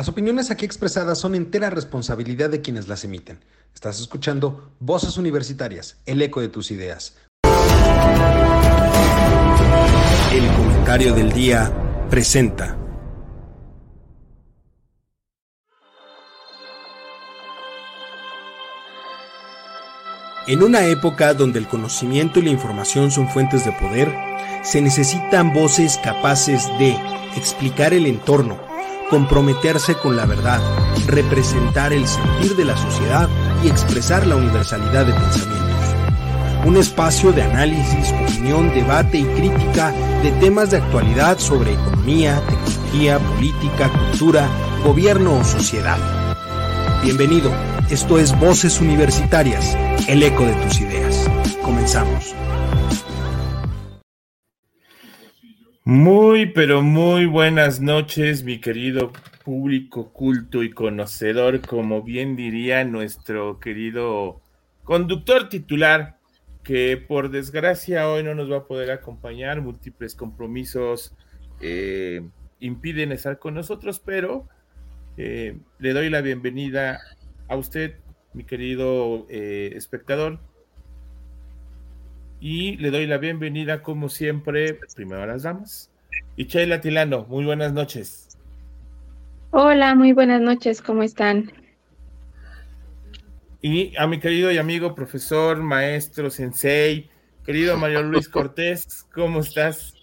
Las 0.00 0.08
opiniones 0.08 0.50
aquí 0.50 0.64
expresadas 0.64 1.18
son 1.18 1.34
entera 1.34 1.68
responsabilidad 1.68 2.48
de 2.48 2.62
quienes 2.62 2.88
las 2.88 3.04
emiten. 3.04 3.38
Estás 3.74 4.00
escuchando 4.00 4.72
Voces 4.80 5.18
Universitarias, 5.18 5.98
el 6.06 6.22
eco 6.22 6.40
de 6.40 6.48
tus 6.48 6.70
ideas. 6.70 7.18
El 10.32 10.46
comentario 10.56 11.12
del 11.12 11.30
día 11.32 11.70
presenta. 12.08 12.78
En 20.46 20.62
una 20.62 20.86
época 20.86 21.34
donde 21.34 21.58
el 21.58 21.68
conocimiento 21.68 22.38
y 22.38 22.44
la 22.44 22.50
información 22.50 23.10
son 23.10 23.28
fuentes 23.28 23.66
de 23.66 23.72
poder, 23.72 24.10
se 24.62 24.80
necesitan 24.80 25.52
voces 25.52 26.00
capaces 26.02 26.66
de 26.78 26.96
explicar 27.36 27.92
el 27.92 28.06
entorno, 28.06 28.69
comprometerse 29.10 29.96
con 29.96 30.16
la 30.16 30.24
verdad, 30.24 30.60
representar 31.06 31.92
el 31.92 32.06
sentir 32.06 32.54
de 32.56 32.64
la 32.64 32.76
sociedad 32.76 33.28
y 33.62 33.68
expresar 33.68 34.26
la 34.26 34.36
universalidad 34.36 35.04
de 35.04 35.12
pensamientos. 35.12 35.66
Un 36.64 36.76
espacio 36.76 37.32
de 37.32 37.42
análisis, 37.42 38.12
opinión, 38.12 38.72
debate 38.72 39.18
y 39.18 39.24
crítica 39.24 39.92
de 40.22 40.30
temas 40.32 40.70
de 40.70 40.76
actualidad 40.76 41.38
sobre 41.38 41.72
economía, 41.72 42.40
tecnología, 42.46 43.18
política, 43.18 43.90
cultura, 43.90 44.48
gobierno 44.84 45.38
o 45.38 45.44
sociedad. 45.44 45.98
Bienvenido, 47.02 47.50
esto 47.88 48.18
es 48.18 48.38
Voces 48.38 48.80
Universitarias, 48.80 49.76
el 50.06 50.22
eco 50.22 50.44
de 50.44 50.52
tus 50.52 50.80
ideas. 50.80 51.28
Comenzamos. 51.62 52.34
Muy, 55.90 56.46
pero 56.46 56.82
muy 56.82 57.26
buenas 57.26 57.80
noches, 57.80 58.44
mi 58.44 58.60
querido 58.60 59.10
público 59.44 60.12
culto 60.12 60.62
y 60.62 60.70
conocedor, 60.70 61.60
como 61.62 62.04
bien 62.04 62.36
diría 62.36 62.84
nuestro 62.84 63.58
querido 63.58 64.40
conductor 64.84 65.48
titular, 65.48 66.16
que 66.62 66.96
por 66.96 67.32
desgracia 67.32 68.08
hoy 68.08 68.22
no 68.22 68.36
nos 68.36 68.48
va 68.48 68.58
a 68.58 68.66
poder 68.68 68.92
acompañar, 68.92 69.62
múltiples 69.62 70.14
compromisos 70.14 71.12
eh, 71.60 72.22
impiden 72.60 73.10
estar 73.10 73.40
con 73.40 73.54
nosotros, 73.54 73.98
pero 73.98 74.48
eh, 75.16 75.58
le 75.80 75.92
doy 75.92 76.08
la 76.08 76.20
bienvenida 76.20 77.00
a 77.48 77.56
usted, 77.56 77.96
mi 78.32 78.44
querido 78.44 79.26
eh, 79.28 79.72
espectador, 79.74 80.38
y 82.40 82.76
le 82.78 82.90
doy 82.90 83.06
la 83.06 83.18
bienvenida, 83.18 83.82
como 83.82 84.08
siempre, 84.08 84.78
primero 84.94 85.22
a 85.22 85.26
las 85.26 85.42
damas. 85.42 85.90
Y 86.36 86.46
Sheila 86.46 86.80
Tilano, 86.80 87.26
muy 87.28 87.44
buenas 87.44 87.72
noches. 87.72 88.28
Hola, 89.50 89.94
muy 89.94 90.12
buenas 90.12 90.40
noches, 90.40 90.80
¿cómo 90.80 91.02
están? 91.02 91.52
Y 93.60 93.94
a 93.98 94.06
mi 94.06 94.18
querido 94.18 94.50
y 94.50 94.56
amigo 94.56 94.94
profesor, 94.94 95.58
maestro, 95.58 96.30
sensei, 96.30 97.10
querido 97.44 97.76
Mario 97.76 98.02
Luis 98.02 98.28
Cortés, 98.28 99.06
¿cómo 99.12 99.40
estás? 99.40 99.94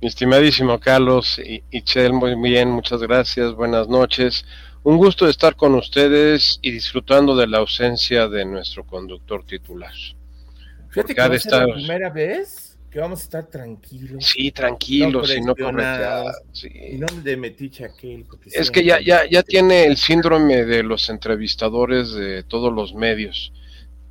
Mi 0.00 0.08
estimadísimo 0.08 0.80
Carlos 0.80 1.38
y, 1.38 1.62
y 1.70 1.82
muy 2.12 2.34
bien, 2.50 2.70
muchas 2.70 3.00
gracias, 3.02 3.54
buenas 3.54 3.88
noches. 3.88 4.44
Un 4.82 4.96
gusto 4.96 5.26
de 5.26 5.30
estar 5.30 5.54
con 5.54 5.74
ustedes 5.74 6.58
y 6.62 6.72
disfrutando 6.72 7.36
de 7.36 7.46
la 7.46 7.58
ausencia 7.58 8.26
de 8.26 8.44
nuestro 8.44 8.84
conductor 8.84 9.44
titular. 9.44 9.92
Fíjate 10.90 11.14
que 11.14 11.20
va 11.20 11.34
a 11.34 11.38
ser 11.38 11.52
la 11.52 11.74
primera 11.74 12.10
vez 12.10 12.68
que 12.90 12.98
vamos 12.98 13.20
a 13.20 13.22
estar 13.22 13.46
tranquilos. 13.46 14.24
Sí, 14.24 14.50
tranquilos, 14.50 15.34
y 15.34 15.40
no 15.40 15.54
sí. 16.52 16.68
Y 16.92 16.96
no 16.96 17.06
de 17.22 17.36
metiche 17.36 17.84
aquel. 17.84 18.24
Es 18.46 18.70
que 18.70 18.84
ya, 18.84 19.00
ya, 19.00 19.28
ya 19.28 19.42
tiene 19.42 19.84
el 19.84 19.96
síndrome 19.96 20.64
de 20.64 20.82
los 20.82 21.10
entrevistadores 21.10 22.12
de 22.12 22.42
todos 22.42 22.72
los 22.72 22.94
medios. 22.94 23.52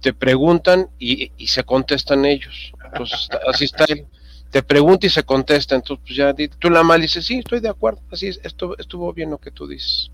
Te 0.01 0.13
preguntan 0.13 0.89
y, 0.99 1.31
y 1.37 1.47
se 1.47 1.63
contestan 1.63 2.25
ellos. 2.25 2.71
Entonces, 2.85 3.29
así 3.47 3.65
está 3.65 3.85
él. 3.85 4.05
Te 4.51 4.61
pregunta 4.61 5.07
y 5.07 5.09
se 5.09 5.23
contesta. 5.23 5.75
Entonces, 5.75 6.03
pues 6.05 6.15
ya 6.15 6.33
tú 6.59 6.69
la 6.69 6.83
mal 6.83 7.01
dices, 7.01 7.25
sí, 7.25 7.39
estoy 7.39 7.59
de 7.59 7.69
acuerdo. 7.69 8.01
Así 8.11 8.27
es, 8.27 8.39
esto, 8.43 8.77
estuvo 8.77 9.11
bien 9.11 9.31
lo 9.31 9.39
que 9.39 9.49
tú 9.49 9.67
dices. 9.67 10.11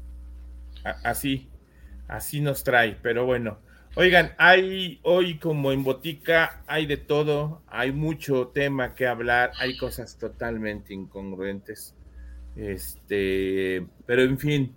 Así, 1.03 1.49
así 2.07 2.39
nos 2.39 2.63
trae, 2.63 2.97
pero 3.01 3.25
bueno. 3.25 3.59
Oigan, 3.95 4.33
hay 4.39 4.99
hoy 5.03 5.37
como 5.37 5.71
en 5.71 5.83
botica, 5.83 6.63
hay 6.65 6.87
de 6.87 6.97
todo, 6.97 7.61
hay 7.67 7.91
mucho 7.91 8.47
tema 8.47 8.95
que 8.95 9.05
hablar, 9.05 9.51
hay 9.59 9.77
cosas 9.77 10.17
totalmente 10.17 10.95
incongruentes. 10.95 11.93
Este, 12.55 13.85
pero 14.07 14.23
en 14.23 14.39
fin, 14.39 14.75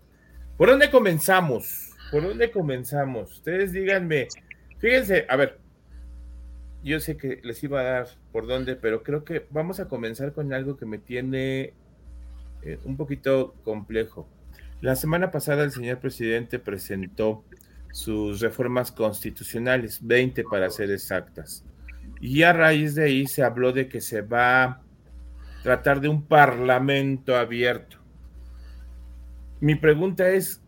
¿por 0.58 0.68
dónde 0.68 0.90
comenzamos? 0.90 1.94
¿Por 2.10 2.24
dónde 2.24 2.50
comenzamos? 2.50 3.32
Ustedes 3.32 3.72
díganme, 3.72 4.28
fíjense, 4.80 5.24
a 5.30 5.36
ver, 5.36 5.60
yo 6.84 7.00
sé 7.00 7.16
que 7.16 7.40
les 7.42 7.64
iba 7.64 7.80
a 7.80 7.84
dar 7.84 8.08
por 8.32 8.46
dónde, 8.46 8.76
pero 8.76 9.02
creo 9.02 9.24
que 9.24 9.46
vamos 9.48 9.80
a 9.80 9.88
comenzar 9.88 10.34
con 10.34 10.52
algo 10.52 10.76
que 10.76 10.84
me 10.84 10.98
tiene 10.98 11.72
eh, 12.62 12.78
un 12.84 12.98
poquito 12.98 13.54
complejo. 13.64 14.28
La 14.82 14.94
semana 14.94 15.30
pasada 15.30 15.64
el 15.64 15.72
señor 15.72 16.00
presidente 16.00 16.58
presentó 16.58 17.44
sus 17.96 18.40
reformas 18.40 18.92
constitucionales, 18.92 20.00
20 20.02 20.44
para 20.44 20.68
ser 20.68 20.90
exactas. 20.90 21.64
Y 22.20 22.42
a 22.42 22.52
raíz 22.52 22.94
de 22.94 23.04
ahí 23.04 23.26
se 23.26 23.42
habló 23.42 23.72
de 23.72 23.88
que 23.88 24.02
se 24.02 24.20
va 24.20 24.64
a 24.64 24.82
tratar 25.62 26.02
de 26.02 26.08
un 26.08 26.20
parlamento 26.26 27.34
abierto. 27.34 27.96
Mi 29.60 29.76
pregunta 29.76 30.28
es, 30.28 30.60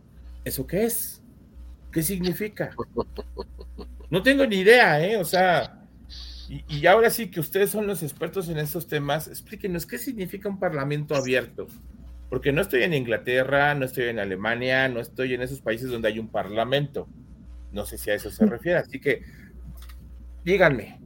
¿eso 0.42 0.66
qué 0.66 0.86
es? 0.86 1.22
¿Qué 1.92 2.02
significa? 2.02 2.70
No 4.08 4.22
tengo 4.22 4.46
ni 4.46 4.60
idea, 4.60 4.98
¿eh? 5.06 5.18
O 5.18 5.24
sea, 5.26 5.86
y, 6.48 6.64
y 6.78 6.86
ahora 6.86 7.10
sí 7.10 7.30
que 7.30 7.40
ustedes 7.40 7.68
son 7.68 7.86
los 7.86 8.02
expertos 8.02 8.48
en 8.48 8.56
estos 8.56 8.86
temas, 8.86 9.28
explíquenos 9.28 9.84
qué 9.84 9.98
significa 9.98 10.48
un 10.48 10.58
parlamento 10.58 11.14
abierto 11.14 11.66
porque 12.28 12.52
no 12.52 12.60
estoy 12.60 12.82
en 12.82 12.94
Inglaterra, 12.94 13.74
no 13.74 13.84
estoy 13.84 14.04
en 14.04 14.18
Alemania, 14.18 14.88
no 14.88 15.00
estoy 15.00 15.34
en 15.34 15.42
esos 15.42 15.60
países 15.60 15.90
donde 15.90 16.08
hay 16.08 16.18
un 16.18 16.28
parlamento. 16.28 17.08
No 17.72 17.86
sé 17.86 17.98
si 17.98 18.10
a 18.10 18.14
eso 18.14 18.30
se 18.30 18.46
refiere, 18.46 18.78
así 18.78 19.00
que 19.00 19.22
díganme. 20.44 20.98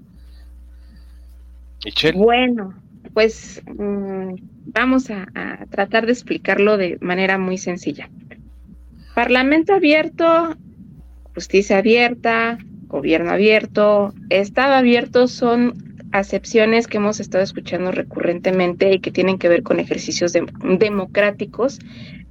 Bueno, 2.15 2.75
pues 3.13 3.63
mm, 3.67 4.35
vamos 4.67 5.11
a, 5.11 5.27
tratar 5.71 6.07
de 6.07 6.13
explicarlo 6.13 6.77
de 6.77 6.99
manera 7.01 7.39
muy 7.39 7.59
sencilla. 7.59 8.09
Parlamento 9.15 9.75
abierto, 9.75 10.57
justicia 11.35 11.79
abierta, 11.79 12.59
gobierno 12.87 13.31
abierto, 13.31 14.15
Estado 14.31 14.75
abierto 14.75 15.29
son 15.29 15.92
acepciones 16.13 16.87
que 16.87 16.99
hemos 16.99 17.21
estado 17.21 17.43
escuchando 17.43 17.91
recurrentemente 17.91 18.93
y 18.93 19.01
que 19.01 19.11
tienen 19.11 19.39
que 19.39 19.49
ver 19.49 19.63
con 19.63 19.81
ejercicios 19.81 20.33
democráticos 20.33 21.79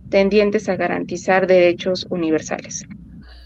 tendientes 0.09 0.69
a 0.69 0.75
garantizar 0.75 1.47
derechos 1.47 2.05
universales. 2.09 2.85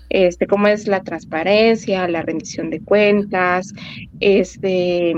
Este, 0.09 0.45
como 0.47 0.67
es 0.67 0.87
la 0.87 1.03
transparencia, 1.03 2.07
la 2.07 2.21
rendición 2.21 2.69
de 2.69 2.81
cuentas, 2.81 3.73
este, 4.19 5.15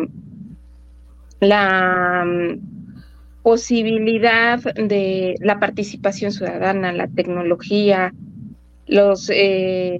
la 1.39 2.23
mm, 2.25 3.41
posibilidad 3.41 4.59
de 4.59 5.35
la 5.39 5.59
participación 5.59 6.31
ciudadana, 6.31 6.93
la 6.93 7.07
tecnología, 7.07 8.13
los 8.87 9.29
eh, 9.29 9.99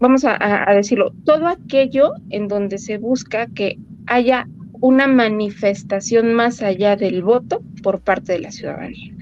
vamos 0.00 0.24
a, 0.24 0.66
decirlo, 0.74 1.12
todo 1.24 1.46
aquello 1.46 2.14
en 2.30 2.48
donde 2.48 2.78
se 2.78 2.96
busca 2.96 3.46
que 3.46 3.78
haya 4.06 4.48
una 4.80 5.06
manifestación 5.06 6.32
más 6.32 6.62
allá 6.62 6.96
del 6.96 7.22
voto 7.22 7.62
por 7.82 8.00
parte 8.00 8.32
de 8.32 8.40
la 8.40 8.50
ciudadanía, 8.50 9.12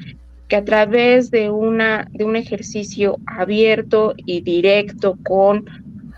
que 0.47 0.57
a 0.57 0.65
través 0.65 1.33
de, 1.33 1.51
una, 1.51 2.09
de 2.13 2.25
un 2.25 2.37
ejercicio 2.37 3.19
abierto 3.27 4.15
y 4.17 4.41
directo 4.41 5.19
con, 5.25 5.67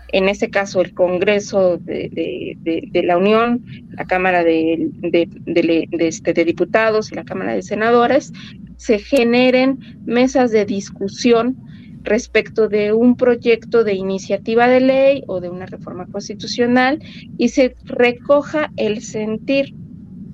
en 0.09 0.29
este 0.29 0.51
caso, 0.51 0.81
el 0.81 0.93
Congreso 0.93 1.77
de, 1.77 2.55
la 3.03 3.17
Unión, 3.17 3.65
la 3.89 4.05
Cámara 4.05 4.43
este, 4.47 6.33
de 6.33 6.45
Diputados 6.45 7.11
y 7.11 7.15
la 7.15 7.23
Cámara 7.23 7.55
de 7.55 7.63
Senadores, 7.63 8.31
se 8.77 8.99
generen 8.99 9.79
mesas 10.05 10.51
de 10.51 10.65
discusión 10.65 11.57
respecto 12.03 12.67
de 12.67 12.93
un 12.93 13.15
proyecto 13.15 13.83
de 13.83 13.93
iniciativa 13.93 14.67
de 14.67 14.79
ley 14.79 15.23
o 15.27 15.39
de 15.39 15.49
una 15.49 15.65
reforma 15.65 16.07
constitucional 16.07 16.99
y 17.37 17.49
se 17.49 17.75
recoja 17.83 18.71
el 18.77 19.01
sentir 19.01 19.73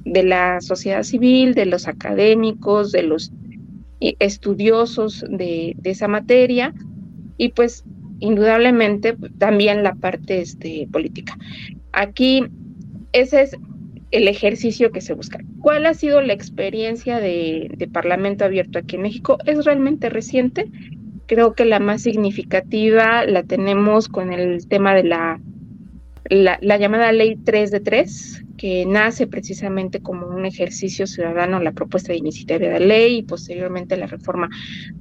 de 0.06 0.24
la 0.24 0.62
sociedad 0.62 1.04
civil, 1.04 1.54
de 1.54 1.66
los 1.66 1.88
académicos, 1.88 2.92
de 2.92 3.04
los 3.04 3.32
eh, 4.00 4.16
estudiosos 4.20 5.26
de, 5.30 5.76
esa 5.84 6.08
materia 6.08 6.74
y 7.38 7.50
pues 7.50 7.84
indudablemente 8.20 9.16
también 9.38 9.84
la 9.84 9.96
parte 9.96 10.42
este, 10.42 10.88
política. 10.92 11.38
Aquí 11.92 12.44
ese 13.12 13.42
es 13.42 13.58
el 14.12 14.28
ejercicio 14.28 14.92
que 14.92 15.02
se 15.02 15.14
busca. 15.14 15.40
¿Cuál 15.62 15.86
ha 15.86 15.94
sido 15.94 16.22
la 16.22 16.34
experiencia 16.34 17.20
de, 17.20 17.90
Parlamento 17.92 18.46
Abierto 18.46 18.80
aquí 18.80 18.96
en 18.96 19.02
México? 19.02 19.38
Es 19.46 19.66
realmente 19.66 20.10
reciente. 20.10 20.70
Creo 21.28 21.54
que 21.54 21.66
la 21.66 21.80
más 21.80 22.04
significativa 22.04 23.26
la 23.26 23.44
tenemos 23.44 24.08
con 24.08 24.34
el 24.34 24.68
tema 24.68 24.96
de 24.96 25.04
la, 25.04 25.40
la, 26.30 26.78
llamada 26.78 27.12
Ley 27.12 27.36
3 27.36 27.72
de 27.72 27.80
3, 27.80 28.46
que 28.58 28.86
nace 28.86 29.28
precisamente 29.28 30.02
como 30.02 30.28
un 30.28 30.46
ejercicio 30.46 31.06
ciudadano, 31.06 31.60
la 31.60 31.74
propuesta 31.74 32.12
de 32.12 32.20
iniciativa 32.20 32.70
de 32.70 32.80
ley 32.80 33.18
y 33.18 33.24
posteriormente 33.24 33.98
la 33.98 34.08
reforma 34.08 34.50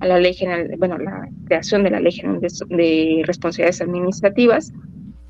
a 0.01 0.07
la 0.07 0.19
ley 0.19 0.35
general, 0.35 0.69
bueno, 0.79 0.99
la 0.99 1.29
creación 1.47 1.85
de 1.85 1.91
la 1.91 2.01
ley 2.01 2.13
general 2.13 2.41
de 2.41 3.23
responsabilidades 3.25 3.81
administrativas 3.81 4.73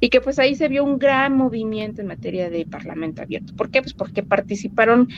y 0.00 0.08
que 0.08 0.20
pues 0.20 0.38
ahí 0.38 0.54
se 0.54 0.68
vio 0.68 0.84
un 0.84 0.98
gran 0.98 1.36
movimiento 1.36 2.00
en 2.00 2.08
materia 2.08 2.50
de 2.50 2.66
parlamento 2.66 3.22
abierto. 3.22 3.54
¿Por 3.56 3.70
qué? 3.70 3.80
Pues 3.80 3.94
porque 3.94 4.22
participaron 4.22 5.08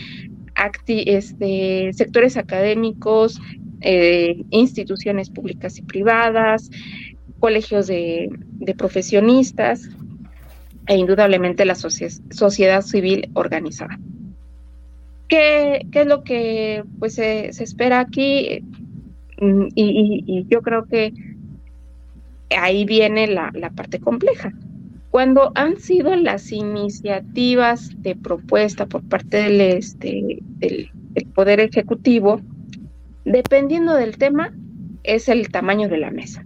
este, 0.87 1.93
sectores 1.93 2.37
académicos, 2.37 3.41
eh, 3.81 4.45
instituciones 4.51 5.31
públicas 5.31 5.79
y 5.79 5.83
privadas, 5.83 6.71
colegios 7.41 7.87
de, 7.87 8.31
profesionistas 8.77 9.89
e 10.87 10.97
indudablemente 10.97 11.65
la 11.65 11.75
sociedad 11.75 12.83
civil 12.83 13.31
organizada. 13.35 13.99
¿Qué, 15.29 15.87
es 15.93 16.07
lo 16.07 16.23
que 16.23 16.85
pues 16.99 17.15
se, 17.15 17.49
espera 17.49 18.01
aquí? 18.01 18.63
Mm, 19.41 19.69
y, 19.75 20.47
yo 20.49 20.63
creo 20.63 20.87
que 20.87 21.13
ahí 22.51 22.85
viene 22.85 23.27
la 23.27 23.71
parte 23.75 24.01
compleja 24.01 24.53
cuando 25.11 25.53
han 25.55 25.79
sido 25.79 26.15
las 26.17 26.53
iniciativas 26.53 27.91
de 28.03 28.15
propuesta 28.15 28.87
por 28.87 29.03
parte 29.03 29.39
del, 29.39 29.61
este, 29.61 30.39
del, 30.59 30.91
Poder 31.35 31.59
Ejecutivo, 31.59 32.41
dependiendo 33.25 33.95
del 33.95 34.17
tema, 34.19 34.53
es 35.03 35.29
el 35.29 35.49
tamaño 35.51 35.89
de 35.89 35.99
la 35.99 36.11
mesa. 36.11 36.45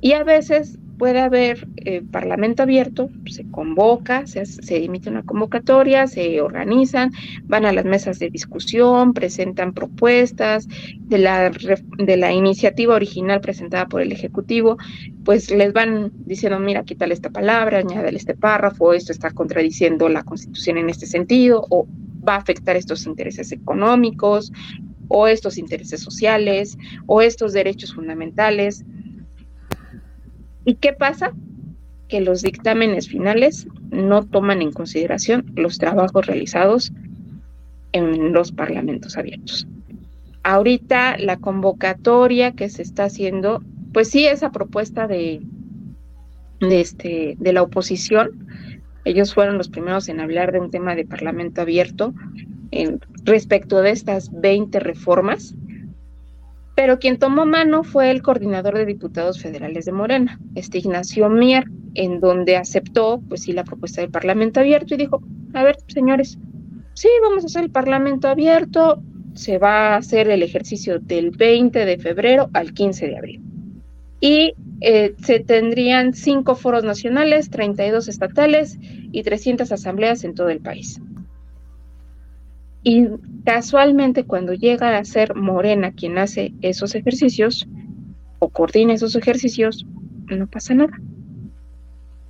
Y 0.00 0.12
a 0.12 0.24
veces 0.24 0.78
puede 0.98 1.20
haber 1.20 1.66
eh, 1.76 2.02
parlamento 2.02 2.62
abierto, 2.62 3.10
se 3.26 3.50
convoca, 3.50 4.26
se, 4.26 4.46
se, 4.46 4.84
emite 4.84 5.10
una 5.10 5.22
convocatoria, 5.22 6.06
se 6.06 6.40
organizan, 6.40 7.10
van 7.44 7.64
a 7.64 7.72
las 7.72 7.84
mesas 7.84 8.18
de 8.18 8.30
discusión, 8.30 9.12
presentan 9.12 9.72
propuestas 9.72 10.68
de 11.00 11.18
la, 11.18 11.50
de 11.50 12.16
la 12.16 12.32
iniciativa 12.32 12.94
original 12.94 13.40
presentada 13.40 13.86
por 13.86 14.02
el 14.02 14.12
Ejecutivo, 14.12 14.78
pues 15.24 15.50
les 15.50 15.72
van 15.72 16.12
diciendo, 16.26 16.58
mira, 16.58 16.84
quítale 16.84 17.14
esta 17.14 17.30
palabra, 17.30 17.78
añádale 17.78 18.16
este 18.16 18.34
párrafo, 18.34 18.92
esto 18.92 19.12
está 19.12 19.30
contradiciendo 19.30 20.08
la 20.08 20.22
Constitución 20.22 20.78
en 20.78 20.90
este 20.90 21.06
sentido, 21.06 21.66
o 21.70 21.86
va 22.26 22.36
a 22.36 22.38
afectar 22.38 22.76
estos 22.76 23.06
intereses 23.06 23.52
económicos, 23.52 24.52
o 25.08 25.26
estos 25.26 25.58
intereses 25.58 26.00
sociales, 26.00 26.78
o 27.06 27.22
estos 27.22 27.52
derechos 27.52 27.94
fundamentales. 27.94 28.84
¿Y 30.64 30.74
qué 30.74 30.92
pasa? 30.92 31.32
Que 32.08 32.20
los 32.20 32.42
dictámenes 32.42 33.08
finales 33.08 33.66
no 33.90 34.24
toman 34.24 34.62
en 34.62 34.72
consideración 34.72 35.52
los 35.54 35.78
trabajos 35.78 36.26
realizados 36.26 36.92
en 37.92 38.32
los 38.32 38.52
parlamentos 38.52 39.16
abiertos. 39.16 39.66
Ahorita 40.42 41.16
la 41.18 41.36
convocatoria 41.38 42.52
que 42.52 42.68
se 42.68 42.82
está 42.82 43.04
haciendo, 43.04 43.62
pues 43.92 44.10
sí, 44.10 44.26
esa 44.26 44.50
propuesta 44.50 45.06
de, 45.06 45.40
este, 46.60 47.36
de 47.38 47.52
la 47.52 47.62
oposición, 47.62 48.46
ellos 49.04 49.32
fueron 49.32 49.58
los 49.58 49.68
primeros 49.68 50.08
en 50.08 50.20
hablar 50.20 50.52
de 50.52 50.60
un 50.60 50.70
tema 50.70 50.94
de 50.94 51.06
parlamento 51.06 51.60
abierto 51.60 52.14
en, 52.70 53.00
respecto 53.24 53.82
de 53.82 53.90
estas 53.90 54.30
20 54.32 54.80
reformas 54.80 55.54
pero 56.74 56.98
quien 56.98 57.18
tomó 57.18 57.46
mano 57.46 57.84
fue 57.84 58.10
el 58.10 58.22
coordinador 58.22 58.76
de 58.76 58.86
diputados 58.86 59.40
federales 59.40 59.84
de 59.84 59.92
Morena, 59.92 60.40
este 60.54 60.78
Ignacio 60.78 61.28
Mier, 61.28 61.64
en 61.94 62.18
donde 62.20 62.56
aceptó, 62.56 63.22
pues 63.28 63.42
sí, 63.42 63.52
la 63.52 63.64
propuesta 63.64 64.00
del 64.00 64.10
Parlamento 64.10 64.60
abierto 64.60 64.94
y 64.94 64.98
dijo, 64.98 65.22
a 65.52 65.62
ver, 65.62 65.76
señores, 65.86 66.36
sí, 66.94 67.08
vamos 67.22 67.44
a 67.44 67.46
hacer 67.46 67.64
el 67.64 67.70
Parlamento 67.70 68.26
abierto, 68.26 69.00
se 69.34 69.58
va 69.58 69.94
a 69.94 69.96
hacer 69.96 70.28
el 70.28 70.42
ejercicio 70.42 70.98
del 70.98 71.30
20 71.30 71.84
de 71.84 71.98
febrero 71.98 72.50
al 72.52 72.72
15 72.72 73.06
de 73.06 73.18
abril. 73.18 73.42
Y 74.20 74.54
eh, 74.80 75.14
se 75.22 75.40
tendrían 75.40 76.12
cinco 76.12 76.56
foros 76.56 76.82
nacionales, 76.82 77.50
32 77.50 78.08
estatales 78.08 78.78
y 78.80 79.22
300 79.22 79.70
asambleas 79.70 80.24
en 80.24 80.34
todo 80.34 80.48
el 80.48 80.60
país. 80.60 81.00
Y 82.84 83.06
casualmente 83.44 84.24
cuando 84.24 84.52
llega 84.52 84.98
a 84.98 85.04
ser 85.04 85.34
Morena 85.34 85.92
quien 85.92 86.18
hace 86.18 86.52
esos 86.60 86.94
ejercicios 86.94 87.66
o 88.38 88.50
coordina 88.50 88.92
esos 88.92 89.16
ejercicios, 89.16 89.86
no 90.28 90.46
pasa 90.46 90.74
nada. 90.74 91.00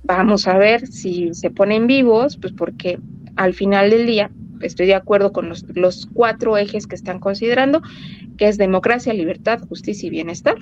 Vamos 0.03 0.47
a 0.47 0.57
ver 0.57 0.87
si 0.87 1.33
se 1.33 1.51
ponen 1.51 1.87
vivos, 1.87 2.37
pues 2.37 2.53
porque 2.53 2.99
al 3.35 3.53
final 3.53 3.89
del 3.89 4.05
día 4.05 4.31
estoy 4.61 4.85
de 4.85 4.95
acuerdo 4.95 5.33
con 5.33 5.49
los, 5.49 5.65
los 5.75 6.05
cuatro 6.13 6.57
ejes 6.57 6.87
que 6.87 6.95
están 6.95 7.19
considerando, 7.19 7.81
que 8.37 8.47
es 8.47 8.57
democracia, 8.57 9.13
libertad, 9.13 9.59
justicia 9.67 10.07
y 10.07 10.11
bienestar, 10.11 10.55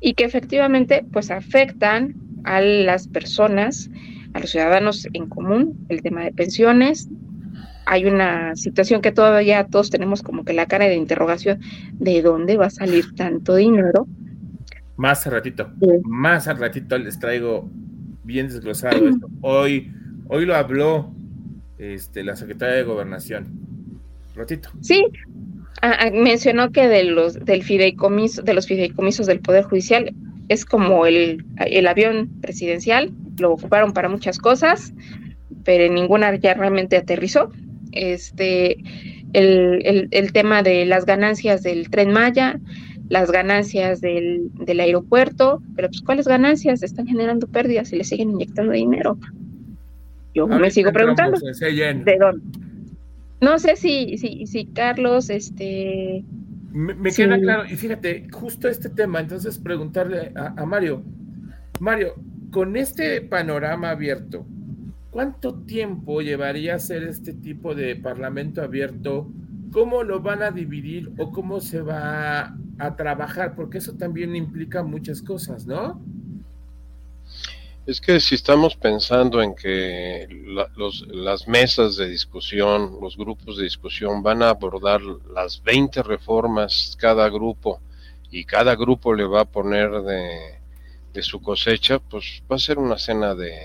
y 0.00 0.14
que 0.14 0.24
efectivamente 0.24 1.04
pues 1.12 1.30
afectan 1.30 2.16
a 2.42 2.60
las 2.60 3.06
personas, 3.06 3.90
a 4.32 4.40
los 4.40 4.50
ciudadanos 4.50 5.06
en 5.12 5.28
común, 5.28 5.86
el 5.88 6.02
tema 6.02 6.24
de 6.24 6.32
pensiones, 6.32 7.08
hay 7.90 8.04
una 8.04 8.54
situación 8.54 9.00
que 9.00 9.12
todavía 9.12 9.64
todos 9.64 9.88
tenemos 9.88 10.22
como 10.22 10.44
que 10.44 10.52
la 10.52 10.66
cara 10.66 10.84
de 10.84 10.94
interrogación 10.94 11.60
de 11.94 12.20
dónde 12.20 12.58
va 12.58 12.66
a 12.66 12.70
salir 12.70 13.14
tanto 13.14 13.56
dinero. 13.56 14.06
Más 14.96 15.26
al 15.26 15.32
ratito, 15.32 15.70
más 16.02 16.48
al 16.48 16.58
ratito 16.58 16.98
les 16.98 17.18
traigo 17.18 17.70
bien 18.24 18.48
desglosado 18.48 19.08
esto. 19.08 19.26
Hoy, 19.40 19.90
hoy 20.28 20.44
lo 20.44 20.54
habló 20.54 21.14
este, 21.78 22.22
la 22.24 22.36
secretaria 22.36 22.76
de 22.76 22.82
Gobernación. 22.82 23.46
Ratito. 24.34 24.68
Sí, 24.82 25.06
mencionó 26.12 26.70
que 26.70 26.88
de 26.88 27.04
los 27.04 27.42
del 27.42 27.62
fideicomiso, 27.62 28.42
de 28.42 28.52
los 28.52 28.66
fideicomisos 28.66 29.26
del 29.26 29.40
Poder 29.40 29.64
Judicial 29.64 30.14
es 30.48 30.66
como 30.66 31.06
el, 31.06 31.44
el 31.56 31.86
avión 31.86 32.28
presidencial, 32.42 33.12
lo 33.38 33.52
ocuparon 33.52 33.94
para 33.94 34.10
muchas 34.10 34.38
cosas, 34.38 34.92
pero 35.64 35.84
en 35.84 35.94
ninguna 35.94 36.34
ya 36.36 36.54
realmente 36.54 36.96
aterrizó 36.96 37.50
este, 37.92 38.78
el, 39.32 40.32
tema 40.32 40.62
de 40.62 40.84
las 40.86 41.06
ganancias 41.06 41.62
del 41.62 41.90
tren 41.90 42.12
Maya, 42.12 42.58
las 43.08 43.30
ganancias 43.30 44.00
del, 44.00 44.50
aeropuerto, 44.66 45.62
pero 45.76 45.88
pues 45.88 46.02
¿cuáles 46.02 46.28
ganancias? 46.28 46.82
Están 46.82 47.06
generando 47.06 47.46
pérdidas 47.46 47.92
y 47.92 47.96
le 47.96 48.04
siguen 48.04 48.30
inyectando 48.30 48.72
dinero. 48.72 49.18
Yo 50.34 50.46
me 50.46 50.70
sigo 50.70 50.92
preguntando. 50.92 51.38
¿De 51.40 52.16
dónde? 52.18 52.42
No 53.40 53.58
sé 53.58 53.76
si, 53.76 54.18
si, 54.18 54.46
si 54.46 54.66
Carlos, 54.66 55.30
este... 55.30 56.24
Me, 56.72 57.10
queda 57.10 57.38
claro, 57.38 57.64
y 57.64 57.76
fíjate, 57.76 58.26
justo 58.30 58.68
este 58.68 58.90
tema, 58.90 59.20
entonces 59.20 59.58
preguntarle 59.58 60.32
a 60.34 60.64
Mario, 60.66 61.02
Mario, 61.80 62.14
con 62.50 62.76
este 62.76 63.20
panorama 63.22 63.90
abierto, 63.90 64.46
¿Cuánto 65.10 65.54
tiempo 65.54 66.20
llevaría 66.20 66.74
hacer 66.74 67.04
este 67.04 67.32
tipo 67.32 67.74
de 67.74 67.96
parlamento 67.96 68.62
abierto? 68.62 69.28
¿Cómo 69.72 70.02
lo 70.02 70.20
van 70.20 70.42
a 70.42 70.50
dividir 70.50 71.10
o 71.18 71.32
cómo 71.32 71.60
se 71.60 71.80
va 71.80 72.54
a 72.78 72.96
trabajar? 72.96 73.54
Porque 73.54 73.78
eso 73.78 73.94
también 73.94 74.36
implica 74.36 74.82
muchas 74.82 75.22
cosas, 75.22 75.66
¿no? 75.66 76.00
Es 77.86 78.02
que 78.02 78.20
si 78.20 78.34
estamos 78.34 78.76
pensando 78.76 79.40
en 79.40 79.54
que 79.54 80.28
las 81.10 81.48
mesas 81.48 81.96
de 81.96 82.06
discusión, 82.06 82.98
los 83.00 83.16
grupos 83.16 83.56
de 83.56 83.64
discusión 83.64 84.22
van 84.22 84.42
a 84.42 84.50
abordar 84.50 85.00
las 85.00 85.62
20 85.62 86.02
reformas 86.02 86.98
cada 87.00 87.30
grupo 87.30 87.80
y 88.30 88.44
cada 88.44 88.76
grupo 88.76 89.14
le 89.14 89.24
va 89.24 89.40
a 89.40 89.44
poner 89.46 89.90
de, 90.02 90.58
de 91.14 91.22
su 91.22 91.40
cosecha, 91.40 91.98
pues 91.98 92.42
va 92.50 92.56
a 92.56 92.58
ser 92.58 92.76
una 92.76 92.98
cena 92.98 93.34
de, 93.34 93.58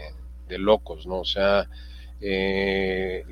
locos, 0.57 1.05
¿no? 1.07 1.19
O 1.19 1.25
sea, 1.25 1.67
eh, 2.21 3.25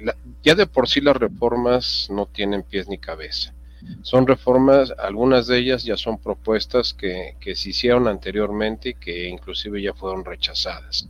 ya 0.44 0.56
de 0.56 0.68
por 0.68 0.88
sí 0.88 1.02
las 1.02 1.16
reformas 1.16 2.08
no 2.10 2.26
tienen 2.26 2.64
pies 2.64 2.88
ni 2.88 2.98
cabeza. 2.98 3.54
Son 4.04 4.28
reformas, 4.28 4.94
algunas 5.00 5.48
de 5.48 5.58
ellas 5.58 5.84
ya 5.84 5.98
son 5.98 6.20
propuestas 6.20 6.94
que, 6.94 7.36
que 7.40 7.56
se 7.56 7.70
hicieron 7.70 8.08
anteriormente 8.08 8.90
y 8.90 8.94
que 8.94 9.28
inclusive 9.28 9.82
ya 9.82 9.94
fueron 9.94 10.24
rechazadas. 10.24 11.10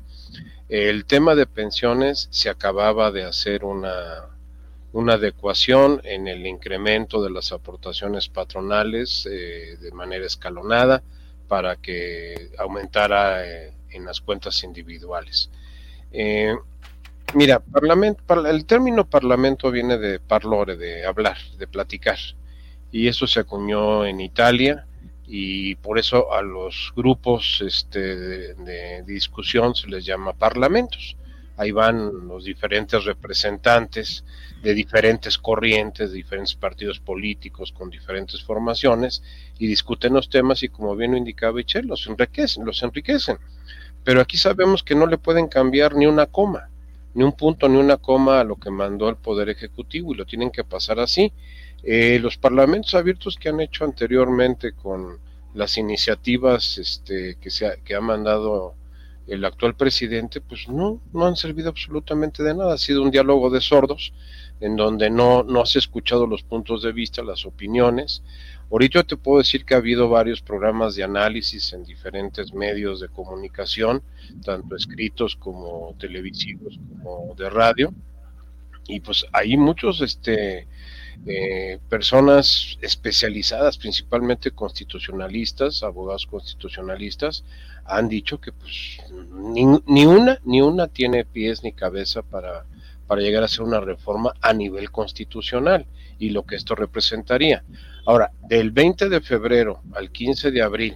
El 0.69 1.03
tema 1.03 1.35
de 1.35 1.47
pensiones 1.47 2.29
se 2.31 2.49
acababa 2.49 3.11
de 3.11 3.25
hacer 3.25 3.65
una, 3.65 4.29
una 4.93 5.13
adecuación 5.13 6.01
en 6.03 6.27
el 6.27 6.45
incremento 6.45 7.23
de 7.23 7.29
las 7.29 7.51
aportaciones 7.51 8.27
patronales 8.27 9.27
eh, 9.29 9.77
de 9.79 9.91
manera 9.91 10.25
escalonada 10.25 11.03
para 11.47 11.77
que 11.77 12.51
aumentara 12.57 13.45
eh, 13.45 13.73
en 13.89 14.05
las 14.05 14.21
cuentas 14.21 14.63
individuales. 14.63 15.49
Eh, 16.11 16.55
Mira, 17.33 17.61
el 18.45 18.65
término 18.65 19.09
parlamento 19.09 19.71
viene 19.71 19.97
de 19.97 20.19
parlore, 20.19 20.75
de 20.75 21.05
hablar, 21.05 21.37
de 21.57 21.65
platicar. 21.65 22.17
Y 22.91 23.07
eso 23.07 23.25
se 23.25 23.39
acuñó 23.39 24.05
en 24.05 24.19
Italia 24.19 24.85
y 25.25 25.75
por 25.75 25.97
eso 25.97 26.33
a 26.33 26.41
los 26.41 26.91
grupos 26.93 27.63
este, 27.65 28.17
de, 28.53 29.03
discusión 29.03 29.75
se 29.75 29.87
les 29.87 30.03
llama 30.05 30.33
parlamentos. 30.33 31.15
Ahí 31.55 31.71
van 31.71 32.27
los 32.27 32.43
diferentes 32.43 33.05
representantes 33.05 34.25
de 34.61 34.73
diferentes 34.73 35.37
corrientes, 35.37 36.09
de 36.09 36.17
diferentes 36.17 36.55
partidos 36.55 36.99
políticos 36.99 37.71
con 37.71 37.89
diferentes 37.89 38.43
formaciones 38.43 39.23
y 39.57 39.67
discuten 39.67 40.13
los 40.13 40.29
temas 40.29 40.63
y 40.63 40.67
como 40.67 40.97
bien 40.97 41.11
lo 41.11 41.17
indicaba 41.17 41.53
Michel, 41.53 41.87
los 41.87 42.05
enriquecen, 42.07 42.65
los 42.65 42.83
enriquecen. 42.83 43.37
Pero 44.03 44.21
aquí 44.21 44.37
sabemos 44.37 44.83
que 44.83 44.95
no 44.95 45.05
le 45.05 45.17
pueden 45.17 45.47
cambiar 45.47 45.95
ni 45.95 46.05
una 46.05 46.25
coma, 46.25 46.69
ni 47.13 47.23
un 47.23 47.33
punto, 47.33 47.69
ni 47.69 47.77
una 47.77 47.97
coma 47.97 48.39
a 48.39 48.43
lo 48.43 48.55
que 48.55 48.71
mandó 48.71 49.09
el 49.09 49.15
Poder 49.15 49.49
Ejecutivo 49.49 50.13
y 50.13 50.17
lo 50.17 50.25
tienen 50.25 50.51
que 50.51 50.63
pasar 50.63 50.99
así. 50.99 51.33
Eh, 51.83 52.19
los 52.21 52.37
parlamentos 52.37 52.93
abiertos 52.93 53.37
que 53.37 53.49
han 53.49 53.59
hecho 53.59 53.83
anteriormente 53.83 54.73
con 54.73 55.19
las 55.53 55.77
iniciativas 55.77 56.77
este, 56.77 57.37
que, 57.41 57.49
se 57.49 57.67
ha, 57.67 57.75
que 57.77 57.95
ha 57.95 58.01
mandado 58.01 58.75
el 59.27 59.45
actual 59.45 59.75
presidente, 59.75 60.41
pues 60.41 60.67
no, 60.67 61.01
no 61.13 61.25
han 61.25 61.35
servido 61.35 61.69
absolutamente 61.69 62.43
de 62.43 62.55
nada. 62.55 62.73
Ha 62.73 62.77
sido 62.77 63.01
un 63.01 63.11
diálogo 63.11 63.49
de 63.49 63.61
sordos 63.61 64.13
en 64.61 64.75
donde 64.75 65.09
no, 65.09 65.43
no 65.43 65.61
has 65.61 65.75
escuchado 65.75 66.27
los 66.27 66.43
puntos 66.43 66.83
de 66.83 66.91
vista, 66.91 67.23
las 67.23 67.45
opiniones. 67.45 68.23
Ahorita 68.71 69.03
te 69.03 69.17
puedo 69.17 69.39
decir 69.39 69.65
que 69.65 69.73
ha 69.73 69.77
habido 69.77 70.07
varios 70.07 70.41
programas 70.41 70.95
de 70.95 71.03
análisis 71.03 71.73
en 71.73 71.83
diferentes 71.83 72.53
medios 72.53 73.01
de 73.01 73.09
comunicación, 73.09 74.01
tanto 74.45 74.75
escritos 74.75 75.35
como 75.35 75.95
televisivos 75.99 76.79
como 77.03 77.33
de 77.35 77.49
radio. 77.49 77.93
Y 78.87 78.99
pues 78.99 79.25
hay 79.33 79.57
muchos 79.57 79.99
este, 80.01 80.67
eh, 81.25 81.79
personas 81.89 82.77
especializadas, 82.81 83.77
principalmente 83.77 84.51
constitucionalistas, 84.51 85.81
abogados 85.81 86.27
constitucionalistas, 86.27 87.43
han 87.85 88.07
dicho 88.09 88.39
que 88.39 88.51
pues 88.51 88.99
ni, 89.33 89.65
ni, 89.87 90.05
una 90.05 90.39
ni 90.45 90.61
una 90.61 90.87
tiene 90.87 91.25
pies 91.25 91.63
ni 91.63 91.73
cabeza 91.73 92.21
para, 92.21 92.65
para 93.11 93.23
llegar 93.23 93.43
a 93.43 93.47
hacer 93.47 93.63
una 93.63 93.81
reforma 93.81 94.31
a 94.39 94.53
nivel 94.53 94.89
constitucional 94.89 95.85
y 96.17 96.29
lo 96.29 96.43
que 96.43 96.55
esto 96.55 96.75
representaría. 96.75 97.61
Ahora, 98.05 98.31
del 98.47 98.71
20 98.71 99.09
de 99.09 99.19
febrero 99.19 99.81
al 99.95 100.13
15 100.13 100.49
de 100.49 100.61
abril, 100.61 100.95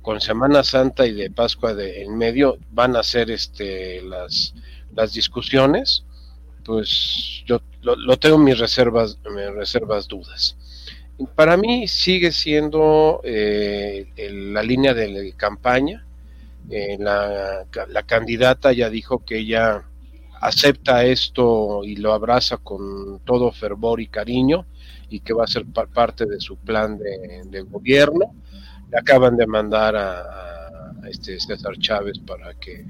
con 0.00 0.20
Semana 0.20 0.64
Santa 0.64 1.06
y 1.06 1.12
de 1.12 1.30
Pascua 1.30 1.72
de, 1.72 2.02
en 2.02 2.18
medio, 2.18 2.58
van 2.72 2.96
a 2.96 3.04
ser 3.04 3.30
este, 3.30 4.02
las, 4.02 4.54
las 4.92 5.12
discusiones 5.12 6.04
pues 6.64 7.44
yo 7.46 7.60
lo, 7.82 8.16
tengo 8.16 8.38
mis 8.38 8.58
reservas, 8.58 9.16
mis 9.32 9.54
reservas 9.54 10.08
dudas. 10.08 10.56
Para 11.36 11.56
mí 11.56 11.86
sigue 11.86 12.32
siendo 12.32 13.20
eh, 13.22 14.08
la 14.16 14.64
línea 14.64 14.94
de 14.94 15.32
campaña. 15.36 16.04
Eh, 16.70 16.96
la, 16.98 17.66
la, 17.88 18.02
candidata 18.02 18.72
ya 18.72 18.90
dijo 18.90 19.24
que 19.24 19.38
ella 19.38 19.84
acepta 20.42 21.04
esto 21.04 21.84
y 21.84 21.96
lo 21.96 22.12
abraza 22.12 22.56
con 22.58 23.20
todo 23.20 23.52
fervor 23.52 24.00
y 24.00 24.08
cariño 24.08 24.66
y 25.08 25.20
que 25.20 25.32
va 25.32 25.44
a 25.44 25.46
ser 25.46 25.64
parte 25.66 26.26
de 26.26 26.40
su 26.40 26.56
plan 26.56 26.98
de, 26.98 27.60
gobierno. 27.62 28.34
Le 28.90 28.98
acaban 28.98 29.36
de 29.36 29.46
mandar 29.46 29.94
a, 29.96 30.94
este 31.08 31.38
César 31.40 31.76
Chávez 31.78 32.18
para 32.20 32.54
que 32.54 32.86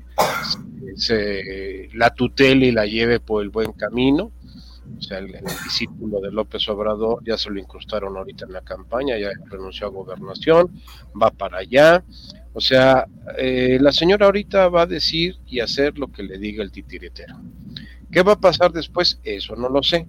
se, 0.96 1.88
la 1.94 2.10
tutele 2.10 2.66
y 2.66 2.72
la 2.72 2.86
lleve 2.86 3.20
por 3.20 3.42
el 3.42 3.50
buen 3.50 3.72
camino. 3.72 4.32
O 4.98 5.02
sea, 5.02 5.18
el, 5.18 5.32
discípulo 5.64 6.20
de 6.20 6.30
López 6.30 6.66
Obrador 6.70 7.22
ya 7.24 7.36
se 7.36 7.50
lo 7.50 7.58
incrustaron 7.58 8.16
ahorita 8.16 8.46
en 8.46 8.52
la 8.52 8.62
campaña, 8.62 9.18
ya 9.18 9.30
renunció 9.50 9.88
a 9.88 9.90
gobernación, 9.90 10.70
va 11.20 11.30
para 11.30 11.58
allá. 11.58 12.02
O 12.54 12.60
sea, 12.60 13.06
eh, 13.38 13.78
la 13.80 13.92
señora 13.92 14.26
ahorita 14.26 14.68
va 14.68 14.82
a 14.82 14.86
decir 14.86 15.38
y 15.46 15.60
hacer 15.60 15.98
lo 15.98 16.12
que 16.12 16.22
le 16.22 16.38
diga 16.38 16.62
el 16.62 16.70
titiritero. 16.70 17.40
¿Qué 18.10 18.22
va 18.22 18.32
a 18.32 18.40
pasar 18.40 18.72
después? 18.72 19.18
Eso 19.24 19.56
no 19.56 19.68
lo 19.68 19.82
sé. 19.82 20.06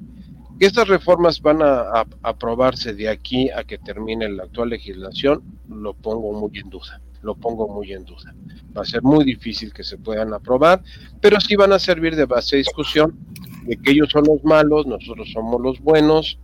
Estas 0.59 0.87
reformas 0.87 1.41
van 1.41 1.61
a 1.61 2.05
aprobarse 2.21 2.93
de 2.93 3.09
aquí 3.09 3.49
a 3.49 3.63
que 3.63 3.77
termine 3.77 4.29
la 4.29 4.43
actual 4.43 4.69
legislación, 4.69 5.41
lo 5.67 5.93
pongo 5.93 6.33
muy 6.33 6.59
en 6.59 6.69
duda 6.69 7.01
lo 7.23 7.35
pongo 7.35 7.67
muy 7.67 7.93
en 7.93 8.05
duda. 8.05 8.35
Va 8.77 8.83
a 8.83 8.85
ser 8.85 9.01
muy 9.01 9.23
difícil 9.25 9.73
que 9.73 9.83
se 9.83 9.97
puedan 9.97 10.33
aprobar, 10.33 10.83
pero 11.21 11.39
sí 11.39 11.55
van 11.55 11.73
a 11.73 11.79
servir 11.79 12.15
de 12.15 12.25
base 12.25 12.57
de 12.57 12.59
discusión 12.59 13.17
de 13.65 13.77
que 13.77 13.91
ellos 13.91 14.09
son 14.11 14.25
los 14.25 14.43
malos, 14.43 14.85
nosotros 14.85 15.29
somos 15.31 15.59
los 15.61 15.79
buenos, 15.79 16.37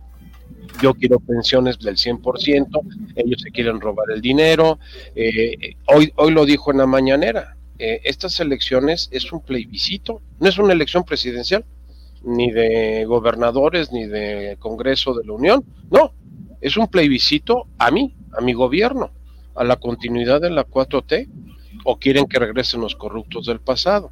yo 0.82 0.94
quiero 0.94 1.20
pensiones 1.20 1.78
del 1.78 1.96
100%, 1.96 2.66
ellos 3.16 3.40
se 3.42 3.50
quieren 3.50 3.80
robar 3.80 4.10
el 4.14 4.20
dinero. 4.20 4.78
Eh, 5.14 5.76
hoy, 5.86 6.12
hoy 6.16 6.32
lo 6.32 6.44
dijo 6.44 6.70
en 6.70 6.78
la 6.78 6.86
mañanera, 6.86 7.56
eh, 7.78 8.00
estas 8.04 8.40
elecciones 8.40 9.08
es 9.12 9.32
un 9.32 9.40
plebiscito, 9.40 10.20
no 10.38 10.48
es 10.48 10.58
una 10.58 10.72
elección 10.72 11.04
presidencial, 11.04 11.64
ni 12.22 12.50
de 12.50 13.04
gobernadores, 13.06 13.92
ni 13.92 14.06
de 14.06 14.56
Congreso 14.58 15.14
de 15.14 15.24
la 15.24 15.32
Unión, 15.32 15.64
no, 15.90 16.12
es 16.60 16.76
un 16.76 16.88
plebiscito 16.88 17.66
a 17.78 17.90
mí, 17.90 18.14
a 18.36 18.40
mi 18.40 18.52
gobierno 18.52 19.12
a 19.54 19.64
la 19.64 19.76
continuidad 19.76 20.40
de 20.40 20.50
la 20.50 20.66
4T 20.66 21.28
o 21.84 21.98
quieren 21.98 22.26
que 22.26 22.38
regresen 22.38 22.80
los 22.80 22.96
corruptos 22.96 23.46
del 23.46 23.60
pasado. 23.60 24.10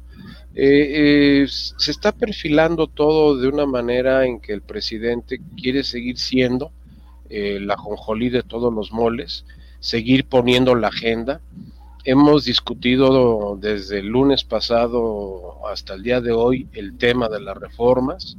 Eh, 0.55 1.43
eh, 1.43 1.47
se 1.47 1.91
está 1.91 2.11
perfilando 2.11 2.87
todo 2.87 3.37
de 3.37 3.47
una 3.47 3.65
manera 3.65 4.25
en 4.25 4.39
que 4.39 4.53
el 4.53 4.61
presidente 4.61 5.39
quiere 5.55 5.83
seguir 5.83 6.17
siendo 6.17 6.71
eh, 7.29 7.59
la 7.61 7.77
jonjolí 7.77 8.29
de 8.29 8.43
todos 8.43 8.73
los 8.73 8.91
moles, 8.91 9.45
seguir 9.79 10.25
poniendo 10.25 10.75
la 10.75 10.87
agenda. 10.87 11.41
Hemos 12.03 12.45
discutido 12.45 13.57
desde 13.61 13.99
el 13.99 14.07
lunes 14.07 14.43
pasado 14.43 15.65
hasta 15.67 15.93
el 15.93 16.03
día 16.03 16.21
de 16.21 16.31
hoy 16.31 16.67
el 16.73 16.97
tema 16.97 17.29
de 17.29 17.41
las 17.41 17.57
reformas 17.57 18.37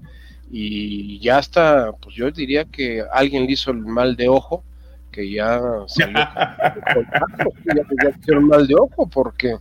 y 0.51 1.21
ya 1.21 1.39
está, 1.39 1.93
pues 1.93 2.17
yo 2.17 2.31
diría 2.31 2.65
que 2.65 3.05
alguien 3.13 3.47
le 3.47 3.53
hizo 3.53 3.71
el 3.71 3.79
mal 3.79 4.17
de 4.17 4.29
ojo 4.29 4.65
que 5.13 5.31
ya 5.31 5.61
salió 5.87 6.19
ya, 8.27 8.41
mal 8.41 8.67
de 8.67 8.75
ojo 8.75 9.09
porque 9.09 9.57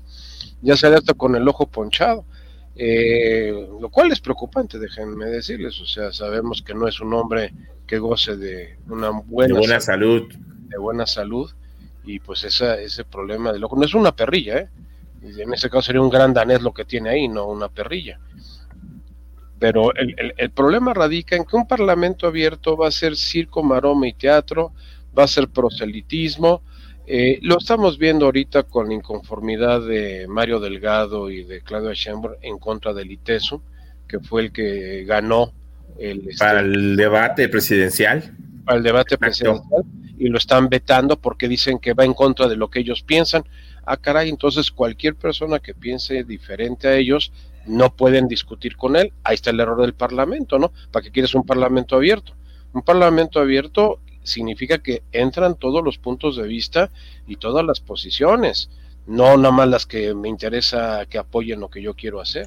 ya 0.62 0.76
sale 0.76 0.96
hasta 0.96 1.14
con 1.14 1.36
el 1.36 1.48
ojo 1.48 1.68
ponchado. 1.68 2.26
Eh, 2.82 3.52
lo 3.82 3.90
cual 3.90 4.12
es 4.12 4.22
preocupante, 4.22 4.80
déjenme 4.80 5.26
decirles, 5.26 5.82
o 5.82 5.86
sea, 5.86 6.14
sabemos 6.14 6.62
que 6.62 6.74
no 6.74 6.88
es 6.88 7.02
un 7.02 7.14
hombre 7.14 7.54
que 7.86 8.00
goce 8.00 8.38
de 8.38 8.78
una 8.88 9.10
buena, 9.10 9.82
salud, 9.82 10.32
De 10.70 10.78
buena 10.78 11.06
salud, 11.06 11.52
y 12.06 12.20
pues 12.20 12.46
esa, 12.46 12.80
ese 12.80 13.04
problema 13.04 13.52
del 13.52 13.66
ojo, 13.66 13.76
no 13.76 13.84
es 13.84 13.94
una 13.94 14.16
perrilla, 14.16 14.60
¿eh? 14.60 14.70
en 15.22 15.54
ese 15.54 15.70
caso 15.70 15.82
sería 15.82 16.02
un 16.02 16.10
gran 16.10 16.34
danés 16.34 16.62
lo 16.62 16.74
que 16.74 16.86
tiene 16.86 17.10
ahí, 17.10 17.28
no 17.28 17.48
una 17.48 17.68
perrilla. 17.68 18.18
Pero 19.60 19.94
el, 19.96 20.16
el, 20.18 20.34
el 20.38 20.52
problema 20.52 20.94
radica 20.94 21.36
en 21.36 21.44
que 21.44 21.58
un 21.58 21.68
parlamento 21.68 22.28
abierto 22.28 22.78
va 22.78 22.88
a 22.88 22.92
ser 22.92 23.18
circo, 23.18 23.62
maroma 23.62 24.08
y 24.08 24.14
teatro, 24.14 24.72
va 25.18 25.24
a 25.24 25.28
ser 25.28 25.50
proselitismo. 25.50 26.62
Eh, 27.12 27.40
lo 27.42 27.58
estamos 27.58 27.98
viendo 27.98 28.26
ahorita 28.26 28.62
con 28.64 28.90
la 28.90 28.94
inconformidad 28.94 29.82
de 29.82 30.28
Mario 30.28 30.60
Delgado 30.60 31.32
y 31.32 31.44
de 31.44 31.62
Claudio 31.62 31.92
Sheinbaum 31.92 32.36
en 32.44 32.60
contra 32.60 32.94
del 32.94 33.10
ITESO, 33.10 33.64
que 34.08 34.20
fue 34.20 34.44
el 34.44 34.52
que 34.52 35.06
ganó 35.06 35.52
el, 35.98 36.20
este, 36.30 36.38
para 36.38 36.60
el 36.60 36.96
debate 36.96 37.50
presidencial. 37.50 38.32
Para 38.64 38.78
el 38.78 38.84
debate 38.84 39.18
presidencial 39.18 39.84
y 40.20 40.28
lo 40.28 40.38
están 40.38 40.70
vetando 40.70 41.20
porque 41.20 41.48
dicen 41.48 41.80
que 41.80 41.96
va 41.96 42.06
en 42.06 42.14
contra 42.14 42.48
de 42.48 42.58
lo 42.58 42.70
que 42.70 42.82
ellos 42.82 43.02
piensan. 43.02 43.44
Ah, 43.88 43.98
caray, 43.98 44.30
entonces 44.30 44.70
cualquier 44.70 45.16
persona 45.16 45.58
que 45.58 45.74
piense 45.74 46.24
diferente 46.24 46.90
a 46.90 46.96
ellos 46.96 47.32
no 47.66 47.92
pueden 47.96 48.28
discutir 48.28 48.76
con 48.78 48.96
él. 48.96 49.14
Ahí 49.24 49.34
está 49.34 49.50
el 49.50 49.60
error 49.60 49.82
del 49.82 49.96
Parlamento, 49.96 50.60
¿no? 50.60 50.72
¿Para 50.92 51.04
qué 51.04 51.12
quieres 51.12 51.34
un 51.34 51.44
Parlamento 51.44 51.96
abierto? 51.96 52.34
Un 52.72 52.84
Parlamento 52.84 53.40
abierto 53.40 54.00
significa 54.30 54.80
que 54.80 55.04
entran 55.12 55.56
todos 55.56 55.84
los 55.84 55.98
puntos 55.98 56.38
de 56.38 56.48
vista 56.48 56.90
y 57.28 57.36
todas 57.36 57.66
las 57.66 57.80
posiciones, 57.80 58.70
no 59.06 59.36
nada 59.38 59.52
más 59.52 59.68
las 59.68 59.86
que 59.86 60.14
me 60.14 60.30
interesa 60.30 61.06
que 61.10 61.18
apoyen 61.18 61.60
lo 61.60 61.70
que 61.70 61.82
yo 61.82 61.94
quiero 61.96 62.22
hacer. 62.22 62.46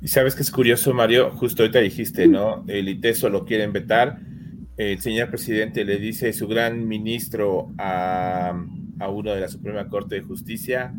Y 0.00 0.08
sabes 0.08 0.34
que 0.34 0.42
es 0.42 0.50
curioso, 0.50 0.92
Mario, 0.92 1.30
justo 1.30 1.62
ahorita 1.62 1.78
dijiste, 1.78 2.26
¿no? 2.26 2.64
El 2.66 2.88
ITESO 2.88 3.28
lo 3.28 3.44
quieren 3.44 3.72
vetar. 3.72 4.18
El 4.76 5.00
señor 5.00 5.30
presidente 5.30 5.84
le 5.84 5.98
dice 5.98 6.32
su 6.32 6.48
gran 6.48 6.88
ministro 6.88 7.72
a, 7.78 8.52
a 8.98 9.08
uno 9.08 9.32
de 9.32 9.40
la 9.40 9.48
Suprema 9.48 9.88
Corte 9.88 10.16
de 10.16 10.22
Justicia, 10.22 10.92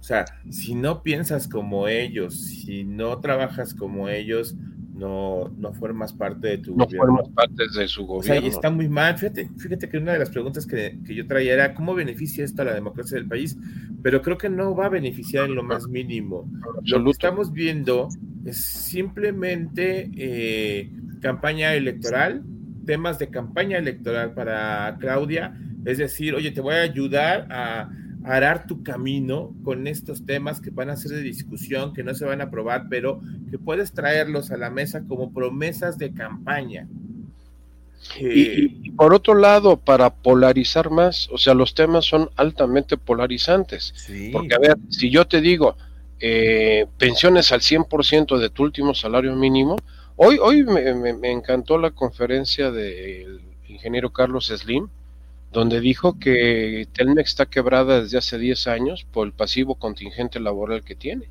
o 0.00 0.02
sea, 0.02 0.24
si 0.50 0.74
no 0.74 1.02
piensas 1.02 1.48
como 1.48 1.88
ellos, 1.88 2.40
si 2.40 2.84
no 2.84 3.18
trabajas 3.20 3.74
como 3.74 4.08
ellos, 4.08 4.54
no, 4.98 5.48
no 5.56 5.72
formas 5.72 6.12
parte 6.12 6.48
de 6.48 6.58
tu 6.58 6.76
no 6.76 6.84
gobierno. 6.84 7.06
formas 7.06 7.28
parte 7.28 7.62
de 7.78 7.86
su 7.86 8.04
gobierno. 8.04 8.18
O 8.18 8.40
sea, 8.40 8.40
y 8.40 8.48
está 8.48 8.70
muy 8.70 8.88
mal. 8.88 9.16
Fíjate, 9.16 9.48
fíjate 9.56 9.88
que 9.88 9.98
una 9.98 10.12
de 10.12 10.18
las 10.18 10.30
preguntas 10.30 10.66
que, 10.66 10.98
que, 11.06 11.14
yo 11.14 11.26
traía 11.26 11.54
era 11.54 11.74
cómo 11.74 11.94
beneficia 11.94 12.44
esto 12.44 12.62
a 12.62 12.64
la 12.64 12.74
democracia 12.74 13.16
del 13.16 13.28
país, 13.28 13.56
pero 14.02 14.20
creo 14.22 14.36
que 14.36 14.50
no 14.50 14.74
va 14.74 14.86
a 14.86 14.88
beneficiar 14.88 15.44
en 15.44 15.54
lo 15.54 15.62
más 15.62 15.86
mínimo. 15.86 16.50
Lo 16.82 17.04
que 17.04 17.10
estamos 17.10 17.52
viendo 17.52 18.08
es 18.44 18.56
simplemente 18.64 20.10
eh, 20.16 20.90
campaña 21.20 21.74
electoral, 21.74 22.42
temas 22.84 23.20
de 23.20 23.28
campaña 23.28 23.78
electoral 23.78 24.34
para 24.34 24.96
Claudia, 24.98 25.56
es 25.84 25.98
decir, 25.98 26.34
oye, 26.34 26.50
te 26.50 26.60
voy 26.60 26.74
a 26.74 26.82
ayudar 26.82 27.46
a 27.50 27.88
arar 28.24 28.66
tu 28.66 28.82
camino 28.82 29.54
con 29.64 29.86
estos 29.86 30.26
temas 30.26 30.60
que 30.60 30.70
van 30.70 30.90
a 30.90 30.96
ser 30.96 31.12
de 31.12 31.22
discusión, 31.22 31.92
que 31.92 32.02
no 32.02 32.14
se 32.14 32.24
van 32.24 32.40
a 32.40 32.44
aprobar, 32.44 32.86
pero 32.88 33.20
que 33.50 33.58
puedes 33.58 33.92
traerlos 33.92 34.50
a 34.50 34.56
la 34.56 34.70
mesa 34.70 35.02
como 35.06 35.32
promesas 35.32 35.98
de 35.98 36.12
campaña. 36.12 36.88
Y, 38.18 38.90
por 38.92 39.12
otro 39.12 39.34
lado, 39.34 39.76
para 39.76 40.10
polarizar 40.10 40.90
más, 40.90 41.28
o 41.30 41.38
sea, 41.38 41.54
los 41.54 41.74
temas 41.74 42.04
son 42.04 42.30
altamente 42.36 42.96
polarizantes. 42.96 43.92
Porque, 44.32 44.54
a 44.54 44.58
ver, 44.58 44.76
si 44.88 45.10
yo 45.10 45.26
te 45.26 45.40
digo 45.40 45.76
eh, 46.20 46.86
pensiones 46.96 47.52
al 47.52 47.60
100% 47.60 48.38
de 48.38 48.50
tu 48.50 48.62
último 48.62 48.94
salario 48.94 49.34
mínimo, 49.36 49.76
hoy, 50.16 50.38
hoy 50.40 50.64
me, 50.64 51.30
encantó 51.30 51.78
la 51.78 51.90
conferencia 51.90 52.70
del 52.70 53.40
ingeniero 53.68 54.12
Carlos 54.12 54.46
Slim, 54.46 54.88
donde 55.52 55.80
dijo 55.80 56.18
que 56.18 56.86
Telmex 56.92 57.30
está 57.30 57.46
quebrada 57.46 58.02
desde 58.02 58.18
hace 58.18 58.38
10 58.38 58.66
años 58.66 59.06
por 59.10 59.26
el 59.26 59.32
pasivo 59.32 59.74
contingente 59.76 60.40
laboral 60.40 60.84
que 60.84 60.94
tiene, 60.94 61.28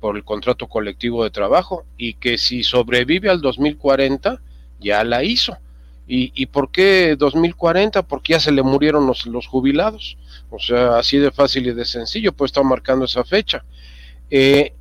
por 0.00 0.16
el 0.16 0.24
contrato 0.24 0.68
colectivo 0.68 1.24
de 1.24 1.30
trabajo, 1.30 1.84
y 1.96 2.14
que 2.14 2.38
si 2.38 2.62
sobrevive 2.62 3.28
al 3.28 3.40
2040, 3.40 4.40
ya 4.80 5.02
la 5.04 5.24
hizo. 5.24 5.56
¿Y, 6.06 6.32
y 6.34 6.46
por 6.46 6.70
qué 6.70 7.16
2040? 7.18 8.02
Porque 8.02 8.32
ya 8.32 8.40
se 8.40 8.52
le 8.52 8.62
murieron 8.62 9.06
los, 9.06 9.26
los, 9.26 9.46
jubilados. 9.46 10.16
O 10.48 10.58
sea, 10.58 10.98
así 10.98 11.18
de 11.18 11.30
fácil 11.30 11.66
y 11.66 11.74
de 11.74 11.84
sencillo, 11.84 12.32
pues 12.32 12.50
está 12.50 12.62
marcando 12.62 13.04
esa 13.04 13.24
fecha. 13.24 13.64
Eh, 14.30 14.72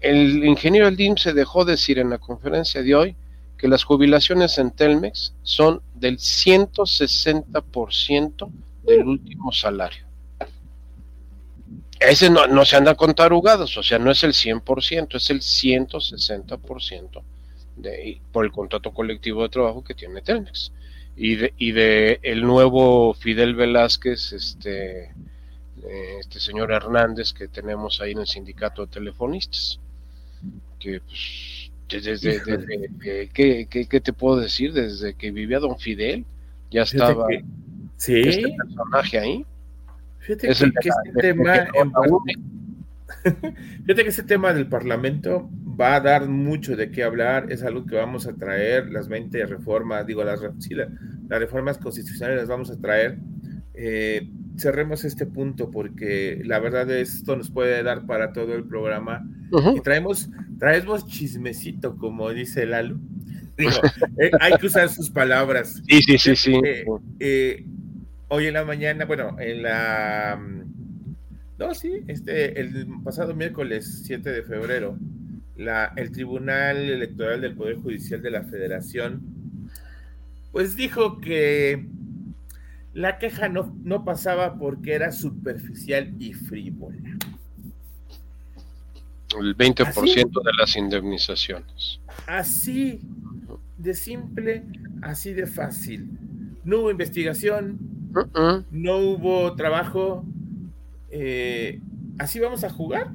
el 0.00 0.44
ingeniero 0.44 0.86
Aldim 0.86 1.16
se 1.16 1.32
dejó 1.32 1.64
decir 1.64 1.98
en 1.98 2.10
la 2.10 2.18
conferencia 2.18 2.82
de 2.82 2.94
hoy 2.94 3.16
que 3.56 3.68
las 3.68 3.84
jubilaciones 3.84 4.58
en 4.58 4.70
Telmex 4.70 5.32
son 5.42 5.80
del 5.94 6.18
160% 6.18 8.50
del 8.84 9.06
último 9.06 9.52
salario. 9.52 10.04
Ese 11.98 12.28
no, 12.28 12.46
no 12.46 12.64
se 12.64 12.76
anda 12.76 12.94
con 12.94 13.14
tarugadas, 13.14 13.76
o 13.78 13.82
sea, 13.82 13.98
no 13.98 14.10
es 14.10 14.22
el 14.22 14.32
100%, 14.32 15.16
es 15.16 15.30
el 15.30 15.40
160% 15.40 17.22
de, 17.76 18.20
por 18.32 18.44
el 18.44 18.52
contrato 18.52 18.92
colectivo 18.92 19.42
de 19.42 19.48
trabajo 19.48 19.82
que 19.82 19.94
tiene 19.94 20.20
Telmex. 20.20 20.72
Y 21.16 21.36
de, 21.36 21.54
y 21.56 21.72
de 21.72 22.20
el 22.22 22.42
nuevo 22.42 23.14
Fidel 23.14 23.54
Velázquez, 23.54 24.34
este, 24.34 25.14
este 26.20 26.40
señor 26.40 26.72
Hernández 26.72 27.32
que 27.32 27.48
tenemos 27.48 28.02
ahí 28.02 28.12
en 28.12 28.18
el 28.18 28.26
sindicato 28.26 28.84
de 28.84 28.92
telefonistas. 28.92 29.80
Que 30.78 31.00
pues, 31.00 31.55
desde, 31.88 32.40
¿qué, 33.32 33.66
qué, 33.68 34.00
te 34.00 34.12
puedo 34.12 34.40
decir? 34.40 34.72
Desde 34.72 35.14
que 35.14 35.30
vivía 35.30 35.58
Don 35.58 35.78
Fidel, 35.78 36.24
ya 36.70 36.82
estaba 36.82 37.26
este 37.98 38.54
personaje 38.58 39.18
ahí. 39.18 39.46
Fíjate 40.18 40.50
es 40.50 40.58
que, 40.58 40.70
que 40.72 40.88
ese 40.88 41.20
tema 41.20 41.66
Fíjate 43.22 44.02
que 44.02 44.08
ese 44.08 44.22
tema 44.24 44.52
del 44.52 44.68
Parlamento 44.68 45.48
va 45.80 45.96
a 45.96 46.00
dar 46.00 46.28
mucho 46.28 46.76
de 46.76 46.90
qué 46.90 47.04
hablar, 47.04 47.52
es 47.52 47.62
algo 47.62 47.86
que 47.86 47.96
vamos 47.96 48.26
a 48.26 48.34
traer, 48.34 48.90
las 48.90 49.08
20 49.08 49.46
reformas, 49.46 50.06
digo, 50.06 50.24
las, 50.24 50.40
las 50.40 51.38
reformas 51.38 51.78
constitucionales 51.78 52.40
las 52.40 52.48
vamos 52.48 52.70
a 52.70 52.80
traer. 52.80 53.18
Eh, 53.74 54.28
cerremos 54.56 55.04
este 55.04 55.26
punto 55.26 55.70
porque 55.70 56.42
la 56.44 56.58
verdad 56.58 56.90
esto 56.90 57.36
nos 57.36 57.50
puede 57.50 57.82
dar 57.82 58.06
para 58.06 58.32
todo 58.32 58.54
el 58.54 58.64
programa. 58.64 59.28
Y 59.74 59.80
traemos, 59.80 60.28
traemos 60.58 61.06
chismecito, 61.06 61.96
como 61.96 62.30
dice 62.30 62.66
Lalo. 62.66 62.98
Digo, 63.56 63.70
eh, 64.20 64.30
hay 64.40 64.52
que 64.58 64.66
usar 64.66 64.88
sus 64.88 65.10
palabras. 65.10 65.82
Sí, 65.88 66.02
sí, 66.02 66.18
sí, 66.18 66.36
sí. 66.36 66.60
Eh, 67.20 67.64
hoy 68.28 68.46
en 68.46 68.54
la 68.54 68.64
mañana, 68.64 69.04
bueno, 69.04 69.36
en 69.38 69.62
la 69.62 70.40
no, 71.58 71.74
sí, 71.74 72.02
este, 72.06 72.60
el 72.60 72.86
pasado 73.02 73.34
miércoles 73.34 74.02
7 74.04 74.30
de 74.30 74.42
febrero, 74.42 74.98
la, 75.56 75.92
el 75.96 76.12
Tribunal 76.12 76.76
Electoral 76.76 77.40
del 77.40 77.54
Poder 77.54 77.76
Judicial 77.76 78.20
de 78.20 78.30
la 78.30 78.42
Federación, 78.42 79.22
pues 80.52 80.76
dijo 80.76 81.18
que 81.18 81.86
la 82.96 83.18
queja 83.18 83.50
no, 83.50 83.76
no 83.84 84.06
pasaba 84.06 84.58
porque 84.58 84.94
era 84.94 85.12
superficial 85.12 86.14
y 86.18 86.32
frívola. 86.32 86.96
El 89.38 89.54
20% 89.54 90.42
de 90.42 90.52
las 90.58 90.76
indemnizaciones. 90.76 92.00
Así 92.26 93.00
de 93.76 93.92
simple, 93.92 94.62
así 95.02 95.34
de 95.34 95.46
fácil. 95.46 96.08
No 96.64 96.78
hubo 96.78 96.90
investigación, 96.90 97.78
uh-uh. 98.14 98.64
no 98.70 98.96
hubo 98.96 99.54
trabajo, 99.56 100.24
eh, 101.10 101.78
¿así 102.18 102.40
vamos 102.40 102.64
a 102.64 102.70
jugar? 102.70 103.10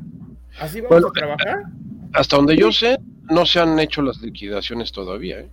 ¿Así 0.59 0.79
vamos 0.79 1.05
a 1.09 1.11
trabajar? 1.11 1.63
Hasta 2.13 2.35
donde 2.35 2.55
yo 2.55 2.71
sé, 2.71 2.99
no 3.31 3.47
se 3.47 3.59
han 3.59 3.79
hecho 3.79 4.03
las 4.03 4.21
liquidaciones 4.21 4.91
todavía. 4.91 5.39
¿eh? 5.39 5.49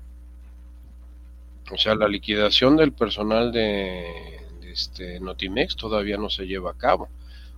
O 1.71 1.77
sea, 1.77 1.95
la 1.95 2.09
liquidación 2.09 2.77
del 2.77 2.93
personal 2.93 3.53
de, 3.53 4.05
este 4.71 5.21
Notimex 5.21 5.77
todavía 5.77 6.17
no 6.17 6.31
se 6.31 6.47
lleva 6.47 6.71
a 6.71 6.77
cabo. 6.79 7.09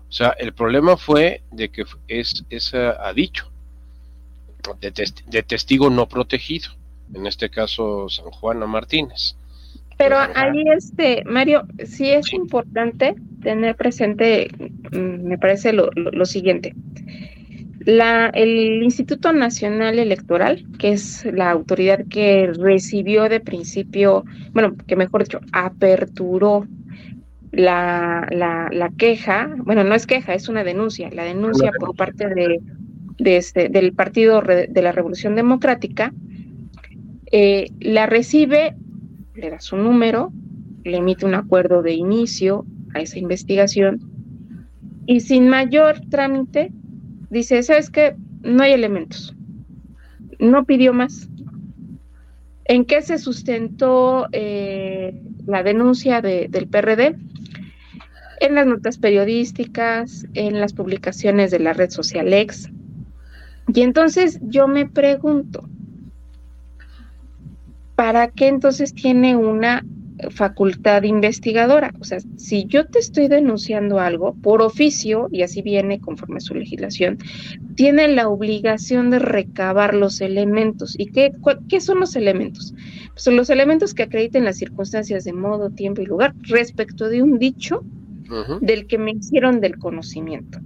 O 0.08 0.12
sea, 0.12 0.30
el 0.38 0.52
problema 0.52 0.96
fue 0.96 1.42
de 1.52 1.68
que 1.68 1.84
es, 2.08 2.44
es 2.50 2.74
ha 2.74 3.12
dicho 3.12 3.50
de, 4.80 4.92
de, 5.26 5.42
testigo 5.42 5.90
no 5.90 6.08
protegido, 6.08 6.70
en 7.14 7.26
este 7.26 7.50
caso 7.50 8.08
San 8.08 8.30
Juana 8.30 8.66
Martínez. 8.66 9.36
Pero 9.96 10.16
ahí, 10.16 10.64
este, 10.74 11.22
Mario, 11.26 11.66
sí 11.84 12.08
es 12.08 12.32
importante 12.32 13.14
tener 13.42 13.76
presente, 13.76 14.48
mm, 14.92 15.28
me 15.28 15.36
parece 15.36 15.74
lo, 15.74 15.90
siguiente. 16.24 16.74
La, 17.80 18.28
el 18.34 18.82
Instituto 18.82 19.32
Nacional 19.32 19.98
Electoral, 19.98 20.66
que 20.78 20.92
es 20.92 21.24
la 21.24 21.50
autoridad 21.50 22.04
que 22.08 22.52
recibió 22.52 23.28
de 23.28 23.40
principio, 23.40 24.24
bueno, 24.52 24.76
que 24.86 24.96
mejor 24.96 25.24
dicho, 25.24 25.40
aperturó 25.52 26.66
la, 27.52 28.28
la, 28.30 28.90
queja, 28.96 29.54
bueno, 29.64 29.82
no 29.82 29.94
es 29.94 30.06
queja, 30.06 30.34
es 30.34 30.48
una 30.48 30.62
denuncia, 30.62 31.10
la 31.10 31.24
denuncia 31.24 31.72
por 31.78 31.96
parte 31.96 32.28
de, 32.28 32.60
de 33.18 33.36
este, 33.36 33.68
del 33.70 33.94
Partido 33.94 34.42
de 34.42 34.82
la 34.82 34.92
Revolución 34.92 35.34
Democrática, 35.34 36.12
eh, 37.32 37.70
la 37.80 38.06
recibe 38.06 38.74
le 39.34 39.50
da 39.50 39.60
su 39.60 39.76
número, 39.76 40.32
le 40.84 40.98
emite 40.98 41.26
un 41.26 41.34
acuerdo 41.34 41.82
de 41.82 41.92
inicio 41.92 42.66
a 42.94 43.00
esa 43.00 43.18
investigación 43.18 44.00
y 45.06 45.20
sin 45.20 45.48
mayor 45.48 46.00
trámite 46.10 46.72
dice, 47.30 47.62
¿sabes 47.62 47.90
qué? 47.90 48.16
No 48.42 48.62
hay 48.62 48.72
elementos. 48.72 49.34
No 50.38 50.64
pidió 50.64 50.92
más. 50.92 51.28
¿En 52.64 52.84
qué 52.84 53.02
se 53.02 53.18
sustentó 53.18 54.28
eh, 54.32 55.20
la 55.46 55.62
denuncia 55.62 56.20
del 56.20 56.68
PRD? 56.68 57.16
En 58.40 58.54
las 58.54 58.66
notas 58.66 58.98
periodísticas, 58.98 60.26
en 60.34 60.60
las 60.60 60.72
publicaciones 60.72 61.50
de 61.50 61.58
la 61.60 61.72
red 61.72 61.90
social 61.90 62.32
X. 62.32 62.70
Y 63.72 63.82
entonces 63.82 64.40
yo 64.42 64.66
me 64.66 64.88
pregunto, 64.88 65.68
¿para 67.94 68.28
qué 68.28 68.48
entonces 68.48 68.94
tiene 68.94 69.36
una 69.36 69.84
facultad 70.30 71.02
investigadora? 71.04 71.92
O 72.00 72.04
sea, 72.04 72.18
si 72.36 72.66
yo 72.66 72.86
te 72.86 72.98
estoy 72.98 73.28
denunciando 73.28 73.98
algo 73.98 74.34
por 74.34 74.62
oficio, 74.62 75.28
y 75.32 75.42
así 75.42 75.62
viene 75.62 76.00
conforme 76.00 76.36
a 76.36 76.40
su 76.40 76.54
legislación, 76.54 77.18
tiene 77.74 78.08
la 78.08 78.28
obligación 78.28 79.10
de 79.10 79.18
recabar 79.18 79.94
los 79.94 80.20
elementos. 80.20 80.94
¿Y 80.98 81.06
qué, 81.06 81.32
qué 81.68 81.80
son 81.80 82.00
los 82.00 82.16
elementos? 82.16 82.74
Pues 83.12 83.22
son 83.22 83.36
los 83.36 83.50
elementos 83.50 83.94
que 83.94 84.02
acrediten 84.02 84.44
las 84.44 84.58
circunstancias 84.58 85.24
de 85.24 85.32
modo, 85.32 85.70
tiempo 85.70 86.02
y 86.02 86.06
lugar 86.06 86.34
respecto 86.42 87.08
de 87.08 87.22
un 87.22 87.38
dicho 87.38 87.82
del 88.60 88.86
que 88.86 88.96
me 88.96 89.12
hicieron 89.12 89.60
del 89.60 89.78
conocimiento. 89.78 90.60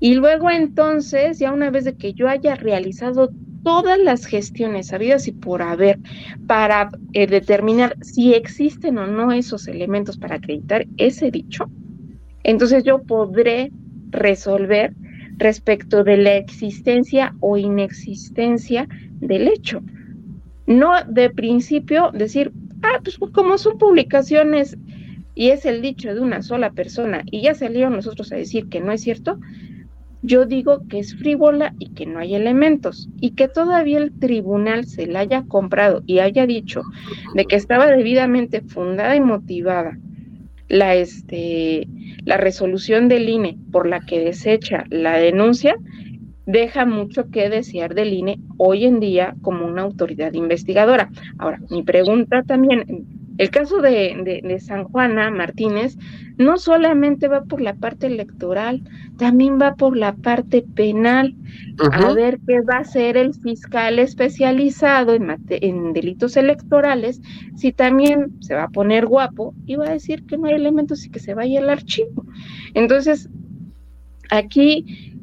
Y 0.00 0.14
luego 0.14 0.50
entonces, 0.50 1.38
ya 1.38 1.52
una 1.52 1.70
vez 1.70 1.84
de 1.84 1.96
que 1.96 2.12
yo 2.12 2.28
haya 2.28 2.54
realizado 2.54 3.30
todas 3.68 3.98
las 3.98 4.24
gestiones 4.24 4.94
habidas 4.94 5.28
y 5.28 5.32
por 5.32 5.60
haber 5.60 5.98
para 6.46 6.88
eh, 7.12 7.26
determinar 7.26 7.98
si 8.00 8.32
existen 8.32 8.96
o 8.96 9.06
no 9.06 9.30
esos 9.30 9.68
elementos 9.68 10.16
para 10.16 10.36
acreditar 10.36 10.86
ese 10.96 11.30
dicho, 11.30 11.68
entonces 12.44 12.82
yo 12.82 13.02
podré 13.02 13.70
resolver 14.08 14.94
respecto 15.36 16.02
de 16.02 16.16
la 16.16 16.36
existencia 16.36 17.34
o 17.40 17.58
inexistencia 17.58 18.88
del 19.20 19.48
hecho. 19.48 19.82
No 20.66 20.92
de 21.06 21.28
principio 21.28 22.10
decir, 22.14 22.52
ah, 22.82 23.00
pues 23.04 23.18
como 23.34 23.58
son 23.58 23.76
publicaciones 23.76 24.78
y 25.34 25.50
es 25.50 25.66
el 25.66 25.82
dicho 25.82 26.14
de 26.14 26.20
una 26.20 26.40
sola 26.40 26.70
persona 26.70 27.22
y 27.26 27.42
ya 27.42 27.54
salieron 27.54 27.92
nosotros 27.92 28.32
a 28.32 28.36
decir 28.36 28.70
que 28.70 28.80
no 28.80 28.92
es 28.92 29.02
cierto, 29.02 29.38
yo 30.28 30.44
digo 30.44 30.82
que 30.88 30.98
es 31.00 31.16
frívola 31.16 31.74
y 31.78 31.94
que 31.94 32.06
no 32.06 32.20
hay 32.20 32.34
elementos 32.34 33.08
y 33.20 33.30
que 33.30 33.48
todavía 33.48 33.98
el 33.98 34.12
tribunal 34.12 34.84
se 34.84 35.06
la 35.06 35.20
haya 35.20 35.42
comprado 35.48 36.02
y 36.06 36.18
haya 36.18 36.46
dicho 36.46 36.82
de 37.34 37.46
que 37.46 37.56
estaba 37.56 37.86
debidamente 37.86 38.60
fundada 38.60 39.16
y 39.16 39.20
motivada 39.20 39.98
la, 40.68 40.94
este, 40.94 41.88
la 42.24 42.36
resolución 42.36 43.08
del 43.08 43.28
INE 43.28 43.56
por 43.72 43.88
la 43.88 44.00
que 44.00 44.20
desecha 44.20 44.84
la 44.90 45.16
denuncia, 45.16 45.76
deja 46.44 46.84
mucho 46.84 47.30
que 47.30 47.48
desear 47.48 47.94
del 47.94 48.12
INE 48.12 48.38
hoy 48.58 48.84
en 48.84 49.00
día 49.00 49.34
como 49.40 49.66
una 49.66 49.82
autoridad 49.82 50.34
investigadora. 50.34 51.08
Ahora, 51.38 51.58
mi 51.70 51.82
pregunta 51.82 52.42
también, 52.42 52.84
el 53.38 53.50
caso 53.50 53.80
de, 53.80 54.42
de, 54.42 54.60
San 54.60 54.84
Juana 54.84 55.30
Martínez 55.30 55.96
no 56.36 56.58
solamente 56.58 57.28
va 57.28 57.44
por 57.44 57.60
la 57.60 57.74
parte 57.74 58.08
electoral, 58.08 58.82
también 59.16 59.58
va 59.60 59.76
por 59.76 59.96
la 59.96 60.14
parte 60.14 60.64
penal. 60.74 61.34
A 61.92 62.12
ver 62.12 62.40
qué 62.46 62.60
va 62.60 62.76
a 62.76 62.80
hacer 62.80 63.16
el 63.16 63.34
fiscal 63.34 64.00
especializado 64.00 65.14
en, 65.14 65.36
en 65.48 65.92
delitos 65.92 66.36
electorales, 66.36 67.20
si 67.56 67.72
también 67.72 68.40
se 68.40 68.54
va 68.54 68.64
a 68.64 68.68
poner 68.68 69.06
guapo 69.06 69.54
y 69.66 69.76
va 69.76 69.86
a 69.86 69.92
decir 69.92 70.26
que 70.26 70.36
no 70.36 70.46
hay 70.48 70.54
elementos 70.54 71.06
y 71.06 71.10
que 71.10 71.20
se 71.20 71.34
vaya 71.34 71.60
al 71.60 71.70
archivo. 71.70 72.26
Entonces, 72.74 73.28
aquí 74.30 75.14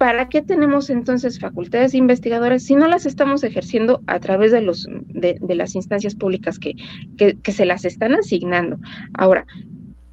¿para 0.00 0.30
qué 0.30 0.40
tenemos 0.40 0.88
entonces 0.88 1.38
facultades 1.38 1.92
investigadoras 1.92 2.62
si 2.62 2.74
no 2.74 2.88
las 2.88 3.04
estamos 3.04 3.44
ejerciendo 3.44 4.00
a 4.06 4.18
través 4.18 4.50
de, 4.50 4.62
los, 4.62 4.88
de, 5.08 5.38
las 5.54 5.74
instancias 5.74 6.14
públicas 6.14 6.58
que, 6.58 6.74
que, 7.18 7.52
se 7.52 7.66
las 7.66 7.84
están 7.84 8.14
asignando? 8.14 8.78
Ahora, 9.12 9.44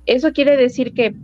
eso 0.06 0.34
quiere 0.34 0.58
decir 0.58 0.94
que 0.94 1.16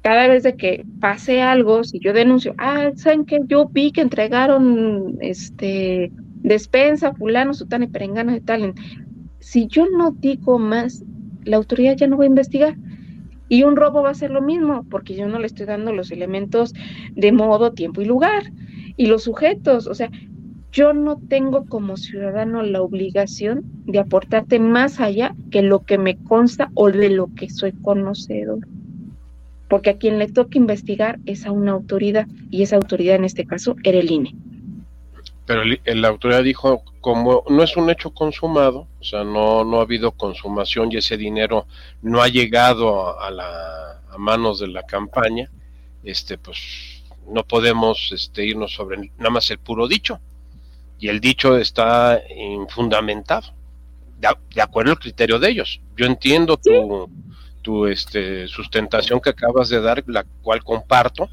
cada 0.00 0.28
vez 0.28 0.44
que 0.56 0.86
pase 0.98 1.42
algo, 1.42 1.84
si 1.84 1.98
yo 1.98 2.14
denuncio, 2.14 2.54
ah, 2.56 2.90
¿saben 2.96 3.26
que 3.26 3.40
Yo 3.46 3.68
vi 3.68 3.92
que 3.92 4.00
entregaron 4.00 5.18
este 5.20 6.10
despensa, 6.36 7.12
fulano, 7.12 7.52
sutana 7.52 7.84
y 7.84 7.88
perengana 7.88 8.32
de 8.32 8.40
tal. 8.40 8.72
Si 9.40 9.66
yo 9.66 9.84
no 9.90 10.12
digo 10.12 10.58
más, 10.58 11.04
la 11.44 11.58
autoridad 11.58 11.96
ya 11.98 12.06
no 12.06 12.16
va 12.16 12.24
a 12.24 12.28
investigar. 12.28 12.78
Y 13.48 13.62
un 13.62 13.76
robo 13.76 14.02
va 14.02 14.10
a 14.10 14.14
ser 14.14 14.30
lo 14.30 14.42
mismo, 14.42 14.84
porque 14.90 15.14
yo 15.14 15.26
no 15.26 15.38
le 15.38 15.46
estoy 15.46 15.66
dando 15.66 15.92
los 15.92 16.10
elementos 16.10 16.74
de 17.14 17.32
modo, 17.32 17.72
tiempo 17.72 18.02
y 18.02 18.04
lugar. 18.04 18.52
Y 18.96 19.06
los 19.06 19.24
sujetos, 19.24 19.86
o 19.86 19.94
sea, 19.94 20.10
yo 20.70 20.92
no 20.92 21.16
tengo 21.28 21.64
como 21.64 21.96
ciudadano 21.96 22.62
la 22.62 22.82
obligación 22.82 23.62
de 23.86 24.00
aportarte 24.00 24.58
más 24.58 25.00
allá 25.00 25.34
que 25.50 25.62
lo 25.62 25.84
que 25.84 25.96
me 25.96 26.16
consta 26.16 26.70
o 26.74 26.90
de 26.90 27.10
lo 27.10 27.34
que 27.34 27.48
soy 27.48 27.72
conocedor. 27.72 28.66
Porque 29.68 29.90
a 29.90 29.98
quien 29.98 30.18
le 30.18 30.28
toca 30.28 30.58
investigar 30.58 31.18
es 31.26 31.46
a 31.46 31.52
una 31.52 31.72
autoridad, 31.72 32.26
y 32.50 32.62
esa 32.62 32.76
autoridad 32.76 33.16
en 33.16 33.24
este 33.24 33.46
caso 33.46 33.76
era 33.82 33.98
el 33.98 34.10
INE 34.10 34.34
pero 35.48 35.62
la 35.64 36.08
autoridad 36.08 36.44
dijo, 36.44 36.84
como 37.00 37.42
no 37.48 37.62
es 37.62 37.74
un 37.78 37.88
hecho 37.88 38.10
consumado, 38.10 38.86
o 39.00 39.02
sea, 39.02 39.24
no, 39.24 39.64
no 39.64 39.78
ha 39.78 39.82
habido 39.84 40.12
consumación 40.12 40.92
y 40.92 40.98
ese 40.98 41.16
dinero 41.16 41.66
no 42.02 42.20
ha 42.20 42.28
llegado 42.28 43.18
a, 43.18 43.30
la, 43.30 44.02
manos 44.18 44.60
de 44.60 44.68
la 44.68 44.82
campaña, 44.82 45.50
este, 46.04 46.36
pues 46.36 47.02
no 47.26 47.44
podemos 47.44 48.10
este, 48.12 48.44
irnos 48.44 48.74
sobre 48.74 49.10
nada 49.16 49.30
más 49.30 49.50
el 49.50 49.56
puro 49.56 49.88
dicho. 49.88 50.20
Y 50.98 51.08
el 51.08 51.18
dicho 51.18 51.56
está 51.56 52.20
infundamentado, 52.36 53.54
de, 54.18 54.60
acuerdo 54.60 54.90
al 54.90 54.98
criterio 54.98 55.38
de 55.38 55.48
ellos. 55.48 55.80
Yo 55.96 56.04
entiendo 56.04 56.58
tu, 56.58 57.08
tu 57.62 57.86
este, 57.86 58.46
sustentación 58.48 59.18
que 59.18 59.30
acabas 59.30 59.70
de 59.70 59.80
dar, 59.80 60.04
la 60.08 60.24
cual 60.42 60.62
comparto, 60.62 61.30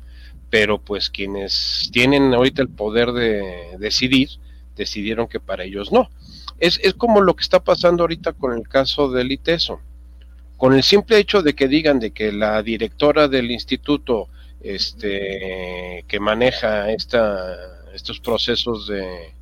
pero 0.55 0.79
pues 0.79 1.09
quienes 1.09 1.89
tienen 1.91 2.33
ahorita 2.33 2.61
el 2.61 2.69
poder 2.69 3.11
de 3.11 3.75
decidir, 3.77 4.29
decidieron 4.77 5.27
que 5.27 5.41
para 5.41 5.65
ellos 5.65 5.91
no. 5.91 6.09
Es, 6.59 6.79
es 6.81 6.93
como 6.93 7.19
lo 7.19 7.35
que 7.35 7.41
está 7.41 7.61
pasando 7.61 8.03
ahorita 8.03 8.31
con 8.31 8.53
el 8.53 8.65
caso 8.65 9.11
del 9.11 9.33
ITESO. 9.33 9.81
Con 10.55 10.73
el 10.73 10.81
simple 10.83 11.17
hecho 11.17 11.41
de 11.41 11.55
que 11.55 11.67
digan 11.67 11.99
de 11.99 12.11
que 12.11 12.31
la 12.31 12.63
directora 12.63 13.27
del 13.27 13.51
instituto 13.51 14.29
este, 14.61 16.05
que 16.07 16.19
maneja 16.21 16.89
esta, 16.89 17.53
estos 17.93 18.21
procesos 18.21 18.87
de, 18.87 19.33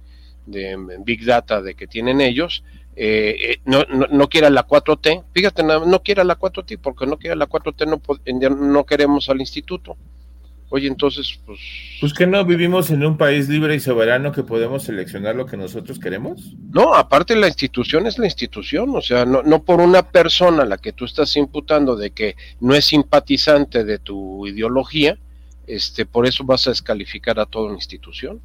Big 1.06 1.26
Data 1.26 1.62
de 1.62 1.76
que 1.76 1.86
tienen 1.86 2.22
ellos, 2.22 2.64
eh, 2.96 3.36
eh, 3.40 3.58
no, 3.66 3.84
no, 3.88 4.08
no, 4.08 4.30
quiera 4.30 4.50
la 4.50 4.66
4T, 4.66 5.26
fíjate, 5.32 5.62
no, 5.62 5.86
no 5.86 6.02
quiera 6.02 6.24
la 6.24 6.40
4T, 6.40 6.80
porque 6.82 7.06
no 7.06 7.20
quiera 7.20 7.36
la 7.36 7.48
4T 7.48 7.86
no, 7.86 8.50
no 8.50 8.86
queremos 8.88 9.30
al 9.30 9.42
instituto. 9.42 9.96
Oye, 10.74 10.88
entonces, 10.88 11.40
pues... 11.46 11.60
Pues 12.02 12.16
que 12.16 12.26
no 12.26 12.44
vivimos 12.46 12.90
en 12.90 13.06
un 13.06 13.16
país 13.16 13.48
libre 13.48 13.76
y 13.76 13.80
soberano 13.80 14.32
que 14.32 14.42
podemos 14.42 14.82
seleccionar 14.82 15.36
lo 15.36 15.46
que 15.46 15.56
nosotros 15.56 16.00
queremos. 16.00 16.56
No, 16.72 16.96
aparte 16.96 17.36
la 17.36 17.48
institución 17.48 18.08
es 18.08 18.18
la 18.18 18.26
institución, 18.26 18.90
o 18.96 19.02
sea, 19.02 19.24
no, 19.24 19.44
no 19.44 19.62
por 19.62 19.82
una 19.82 20.02
persona 20.02 20.64
a 20.64 20.66
la 20.66 20.80
que 20.80 20.92
tú 20.92 21.06
estás 21.06 21.38
imputando 21.38 21.96
de 21.96 22.10
que 22.10 22.36
no 22.60 22.74
es 22.74 22.86
simpatizante 22.86 23.84
de 23.84 24.00
tu 24.00 24.48
ideología, 24.48 25.20
este, 25.68 26.08
por 26.08 26.26
eso 26.26 26.44
vas 26.44 26.66
a 26.66 26.72
descalificar 26.72 27.40
a 27.40 27.46
toda 27.46 27.68
una 27.68 27.76
institución. 27.76 28.42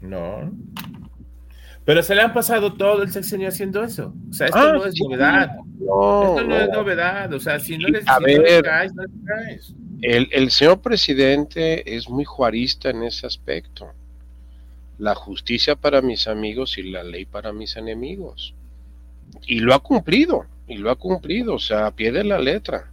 No. 0.00 0.52
Pero 1.84 2.00
se 2.04 2.14
le 2.14 2.22
han 2.22 2.32
pasado 2.32 2.74
todo 2.74 3.02
el 3.02 3.10
sexenio 3.10 3.48
haciendo 3.48 3.82
eso. 3.82 4.14
O 4.30 4.32
sea, 4.32 4.46
esto 4.46 4.58
ah, 4.60 4.72
no 4.72 4.84
es 4.84 4.94
novedad. 5.00 5.50
esto 5.80 6.44
no, 6.46 6.60
es 6.60 6.68
novedad. 6.68 7.32
O 7.32 7.40
sea, 7.40 7.58
si 7.58 7.76
no 7.76 7.88
les, 7.88 8.06
a 8.06 8.20
caes, 8.62 8.94
no 8.94 9.02
les 9.02 9.12
caes. 9.26 9.74
El, 10.02 10.28
el 10.32 10.50
señor 10.50 10.80
presidente 10.80 11.96
es 11.96 12.08
muy 12.08 12.24
juarista 12.24 12.90
en 12.90 13.02
ese 13.02 13.26
aspecto. 13.26 13.92
La 14.98 15.14
justicia 15.14 15.76
para 15.76 16.02
mis 16.02 16.26
amigos 16.26 16.78
y 16.78 16.82
la 16.84 17.02
ley 17.02 17.24
para 17.24 17.52
mis 17.52 17.76
enemigos. 17.76 18.54
Y 19.46 19.60
lo 19.60 19.74
ha 19.74 19.78
cumplido, 19.80 20.46
y 20.66 20.76
lo 20.76 20.90
ha 20.90 20.96
cumplido, 20.96 21.54
o 21.54 21.58
sea, 21.58 21.86
a 21.86 21.90
pie 21.90 22.12
de 22.12 22.24
la 22.24 22.38
letra. 22.38 22.90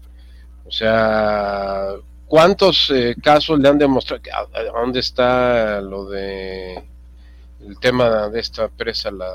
O 0.66 0.72
sea, 0.72 1.90
¿cuántos 2.28 2.90
eh, 2.90 3.16
casos 3.22 3.60
le 3.60 3.70
han 3.70 3.78
demostrado? 3.78 4.22
¿A, 4.34 4.64
dónde 4.64 5.00
está 5.00 5.82
lo 5.82 6.06
de 6.10 6.84
el 7.66 7.80
tema 7.80 8.30
de 8.30 8.40
esta 8.40 8.68
presa, 8.68 9.12
la 9.12 9.30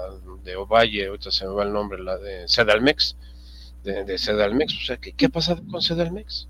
de 0.44 0.57
Ovalle, 0.57 1.07
ahorita 1.07 1.31
se 1.31 1.46
me 1.46 1.54
va 1.54 1.64
el 1.64 1.72
nombre, 1.72 2.02
la 2.02 2.18
de 2.18 2.46
Sedalmex, 2.46 3.16
de, 3.85 4.04
de 4.04 4.18
Sedalmex, 4.18 4.74
o 4.74 4.85
sea, 4.85 4.96
¿qué, 4.98 5.12
qué 5.12 5.26
ha 5.26 5.31
pasado 5.31 5.62
con 5.70 5.81
Sedalmex? 5.81 6.46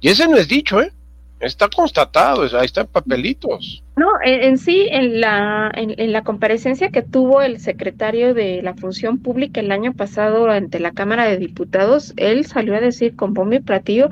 Y 0.00 0.08
ese 0.08 0.28
no 0.28 0.36
es 0.36 0.48
dicho, 0.48 0.80
¿eh? 0.80 0.92
Está 1.38 1.68
constatado, 1.68 2.42
ahí 2.58 2.64
están 2.64 2.86
papelitos. 2.86 3.84
No, 3.96 4.08
en, 4.24 4.56
sí, 4.56 4.88
en 4.90 5.20
la, 5.20 5.70
en, 5.74 6.12
la 6.12 6.24
comparecencia 6.24 6.90
que 6.90 7.02
tuvo 7.02 7.42
el 7.42 7.60
secretario 7.60 8.32
de 8.32 8.62
la 8.62 8.74
Función 8.74 9.18
Pública 9.18 9.60
el 9.60 9.70
año 9.70 9.92
pasado 9.92 10.48
ante 10.48 10.80
la 10.80 10.92
Cámara 10.92 11.26
de 11.26 11.36
Diputados, 11.36 12.14
él 12.16 12.46
salió 12.46 12.74
a 12.74 12.80
decir 12.80 13.16
con 13.16 13.34
bombo 13.34 13.54
y 13.54 13.60
platillo 13.60 14.08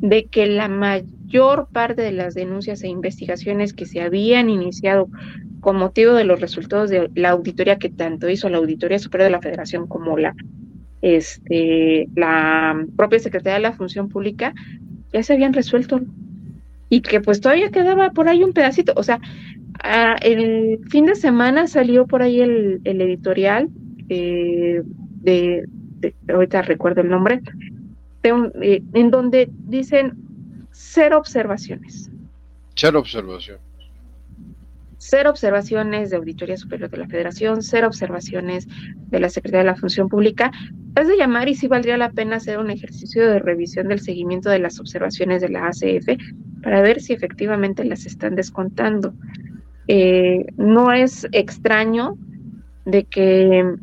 de 0.00 0.26
que 0.26 0.46
la 0.46 0.68
mayor 0.68 1.66
parte 1.72 2.02
de 2.02 2.12
las 2.12 2.34
denuncias 2.34 2.82
e 2.84 2.88
investigaciones 2.88 3.72
que 3.72 3.86
se 3.86 4.00
habían 4.00 4.48
iniciado 4.48 5.08
con 5.60 5.76
motivo 5.76 6.12
de 6.14 6.24
los 6.24 6.40
resultados 6.40 6.90
de 6.90 7.10
la 7.16 7.30
auditoría 7.30 7.78
que 7.78 7.90
tanto 7.90 8.28
hizo 8.28 8.48
la 8.48 8.58
Auditoría 8.58 9.00
Superior 9.00 9.26
de 9.26 9.32
la 9.32 9.42
Federación 9.42 9.88
como 9.88 10.16
la 10.16 10.34
este 11.02 12.08
la 12.14 12.84
propia 12.96 13.18
Secretaría 13.18 13.54
de 13.54 13.60
la 13.60 13.72
Función 13.72 14.08
Pública 14.08 14.54
ya 15.12 15.22
se 15.22 15.34
habían 15.34 15.52
resuelto 15.52 16.00
y 16.88 17.00
que 17.00 17.20
pues 17.20 17.40
todavía 17.40 17.70
quedaba 17.70 18.10
por 18.10 18.28
ahí 18.28 18.42
un 18.42 18.52
pedacito. 18.52 18.92
O 18.96 19.02
sea, 19.02 19.20
el 20.22 20.80
fin 20.88 21.06
de 21.06 21.14
semana 21.14 21.66
salió 21.66 22.06
por 22.06 22.22
ahí 22.22 22.40
el, 22.40 22.80
editorial 22.84 23.68
eh, 24.08 24.82
de, 25.22 25.68
ahorita 26.28 26.62
recuerdo 26.62 27.02
el 27.02 27.10
nombre, 27.10 27.42
eh, 28.22 28.82
en 28.94 29.10
donde 29.10 29.50
dicen 29.66 30.14
cero 30.72 31.18
observaciones. 31.18 32.10
Cero 32.74 33.00
observaciones 33.00 33.67
cero 35.08 35.30
observaciones 35.30 36.10
de 36.10 36.16
Auditoría 36.16 36.56
Superior 36.56 36.90
de 36.90 36.98
la 36.98 37.08
Federación, 37.08 37.62
cero 37.62 37.86
observaciones 37.86 38.68
de 38.94 39.20
la 39.20 39.30
Secretaría 39.30 39.64
de 39.64 39.72
la 39.72 39.76
Función 39.76 40.08
Pública. 40.08 40.52
Es 40.96 41.08
de 41.08 41.16
llamar 41.16 41.48
y 41.48 41.54
sí 41.54 41.66
valdría 41.66 41.96
la 41.96 42.10
pena 42.10 42.36
hacer 42.36 42.58
un 42.58 42.70
ejercicio 42.70 43.26
de 43.26 43.38
revisión 43.38 43.88
del 43.88 44.00
seguimiento 44.00 44.50
de 44.50 44.58
las 44.58 44.78
observaciones 44.80 45.40
de 45.40 45.48
la 45.48 45.66
ACF 45.66 46.20
para 46.62 46.82
ver 46.82 47.00
si 47.00 47.14
efectivamente 47.14 47.84
las 47.84 48.04
están 48.04 48.34
descontando. 48.34 49.14
Eh, 49.86 50.44
no 50.58 50.92
es 50.92 51.26
extraño 51.32 52.18
de 52.84 53.04
que 53.04 53.76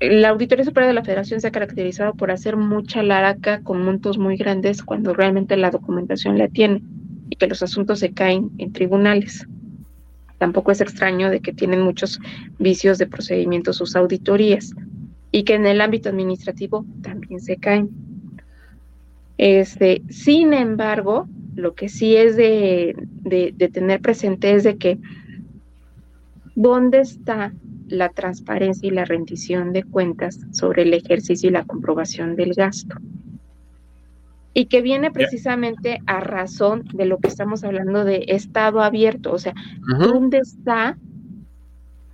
la 0.00 0.30
Auditoría 0.30 0.64
Superior 0.64 0.88
de 0.88 0.94
la 0.94 1.04
Federación 1.04 1.42
se 1.42 1.48
ha 1.48 1.52
caracterizado 1.52 2.14
por 2.14 2.30
hacer 2.30 2.56
mucha 2.56 3.02
laraca 3.02 3.60
con 3.60 3.84
montos 3.84 4.16
muy 4.16 4.38
grandes 4.38 4.82
cuando 4.82 5.12
realmente 5.12 5.58
la 5.58 5.70
documentación 5.70 6.38
la 6.38 6.48
tiene 6.48 6.82
y 7.28 7.36
que 7.36 7.46
los 7.46 7.62
asuntos 7.62 7.98
se 7.98 8.14
caen 8.14 8.50
en 8.56 8.72
tribunales. 8.72 9.46
Tampoco 10.40 10.72
es 10.72 10.80
extraño 10.80 11.28
de 11.28 11.40
que 11.40 11.52
tienen 11.52 11.82
muchos 11.82 12.18
vicios 12.58 12.96
de 12.96 13.06
procedimiento 13.06 13.74
sus 13.74 13.94
auditorías 13.94 14.72
y 15.30 15.42
que 15.44 15.54
en 15.54 15.66
el 15.66 15.82
ámbito 15.82 16.08
administrativo 16.08 16.86
también 17.02 17.40
se 17.40 17.58
caen. 17.58 17.90
Este, 19.36 20.00
sin 20.08 20.54
embargo, 20.54 21.28
lo 21.56 21.74
que 21.74 21.90
sí 21.90 22.16
es 22.16 22.36
de, 22.36 22.96
de 23.22 23.68
tener 23.68 24.00
presente 24.00 24.54
es 24.54 24.64
de 24.64 24.78
que 24.78 24.98
¿dónde 26.54 27.00
está 27.00 27.52
la 27.88 28.08
transparencia 28.08 28.88
y 28.88 28.92
la 28.92 29.04
rendición 29.04 29.74
de 29.74 29.82
cuentas 29.82 30.40
sobre 30.52 30.84
el 30.84 30.94
ejercicio 30.94 31.50
y 31.50 31.52
la 31.52 31.64
comprobación 31.66 32.34
del 32.34 32.54
gasto? 32.54 32.96
Y 34.52 34.66
que 34.66 34.82
viene 34.82 35.10
precisamente 35.10 36.00
a 36.06 36.20
razón 36.20 36.84
de 36.92 37.06
lo 37.06 37.18
que 37.18 37.28
estamos 37.28 37.62
hablando 37.62 38.04
de 38.04 38.24
estado 38.28 38.80
abierto, 38.80 39.32
o 39.32 39.38
sea, 39.38 39.54
¿dónde 39.98 40.38
está 40.38 40.98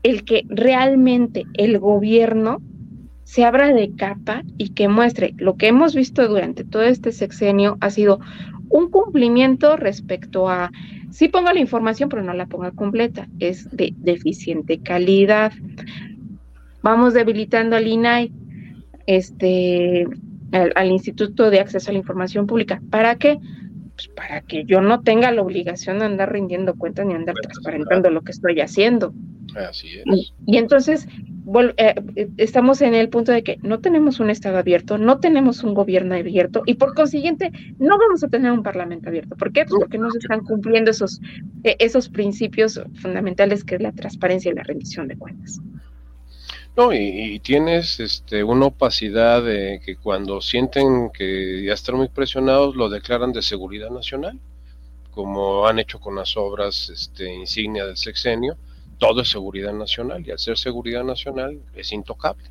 el 0.03 0.25
que 0.25 0.45
realmente 0.49 1.45
el 1.55 1.79
gobierno 1.79 2.61
se 3.25 3.45
abra 3.45 3.73
de 3.73 3.91
capa 3.97 4.45
y 4.57 4.69
que 4.69 4.87
muestre 4.87 5.35
lo 5.37 5.57
que 5.57 5.67
hemos 5.67 5.97
visto 5.97 6.29
durante 6.29 6.63
todo 6.63 6.85
este 6.85 7.11
sexenio 7.11 7.77
ha 7.81 7.91
sido 7.91 8.21
un 8.69 8.89
cumplimiento 8.91 9.77
respecto 9.77 10.49
a, 10.49 10.71
sí 11.11 11.29
pongo 11.29 11.51
la 11.53 11.59
información, 11.59 12.09
pero 12.09 12.23
no 12.23 12.35
la 12.35 12.47
ponga 12.47 12.71
completa, 12.71 13.29
es 13.41 13.69
de 13.77 13.95
deficiente 13.97 14.79
calidad. 14.79 15.53
Vamos 16.83 17.15
debilitando 17.15 17.75
al 17.75 17.89
INAI, 17.89 18.33
este, 19.07 20.07
al, 20.53 20.89
Instituto 20.91 21.51
de 21.51 21.61
Acceso 21.61 21.91
a 21.91 21.93
la 21.93 21.99
Información 21.99 22.47
Pública. 22.47 22.81
¿Para 22.91 23.17
qué? 23.17 23.39
Pues 23.95 24.09
para 24.09 24.43
que 24.43 24.65
yo 24.65 24.81
no 24.81 25.01
tenga 25.01 25.31
la 25.33 25.43
obligación 25.43 25.99
de 25.99 26.05
andar 26.05 26.33
rindiendo 26.33 26.75
cuentas 26.75 27.07
ni 27.07 27.15
andar 27.15 27.35
transparentando 27.35 28.11
lo 28.11 28.23
que 28.23 28.33
estoy 28.33 28.61
haciendo. 28.61 29.15
Así 29.57 29.89
es. 29.99 30.33
Y, 30.47 30.59
entonces 30.59 31.09
eh, 31.77 31.95
estamos 32.37 32.83
en 32.83 32.95
el 32.95 33.09
punto 33.09 33.33
de 33.33 33.43
que 33.43 33.59
no 33.63 33.79
tenemos 33.79 34.21
un 34.21 34.29
Estado 34.29 34.59
abierto, 34.59 34.99
no 34.99 35.19
tenemos 35.19 35.65
un 35.65 35.73
gobierno 35.73 36.15
abierto 36.15 36.63
y 36.67 36.75
por 36.75 36.95
consiguiente 36.95 37.53
no 37.79 37.97
vamos 37.97 38.23
a 38.23 38.29
tener 38.29 38.53
un 38.53 38.63
Parlamento 38.63 39.09
abierto. 39.09 39.37
¿Por 39.37 39.53
qué? 39.53 39.65
Pues 39.65 39.81
porque 39.81 39.99
no 39.99 40.11
se 40.11 40.19
están 40.19 40.41
cumpliendo 40.41 40.91
esos, 40.91 41.21
eh, 41.65 41.77
esos 41.79 42.09
principios 42.09 42.81
fundamentales 43.01 43.65
que 43.65 43.77
es 43.77 43.83
la 43.83 43.93
transparencia 43.93 44.51
y 44.51 44.55
la 44.55 44.63
rendición 44.65 45.09
de 45.09 45.17
cuentas. 45.17 45.61
No, 46.77 46.93
y, 46.93 47.41
tienes 47.41 48.01
este, 48.01 48.45
una 48.45 48.67
opacidad 48.67 49.43
de 49.43 49.81
que 49.83 49.97
cuando 49.97 50.43
sienten 50.43 51.09
que 51.09 51.63
ya 51.65 51.73
están 51.73 51.97
muy 51.97 52.09
presionados 52.09 52.77
lo 52.77 52.91
declaran 52.91 53.33
de 53.33 53.41
seguridad 53.41 53.89
nacional, 53.89 54.39
como 55.11 55.67
han 55.67 55.79
hecho 55.79 55.99
con 55.99 56.17
las 56.17 56.37
obras 56.37 56.91
este, 56.91 57.33
insignia 57.33 57.87
del 57.87 57.97
sexenio, 57.97 58.59
todo 58.99 59.23
es 59.23 59.31
seguridad 59.31 59.73
nacional 59.73 60.23
y 60.27 60.31
al 60.31 60.39
ser 60.39 60.59
seguridad 60.59 61.03
nacional 61.03 61.59
es 61.75 61.93
intocable. 61.93 62.51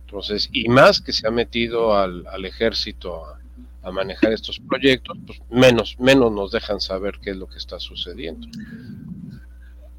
Entonces, 0.00 0.48
y 0.50 0.68
más 0.68 1.00
que 1.00 1.12
se 1.12 1.28
ha 1.28 1.30
metido 1.30 1.96
al, 1.96 2.44
ejército 2.44 3.24
a, 3.24 3.38
a, 3.82 3.92
manejar 3.92 4.32
estos 4.32 4.58
proyectos, 4.58 5.16
pues 5.24 5.40
menos, 5.48 5.96
menos 6.00 6.32
nos 6.32 6.50
dejan 6.50 6.80
saber 6.80 7.20
qué 7.22 7.30
es 7.30 7.36
lo 7.36 7.46
que 7.46 7.58
está 7.58 7.78
sucediendo. 7.78 8.48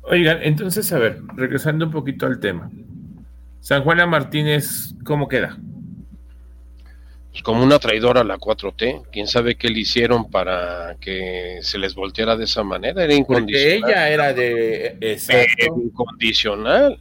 Oigan, 0.02 0.40
entonces, 0.44 0.92
a 0.92 1.00
ver, 1.00 1.22
regresando 1.38 1.86
un 1.86 1.92
poquito 1.92 2.26
al 2.26 2.42
tema. 2.42 2.70
San 3.60 3.84
Juana 3.84 4.06
Martínez, 4.06 4.94
¿cómo 5.04 5.28
queda? 5.28 5.58
Pues 7.32 7.44
como 7.44 7.64
una 7.64 7.80
traidora 7.80 8.22
a 8.22 8.24
la 8.24 8.38
4T. 8.38 9.08
¿Quién 9.12 9.28
sabe 9.28 9.56
qué 9.56 9.70
le 9.70 9.80
hicieron 9.80 10.30
para 10.30 10.96
que 11.02 11.60
se 11.62 11.78
les 11.78 11.94
volteara 11.96 12.38
de 12.38 12.46
esa 12.46 12.64
manera? 12.64 13.04
Era 13.04 13.14
incondicional. 13.14 13.82
Porque 13.82 13.92
ella 13.92 14.10
era 14.10 14.34
de... 14.34 14.98
Exacto. 15.02 15.76
incondicional. 15.84 17.00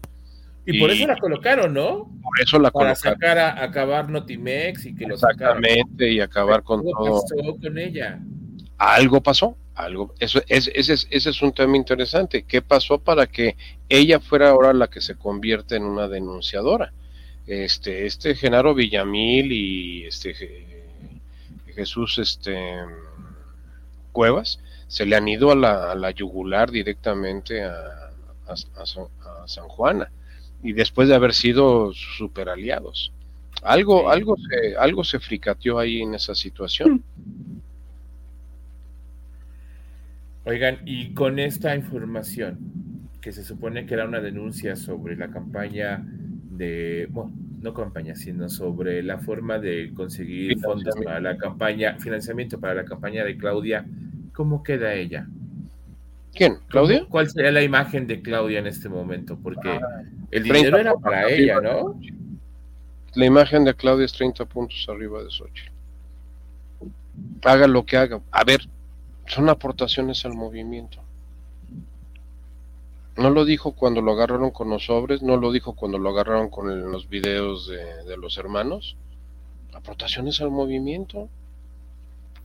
Y, 0.66 0.80
por 0.80 0.90
eso 0.90 1.06
la 1.06 1.16
colocaron, 1.18 1.74
¿no? 1.74 2.10
Por 2.22 2.40
eso 2.42 2.58
la 2.58 2.70
colocaron. 2.70 3.00
Para 3.00 3.14
sacar 3.14 3.38
a, 3.38 3.62
acabar 3.62 4.08
Notimex 4.08 4.86
y 4.86 4.94
que 4.94 5.06
lo 5.06 5.14
Exactamente, 5.14 6.10
y 6.10 6.20
acabar 6.20 6.62
con 6.62 6.82
todo. 6.82 7.22
pasó 7.22 7.56
con 7.60 7.78
ella? 7.78 8.18
Algo 8.78 9.22
pasó 9.22 9.56
algo, 9.74 10.14
eso, 10.20 10.40
es, 10.48 10.70
ese, 10.74 10.92
es, 10.92 11.08
ese 11.10 11.30
es 11.30 11.42
un 11.42 11.52
tema 11.52 11.76
interesante. 11.76 12.44
¿Qué 12.44 12.62
pasó 12.62 12.98
para 12.98 13.26
que 13.26 13.56
ella 13.88 14.20
fuera 14.20 14.50
ahora 14.50 14.72
la 14.72 14.88
que 14.88 15.00
se 15.00 15.16
convierte 15.16 15.76
en 15.76 15.84
una 15.84 16.08
denunciadora? 16.08 16.92
Este, 17.46 18.06
este 18.06 18.34
Genaro 18.34 18.74
Villamil 18.74 19.52
y 19.52 20.04
este 20.04 20.34
Jesús 21.74 22.18
este, 22.18 22.56
Cuevas 24.12 24.60
se 24.86 25.04
le 25.04 25.16
han 25.16 25.26
ido 25.28 25.50
a 25.50 25.56
la, 25.56 25.90
a 25.90 25.94
la 25.94 26.10
yugular 26.12 26.70
directamente 26.70 27.64
a, 27.64 28.10
a, 28.46 29.46
San 29.46 29.68
Juana 29.68 30.10
y 30.62 30.72
después 30.72 31.08
de 31.08 31.14
haber 31.14 31.34
sido 31.34 31.92
super 31.92 32.48
aliados. 32.48 33.12
Algo, 33.62 34.10
algo, 34.10 34.36
se, 34.36 34.76
algo 34.76 35.04
se 35.04 35.18
fricateó 35.18 35.78
ahí 35.78 36.02
en 36.02 36.14
esa 36.14 36.34
situación. 36.34 37.02
Oigan, 40.44 40.78
y 40.84 41.14
con 41.14 41.38
esta 41.38 41.74
información, 41.74 42.58
que 43.20 43.32
se 43.32 43.44
supone 43.44 43.86
que 43.86 43.94
era 43.94 44.04
una 44.04 44.20
denuncia 44.20 44.76
sobre 44.76 45.16
la 45.16 45.30
campaña 45.30 46.04
de, 46.04 47.08
bueno, 47.10 47.32
no 47.62 47.72
campaña, 47.72 48.14
sino 48.14 48.50
sobre 48.50 49.02
la 49.02 49.18
forma 49.18 49.58
de 49.58 49.92
conseguir 49.94 50.60
fondos 50.60 50.94
para 51.02 51.20
la 51.20 51.38
campaña, 51.38 51.98
financiamiento 51.98 52.60
para 52.60 52.74
la 52.74 52.84
campaña 52.84 53.24
de 53.24 53.38
Claudia, 53.38 53.86
¿cómo 54.34 54.62
queda 54.62 54.92
ella? 54.92 55.26
¿Quién? 56.34 56.58
¿Claudia? 56.68 57.06
¿Cuál 57.08 57.30
sería 57.30 57.50
la 57.50 57.62
imagen 57.62 58.06
de 58.06 58.20
Claudia 58.20 58.58
en 58.58 58.66
este 58.66 58.90
momento? 58.90 59.38
Porque 59.42 59.70
ah, 59.70 60.02
el 60.30 60.42
dinero 60.42 60.76
era 60.76 60.94
para 60.94 61.30
ella, 61.30 61.60
¿no? 61.60 61.98
La 63.14 63.24
imagen 63.24 63.64
de 63.64 63.72
Claudia 63.74 64.04
es 64.04 64.12
30 64.12 64.44
puntos 64.44 64.84
arriba 64.88 65.22
de 65.22 65.30
Sochi. 65.30 65.64
Haga 67.44 67.66
lo 67.66 67.86
que 67.86 67.96
haga. 67.96 68.20
A 68.32 68.44
ver, 68.44 68.68
son 69.26 69.48
aportaciones 69.48 70.24
al 70.24 70.34
movimiento. 70.34 71.00
No 73.16 73.30
lo 73.30 73.44
dijo 73.44 73.72
cuando 73.72 74.00
lo 74.00 74.12
agarraron 74.12 74.50
con 74.50 74.70
los 74.70 74.86
sobres, 74.86 75.22
no 75.22 75.36
lo 75.36 75.52
dijo 75.52 75.74
cuando 75.74 75.98
lo 75.98 76.10
agarraron 76.10 76.50
con 76.50 76.90
los 76.90 77.08
videos 77.08 77.68
de, 77.68 78.16
los 78.16 78.38
hermanos. 78.38 78.96
Aportaciones 79.72 80.40
al 80.40 80.50
movimiento. 80.50 81.28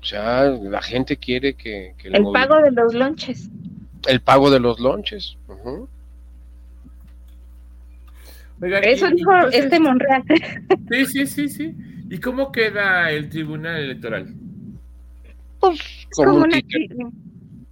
O 0.02 0.06
sea, 0.06 0.46
la 0.46 0.82
gente 0.82 1.18
quiere 1.18 1.56
que... 1.56 1.96
el, 2.04 2.24
pago 2.32 2.62
de 2.62 2.72
los 2.72 2.94
lonches. 2.94 3.50
El 4.08 4.22
pago 4.22 4.50
de 4.52 4.60
los 4.60 4.80
lonches. 4.80 5.38
Eso 8.62 9.10
dijo 9.10 9.32
este 9.52 9.80
Monreal. 9.80 10.24
Sí, 10.89 11.06
sí, 11.06 11.28
sí, 11.28 11.50
sí. 11.50 11.76
¿Y 12.10 12.20
cómo 12.20 12.52
queda 12.52 13.12
el 13.12 13.30
Tribunal 13.30 13.82
Electoral? 13.82 14.34
Pues 15.60 15.80
como 16.15 16.45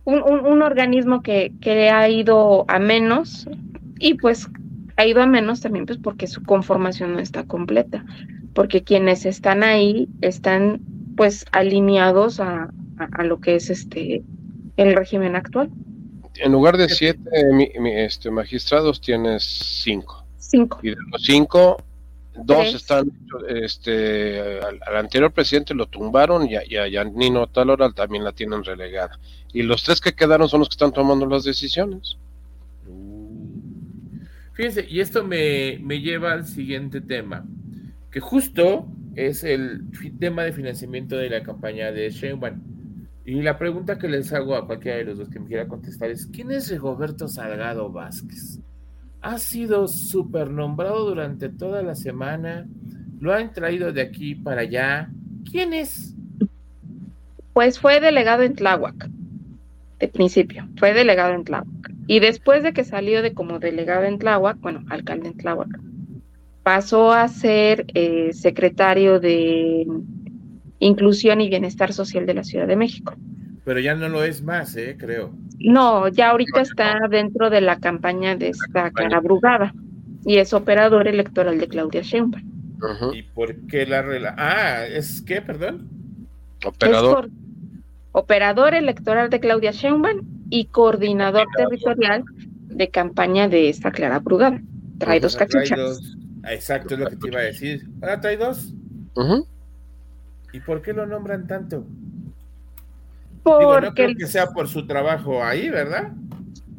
un, 0.05 0.61
organismo 0.61 1.21
que, 1.21 1.53
que 1.61 1.89
ha 1.89 2.07
ido 2.09 2.65
a 2.67 2.79
menos 2.79 3.47
y 3.99 4.15
pues 4.15 4.47
ha 4.97 5.05
ido 5.05 5.21
a 5.21 5.27
menos 5.27 5.61
también 5.61 5.85
pues 5.85 5.99
porque 5.99 6.27
su 6.27 6.43
conformación 6.43 7.13
no 7.13 7.19
está 7.19 7.43
completa, 7.43 8.03
porque 8.53 8.83
quienes 8.83 9.25
están 9.25 9.63
ahí 9.63 10.09
están 10.21 10.81
pues 11.15 11.45
alineados 11.51 12.39
a, 12.39 12.69
lo 13.23 13.39
que 13.39 13.55
es 13.55 13.69
este 13.69 14.23
el 14.75 14.95
régimen 14.95 15.35
actual. 15.35 15.69
En 16.35 16.51
lugar 16.51 16.77
de 16.77 16.89
siete 16.89 17.21
este, 18.05 18.31
magistrados 18.31 19.01
tienes 19.01 19.43
cinco. 19.83 20.25
Cinco. 20.37 20.79
Y 20.81 20.89
de 20.89 20.95
los 21.11 21.23
cinco, 21.23 21.77
Dos 22.43 22.73
están, 22.75 23.11
este, 23.47 24.59
al, 24.59 24.95
anterior 24.95 25.31
presidente 25.31 25.73
lo 25.73 25.87
tumbaron 25.87 26.47
y 26.47 26.55
a, 26.55 27.03
Nino 27.03 27.47
Talora 27.47 27.91
también 27.91 28.23
la 28.23 28.31
tienen 28.31 28.63
relegada. 28.63 29.19
Y 29.53 29.63
los 29.63 29.83
tres 29.83 30.01
que 30.01 30.13
quedaron 30.13 30.47
son 30.47 30.59
los 30.59 30.69
que 30.69 30.73
están 30.73 30.91
tomando 30.91 31.25
las 31.25 31.43
decisiones. 31.43 32.17
Fíjense, 34.53 34.85
y 34.89 34.99
esto 35.01 35.23
me, 35.23 35.77
lleva 35.99 36.33
al 36.33 36.45
siguiente 36.45 37.01
tema, 37.01 37.45
que 38.11 38.19
justo 38.19 38.87
es 39.15 39.43
el 39.43 39.81
tema 40.19 40.43
de 40.43 40.53
financiamiento 40.53 41.15
de 41.15 41.29
la 41.29 41.43
campaña 41.43 41.91
de 41.91 42.09
Sheinbaum. 42.09 42.61
Y 43.25 43.41
la 43.41 43.57
pregunta 43.57 43.97
que 43.97 44.07
les 44.07 44.31
hago 44.31 44.55
a 44.55 44.65
cualquiera 44.65 44.97
de 44.97 45.03
los 45.03 45.17
dos 45.17 45.29
que 45.29 45.39
me 45.39 45.47
quiera 45.47 45.67
contestar 45.67 46.09
es, 46.09 46.27
¿quién 46.27 46.49
es 46.51 46.69
Rigoberto 46.69 47.27
Salgado 47.27 47.91
Vázquez? 47.91 48.59
Ha 49.21 49.37
sido 49.37 49.87
súper 49.87 50.49
nombrado 50.49 51.05
durante 51.05 51.49
toda 51.49 51.81
la 51.81 51.95
semana. 51.95 52.67
Lo 53.19 53.33
han 53.33 53.51
traído 53.51 53.91
de 53.91 54.01
aquí 54.01 54.35
para 54.35 54.61
allá. 54.61 55.09
¿Quién 55.49 55.73
es? 55.73 56.15
Pues 57.53 57.79
fue 57.79 57.99
delegado 57.99 58.43
en 58.43 58.53
Tláhuac, 58.53 59.09
de 59.99 60.07
principio, 60.07 60.67
fue 60.77 60.93
delegado 60.93 61.33
en 61.33 61.43
Tláhuac. 61.43 61.91
Y 62.05 62.19
después 62.19 62.61
de 62.63 62.71
que 62.73 62.83
salió 62.83 63.21
de 63.21 63.33
como 63.33 63.59
delegado 63.59 64.03
en 64.03 64.19
Tláhuac, 64.19 64.59
bueno, 64.59 64.85
alcalde 64.89 65.29
en 65.29 65.37
Tláhuac, 65.37 65.69
pasó 66.61 67.11
a 67.11 67.27
ser 67.27 67.85
eh, 67.95 68.31
secretario 68.33 69.19
de 69.19 69.87
Inclusión 70.79 71.41
y 71.41 71.49
Bienestar 71.49 71.93
Social 71.93 72.25
de 72.25 72.33
la 72.35 72.43
Ciudad 72.43 72.67
de 72.67 72.75
México. 72.75 73.15
Pero 73.67 73.81
ya 73.81 73.95
no 73.95 74.07
lo 74.07 74.23
es 74.23 74.41
más, 74.41 74.77
¿eh? 74.77 74.95
creo. 74.97 75.33
No, 75.59 76.07
ya 76.07 76.29
ahorita 76.29 76.61
está 76.61 77.01
dentro 77.09 77.49
de 77.49 77.59
la 77.59 77.77
campaña 77.77 78.33
de 78.37 78.47
esta 78.47 78.91
cara 78.91 79.19
brugada 79.19 79.73
y 80.23 80.37
es 80.37 80.53
operador 80.53 81.05
electoral 81.05 81.59
de 81.59 81.67
Claudia 81.67 82.01
Sheinbaum. 82.01 82.45
¿Y 83.13 83.23
por 83.23 83.67
qué 83.67 83.85
la 83.85 84.01
rela? 84.01 84.35
Ah, 84.37 84.85
¿es 84.85 85.21
qué, 85.21 85.41
perdón? 85.41 85.89
Operador. 86.63 87.29
operador 88.13 88.73
electoral 88.73 89.29
de 89.29 89.41
Claudia 89.41 89.71
Sheinbaum 89.71 90.21
y 90.49 90.67
coordinador 90.67 91.47
territorial 91.57 92.23
de 92.67 92.89
campaña 92.89 93.49
de 93.49 93.67
esta 93.67 93.91
Clara 93.91 94.19
Brugada. 94.19 94.61
Trae 94.97 95.19
dos 95.19 95.35
cachuchas. 95.35 95.99
Exacto, 96.45 96.93
es 96.93 97.01
lo 97.01 97.09
que 97.09 97.17
te 97.17 97.27
iba 97.27 97.41
a 97.41 97.43
decir. 97.43 97.85
Ahora 98.01 98.21
trae 98.21 98.37
dos. 98.37 98.73
¿Y 100.53 100.61
por 100.61 100.81
qué 100.81 100.93
lo 100.93 101.05
nombran 101.05 101.47
tanto? 101.47 101.85
Porque 103.47 103.87
no 103.87 103.93
creo 103.93 104.15
que 104.15 104.27
sea 104.27 104.47
por 104.47 104.67
su 104.67 104.85
trabajo 104.85 105.43
ahí, 105.43 105.69
¿verdad? 105.69 106.11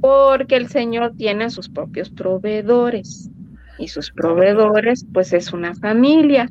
Porque 0.00 0.56
el 0.56 0.68
señor 0.68 1.14
tiene 1.16 1.50
sus 1.50 1.68
propios 1.68 2.10
proveedores 2.10 3.30
y 3.78 3.88
sus 3.88 4.10
proveedores 4.10 5.06
pues 5.12 5.32
es 5.32 5.52
una 5.52 5.74
familia 5.74 6.50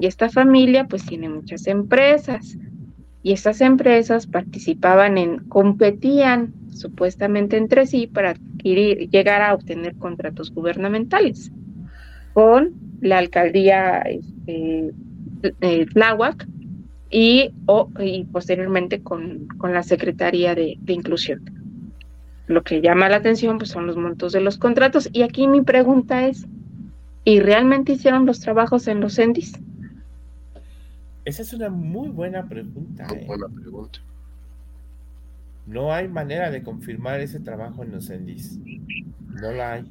y 0.00 0.06
esta 0.06 0.28
familia 0.28 0.86
pues 0.86 1.04
tiene 1.04 1.28
muchas 1.28 1.66
empresas 1.66 2.56
y 3.22 3.32
estas 3.32 3.60
empresas 3.60 4.26
participaban 4.26 5.18
en, 5.18 5.38
competían 5.48 6.54
supuestamente 6.72 7.56
entre 7.56 7.86
sí 7.86 8.06
para 8.06 8.30
adquirir, 8.30 9.10
llegar 9.10 9.42
a 9.42 9.54
obtener 9.54 9.96
contratos 9.96 10.52
gubernamentales 10.52 11.50
con 12.32 12.74
la 13.00 13.18
alcaldía 13.18 13.98
este, 14.02 14.92
eh, 15.60 15.86
Tláhuac 15.92 16.46
y, 17.10 17.52
y 18.00 18.24
posteriormente 18.24 19.02
con, 19.02 19.48
la 19.62 19.82
Secretaría 19.82 20.54
de, 20.54 20.76
de, 20.80 20.92
Inclusión. 20.92 21.42
Lo 22.46 22.62
que 22.62 22.80
llama 22.80 23.08
la 23.08 23.16
atención 23.16 23.58
pues, 23.58 23.70
son 23.70 23.86
los 23.86 23.96
montos 23.96 24.32
de 24.32 24.40
los 24.40 24.58
contratos. 24.58 25.08
Y 25.12 25.22
aquí 25.22 25.46
mi 25.48 25.62
pregunta 25.62 26.26
es, 26.26 26.46
¿y 27.24 27.40
realmente 27.40 27.92
hicieron 27.92 28.26
los 28.26 28.40
trabajos 28.40 28.88
en 28.88 29.00
los 29.00 29.18
ENDIS? 29.18 29.58
Esa 31.24 31.42
es 31.42 31.52
una 31.52 31.68
muy 31.68 32.08
buena 32.08 32.48
pregunta. 32.48 33.06
Muy 33.08 33.18
¿eh? 33.18 33.24
buena 33.26 33.48
pregunta. 33.48 33.98
No 35.66 35.92
hay 35.92 36.08
manera 36.08 36.50
de 36.50 36.62
confirmar 36.62 37.20
ese 37.20 37.40
trabajo 37.40 37.82
en 37.82 37.92
los 37.92 38.08
ENDIS. 38.08 38.58
No 39.40 39.52
la 39.52 39.74
hay. 39.74 39.84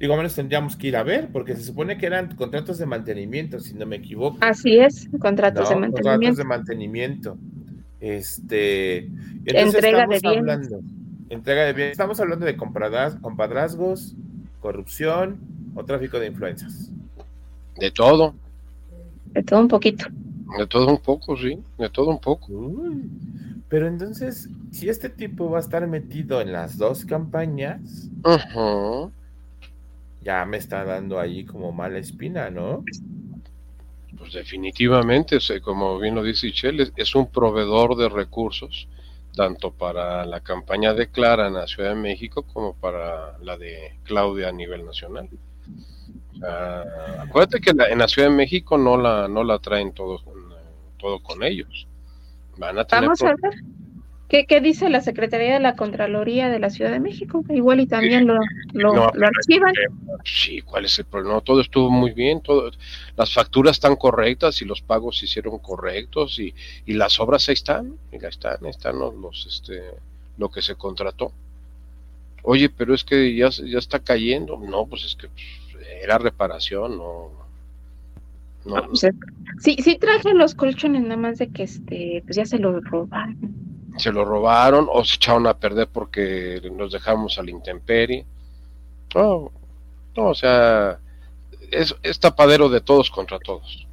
Digo, 0.00 0.16
menos 0.16 0.34
tendríamos 0.34 0.76
que 0.76 0.88
ir 0.88 0.96
a 0.96 1.02
ver, 1.02 1.28
porque 1.30 1.54
se 1.54 1.62
supone 1.62 1.98
que 1.98 2.06
eran 2.06 2.34
contratos 2.34 2.78
de 2.78 2.86
mantenimiento, 2.86 3.60
si 3.60 3.74
no 3.74 3.84
me 3.84 3.96
equivoco. 3.96 4.38
Así 4.40 4.78
es, 4.78 5.10
contratos 5.20 5.68
de 5.68 5.76
mantenimiento. 5.76 6.02
Contratos 6.02 6.36
de 6.38 6.44
mantenimiento. 6.44 7.38
Este. 8.00 9.10
Entrega 9.44 10.06
de 10.06 10.18
bienes. 10.20 10.70
entrega 11.28 11.64
de 11.64 11.72
bienes. 11.74 11.92
Estamos 11.92 12.18
hablando 12.18 12.46
de 12.46 12.56
compadrazgos, 12.56 14.16
corrupción 14.60 15.38
o 15.74 15.84
tráfico 15.84 16.18
de 16.18 16.28
influencias. 16.28 16.90
De 17.78 17.90
todo. 17.90 18.34
De 19.26 19.42
todo 19.42 19.60
un 19.60 19.68
poquito. 19.68 20.06
De 20.56 20.66
todo 20.66 20.88
un 20.88 20.98
poco, 20.98 21.36
sí, 21.36 21.58
de 21.78 21.90
todo 21.90 22.08
un 22.08 22.20
poco. 22.20 22.48
pero 23.68 23.86
entonces, 23.86 24.48
si 24.72 24.88
este 24.88 25.10
tipo 25.10 25.50
va 25.50 25.58
a 25.58 25.60
estar 25.60 25.86
metido 25.86 26.40
en 26.40 26.52
las 26.52 26.78
dos 26.78 27.04
campañas, 27.04 28.08
ya 30.22 30.44
me 30.44 30.58
está 30.58 30.84
dando 30.84 31.18
ahí 31.18 31.44
como 31.44 31.72
mala 31.72 31.98
espina, 31.98 32.50
¿no? 32.50 32.84
Pues 34.16 34.32
definitivamente, 34.34 35.38
como 35.62 35.98
bien 35.98 36.14
lo 36.14 36.22
dice 36.22 36.46
Michelle, 36.46 36.92
es 36.94 37.14
un 37.14 37.30
proveedor 37.30 37.96
de 37.96 38.08
recursos, 38.08 38.86
tanto 39.34 39.70
para 39.72 40.26
la 40.26 40.40
campaña 40.40 40.92
de 40.92 41.08
Clara 41.08 41.46
en 41.46 41.54
la 41.54 41.66
Ciudad 41.66 41.90
de 41.90 41.94
México 41.94 42.42
como 42.42 42.74
para 42.74 43.38
la 43.38 43.56
de 43.56 43.98
Claudia 44.02 44.48
a 44.48 44.52
nivel 44.52 44.84
nacional. 44.84 45.28
Uh, 46.36 47.20
acuérdate 47.22 47.60
que 47.60 47.70
en 47.70 47.98
la 47.98 48.08
Ciudad 48.08 48.28
de 48.28 48.34
México 48.34 48.76
no 48.76 48.96
la, 48.96 49.26
no 49.28 49.42
la 49.42 49.58
traen 49.58 49.92
todo, 49.92 50.20
todo 50.98 51.22
con 51.22 51.42
ellos. 51.42 51.86
Van 52.58 52.78
a 52.78 52.84
tener 52.84 53.04
Vamos 53.04 53.22
a 53.22 53.34
ver. 53.40 53.54
¿Qué, 54.30 54.60
dice 54.60 54.88
la 54.90 55.00
Secretaría 55.00 55.54
de 55.54 55.58
la 55.58 55.74
Contraloría 55.74 56.48
de 56.48 56.60
la 56.60 56.70
Ciudad 56.70 56.92
de 56.92 57.00
México? 57.00 57.44
Igual 57.48 57.80
y 57.80 57.86
también 57.88 58.28
lo, 58.28 58.38
lo, 58.72 59.10
archivan. 59.12 59.74
Sí, 60.24 60.60
¿cuál 60.60 60.84
es 60.84 60.96
el 61.00 61.06
problema? 61.06 61.40
todo 61.40 61.60
estuvo 61.60 61.90
muy 61.90 62.12
bien, 62.12 62.40
todo, 62.40 62.70
las 63.16 63.34
facturas 63.34 63.72
están 63.72 63.96
correctas 63.96 64.62
y 64.62 64.66
los 64.66 64.82
pagos 64.82 65.18
se 65.18 65.24
hicieron 65.24 65.58
correctos 65.58 66.38
y, 66.38 66.54
y 66.86 66.92
las 66.92 67.18
obras 67.18 67.48
ahí 67.48 67.54
están, 67.54 67.96
y 68.12 68.24
ahí 68.24 68.30
están, 68.30 68.64
ahí 68.64 68.70
están 68.70 69.00
los, 69.00 69.46
este, 69.48 69.82
lo 70.38 70.48
que 70.48 70.62
se 70.62 70.76
contrató. 70.76 71.32
Oye, 72.44 72.68
pero 72.68 72.94
es 72.94 73.02
que 73.02 73.34
ya, 73.34 73.48
ya 73.50 73.78
está 73.78 73.98
cayendo. 73.98 74.56
No, 74.58 74.86
pues 74.86 75.06
es 75.06 75.16
que 75.16 75.26
pues, 75.72 75.86
era 76.04 76.18
reparación, 76.18 76.98
no. 76.98 77.32
no. 78.64 78.86
Pues, 78.86 79.08
sí, 79.58 79.76
sí 79.82 79.98
traje 79.98 80.34
los 80.34 80.54
colchones, 80.54 81.02
nada 81.02 81.16
más 81.16 81.38
de 81.38 81.48
que 81.48 81.64
este, 81.64 82.22
pues 82.24 82.36
ya 82.36 82.46
se 82.46 82.60
los 82.60 82.84
robaron. 82.84 83.69
Se 83.96 84.12
lo 84.12 84.24
robaron 84.24 84.86
o 84.90 85.04
se 85.04 85.16
echaron 85.16 85.46
a 85.46 85.58
perder 85.58 85.88
porque 85.88 86.60
nos 86.72 86.92
dejamos 86.92 87.38
al 87.38 87.48
intemperie. 87.48 88.24
No, 89.14 89.50
no, 90.16 90.28
o 90.28 90.34
sea, 90.34 90.98
es, 91.70 92.20
tapadero 92.20 92.68
de 92.68 92.80
todos 92.80 93.10
contra 93.10 93.38
todos. 93.38 93.86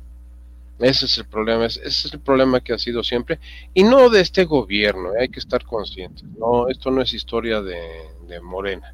Ese 0.79 1.05
es 1.05 1.17
el 1.17 1.25
problema, 1.25 1.65
ese 1.65 1.87
es 1.87 2.13
el 2.13 2.19
problema 2.19 2.59
que 2.59 2.73
ha 2.73 2.77
sido 2.77 3.03
siempre, 3.03 3.39
y 3.73 3.83
no 3.83 4.09
de 4.09 4.21
este 4.21 4.45
gobierno, 4.45 5.09
hay 5.19 5.29
que 5.29 5.39
estar 5.39 5.65
conscientes. 5.65 6.23
No, 6.37 6.67
esto 6.67 6.91
no 6.91 7.01
es 7.01 7.13
historia 7.13 7.61
de, 7.61 7.79
de 8.27 8.39
Morena. 8.41 8.93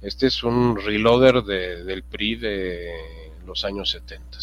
Este 0.00 0.26
es 0.26 0.42
un 0.42 0.76
reloader 0.76 1.44
de, 1.44 1.84
del 1.84 2.02
PRI 2.02 2.34
de 2.34 2.92
los 3.46 3.64
años 3.64 3.90
70. 3.90 4.38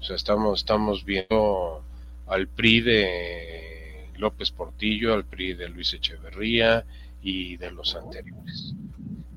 O 0.00 0.02
sea, 0.02 0.16
estamos, 0.16 0.58
estamos 0.58 1.04
viendo 1.04 1.82
al 2.26 2.48
PRI 2.48 2.80
de 2.80 3.83
López 4.18 4.50
Portillo, 4.50 5.14
al 5.14 5.24
PRI 5.24 5.54
de 5.54 5.68
Luis 5.68 5.92
Echeverría 5.94 6.84
y 7.22 7.56
de 7.56 7.70
los 7.70 7.94
anteriores. 7.94 8.74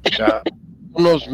O 0.05 0.15
sea, 0.15 0.41
unos 0.93 1.29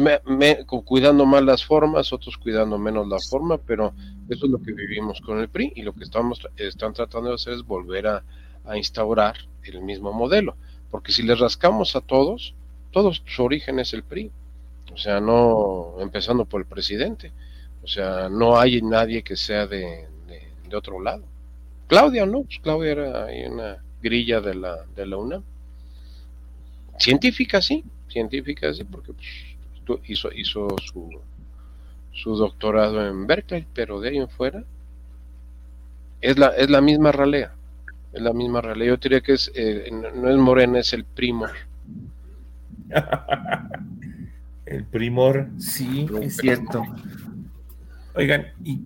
cuidando 0.84 1.26
más 1.26 1.42
las 1.42 1.64
formas, 1.64 2.12
otros 2.12 2.36
cuidando 2.36 2.78
menos 2.78 3.08
la 3.08 3.18
forma, 3.18 3.58
pero 3.58 3.94
eso 4.28 4.46
es 4.46 4.52
lo 4.52 4.60
que 4.60 4.72
vivimos 4.72 5.20
con 5.20 5.38
el 5.40 5.48
PRI 5.48 5.72
y 5.76 5.82
lo 5.82 5.92
que 5.92 6.04
estamos 6.04 6.40
están 6.56 6.92
tratando 6.92 7.30
de 7.30 7.34
hacer 7.36 7.54
es 7.54 7.62
volver 7.62 8.06
a, 8.06 8.24
a 8.64 8.76
instaurar 8.76 9.36
el 9.64 9.82
mismo 9.82 10.12
modelo, 10.12 10.56
porque 10.90 11.12
si 11.12 11.22
les 11.22 11.38
rascamos 11.38 11.96
a 11.96 12.00
todos, 12.00 12.54
todos 12.90 13.22
su 13.26 13.42
origen 13.42 13.78
es 13.78 13.92
el 13.94 14.02
PRI. 14.02 14.30
O 14.92 14.96
sea, 14.96 15.20
no 15.20 15.96
empezando 15.98 16.44
por 16.44 16.60
el 16.60 16.66
presidente. 16.66 17.32
O 17.82 17.86
sea, 17.86 18.28
no 18.28 18.58
hay 18.58 18.80
nadie 18.80 19.22
que 19.22 19.36
sea 19.36 19.66
de, 19.66 20.06
de, 20.68 20.76
otro 20.76 21.00
lado. 21.00 21.22
Claudia, 21.86 22.26
¿no? 22.26 22.42
Pues 22.42 22.58
Claudia 22.60 22.92
era 22.92 23.24
ahí 23.24 23.44
una 23.46 23.78
grilla 24.02 24.40
de 24.40 24.54
la, 24.54 24.84
de 24.96 25.06
la 25.06 25.16
UNAM. 25.16 25.42
Científica, 26.98 27.60
sí, 27.60 27.84
científica, 28.08 28.72
sí, 28.72 28.84
porque 28.84 29.12
pues, 29.12 30.00
hizo, 30.06 30.32
hizo 30.32 30.68
su, 30.78 31.10
su 32.12 32.36
doctorado 32.36 33.06
en 33.06 33.26
Berkeley, 33.26 33.66
pero 33.74 34.00
de 34.00 34.10
ahí 34.10 34.16
en 34.18 34.28
fuera 34.28 34.64
es 36.20 36.38
la, 36.38 36.48
es 36.48 36.70
la 36.70 36.80
misma 36.80 37.12
ralea. 37.12 37.52
Es 38.12 38.22
la 38.22 38.32
misma 38.32 38.60
ralea. 38.60 38.88
Yo 38.88 38.96
diría 38.96 39.20
que 39.20 39.32
es, 39.32 39.50
eh, 39.54 39.90
no 39.92 40.30
es 40.30 40.36
Morena, 40.36 40.78
es 40.78 40.92
el 40.92 41.04
primo 41.04 41.46
el 44.66 44.84
primor, 44.84 45.48
sí, 45.58 46.06
es 46.22 46.36
cierto. 46.36 46.84
Oigan, 48.14 48.46
y, 48.62 48.80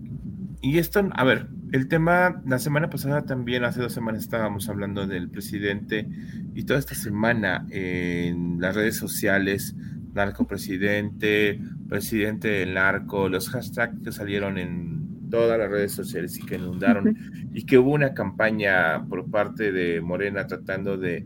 y, 0.61 0.77
esto, 0.79 1.07
a 1.11 1.23
ver, 1.23 1.47
el 1.71 1.87
tema, 1.87 2.41
la 2.45 2.59
semana 2.59 2.89
pasada 2.89 3.25
también, 3.25 3.63
hace 3.63 3.81
dos 3.81 3.93
semanas 3.93 4.23
estábamos 4.23 4.69
hablando 4.69 5.07
del 5.07 5.29
presidente 5.29 6.07
y 6.53 6.63
toda 6.63 6.79
esta 6.79 6.95
semana 6.95 7.65
en 7.69 8.59
las 8.59 8.75
redes 8.75 8.97
sociales, 8.97 9.75
narco 10.13 10.47
presidente, 10.47 11.59
presidente 11.87 12.47
del 12.47 12.73
narco, 12.73 13.29
los 13.29 13.49
hashtags 13.49 14.01
que 14.03 14.11
salieron 14.11 14.57
en 14.57 15.29
todas 15.29 15.59
las 15.59 15.69
redes 15.69 15.91
sociales 15.91 16.37
y 16.39 16.45
que 16.45 16.55
inundaron, 16.55 17.15
y 17.53 17.63
que 17.65 17.77
hubo 17.77 17.91
una 17.91 18.13
campaña 18.13 19.05
por 19.07 19.29
parte 19.29 19.71
de 19.71 20.01
Morena 20.01 20.47
tratando 20.47 20.97
de 20.97 21.25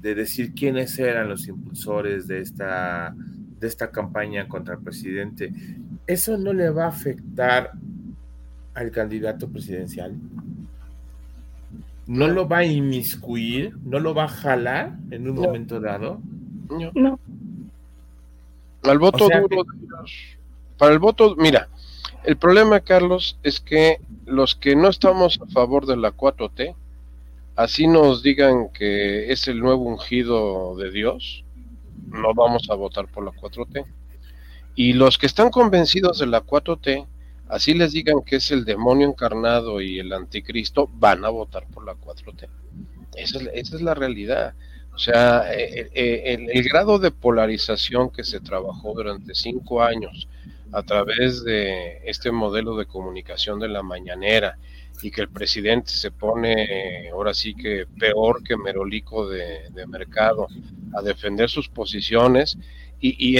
de 0.00 0.14
decir 0.14 0.54
quiénes 0.54 0.98
eran 0.98 1.28
los 1.28 1.48
impulsores 1.48 2.26
de 2.26 2.40
esta, 2.40 3.14
de 3.58 3.66
esta 3.66 3.90
campaña 3.90 4.48
contra 4.48 4.74
el 4.74 4.80
presidente, 4.80 5.52
¿eso 6.06 6.38
no 6.38 6.52
le 6.52 6.70
va 6.70 6.84
a 6.84 6.88
afectar 6.88 7.72
al 8.78 8.90
candidato 8.90 9.48
presidencial? 9.48 10.16
¿No 12.06 12.28
lo 12.28 12.48
va 12.48 12.58
a 12.58 12.64
inmiscuir? 12.64 13.76
¿No 13.82 13.98
lo 13.98 14.14
va 14.14 14.24
a 14.24 14.28
jalar 14.28 14.96
en 15.10 15.28
un 15.28 15.36
momento 15.36 15.80
dado? 15.80 16.20
No. 16.94 17.18
Al 18.82 18.98
voto 18.98 19.28
duro. 19.28 19.66
Para 20.78 20.92
el 20.92 20.98
voto, 20.98 21.34
mira, 21.36 21.68
el 22.24 22.36
problema, 22.36 22.80
Carlos, 22.80 23.38
es 23.42 23.60
que 23.60 24.00
los 24.24 24.54
que 24.54 24.76
no 24.76 24.88
estamos 24.88 25.40
a 25.42 25.46
favor 25.46 25.86
de 25.86 25.96
la 25.96 26.12
4T, 26.12 26.74
así 27.56 27.86
nos 27.86 28.22
digan 28.22 28.68
que 28.72 29.32
es 29.32 29.48
el 29.48 29.60
nuevo 29.60 29.82
ungido 29.82 30.76
de 30.76 30.90
Dios, 30.90 31.44
no 32.06 32.32
vamos 32.34 32.70
a 32.70 32.74
votar 32.74 33.08
por 33.08 33.24
la 33.24 33.32
4T. 33.32 33.84
Y 34.76 34.92
los 34.92 35.18
que 35.18 35.26
están 35.26 35.50
convencidos 35.50 36.20
de 36.20 36.26
la 36.26 36.42
4T, 36.42 37.06
así 37.48 37.74
les 37.74 37.92
digan 37.92 38.22
que 38.22 38.36
es 38.36 38.50
el 38.50 38.64
demonio 38.64 39.08
encarnado 39.08 39.80
y 39.80 39.98
el 39.98 40.12
anticristo, 40.12 40.88
van 40.92 41.24
a 41.24 41.28
votar 41.28 41.66
por 41.66 41.84
la 41.84 41.94
4T. 41.94 42.48
Esa 43.16 43.38
es, 43.52 43.80
la 43.80 43.94
realidad. 43.94 44.54
O 44.94 44.98
sea, 44.98 45.52
eh, 45.52 45.88
eh, 45.92 46.48
el, 46.52 46.64
grado 46.64 46.98
de 46.98 47.10
polarización 47.10 48.10
que 48.10 48.24
se 48.24 48.40
trabajó 48.40 48.94
durante 48.94 49.34
cinco 49.34 49.82
años 49.82 50.28
a 50.72 50.82
través 50.82 51.44
de 51.44 51.98
este 52.04 52.30
modelo 52.30 52.76
de 52.76 52.86
comunicación 52.86 53.58
de 53.58 53.68
la 53.68 53.82
mañanera 53.82 54.58
y 55.00 55.10
que 55.10 55.22
el 55.22 55.28
presidente 55.28 55.90
se 55.90 56.10
pone 56.10 57.08
ahora 57.10 57.32
sí 57.32 57.54
que 57.54 57.86
peor 57.98 58.42
que 58.42 58.56
merolico 58.56 59.28
de 59.28 59.86
mercado 59.86 60.48
a 60.94 61.02
defender 61.02 61.48
sus 61.48 61.68
posiciones 61.68 62.58
y, 63.00 63.36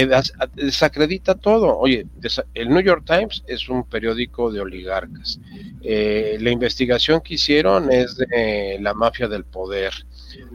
desacredita 0.55 1.35
todo. 1.35 1.77
Oye, 1.77 2.05
el 2.53 2.69
New 2.69 2.81
York 2.81 3.03
Times 3.05 3.43
es 3.47 3.67
un 3.69 3.83
periódico 3.83 4.51
de 4.51 4.61
oligarcas. 4.61 5.39
Eh, 5.81 6.37
la 6.39 6.51
investigación 6.51 7.21
que 7.21 7.35
hicieron 7.35 7.91
es 7.91 8.15
de 8.17 8.77
la 8.79 8.93
mafia 8.93 9.27
del 9.27 9.43
poder. 9.43 9.93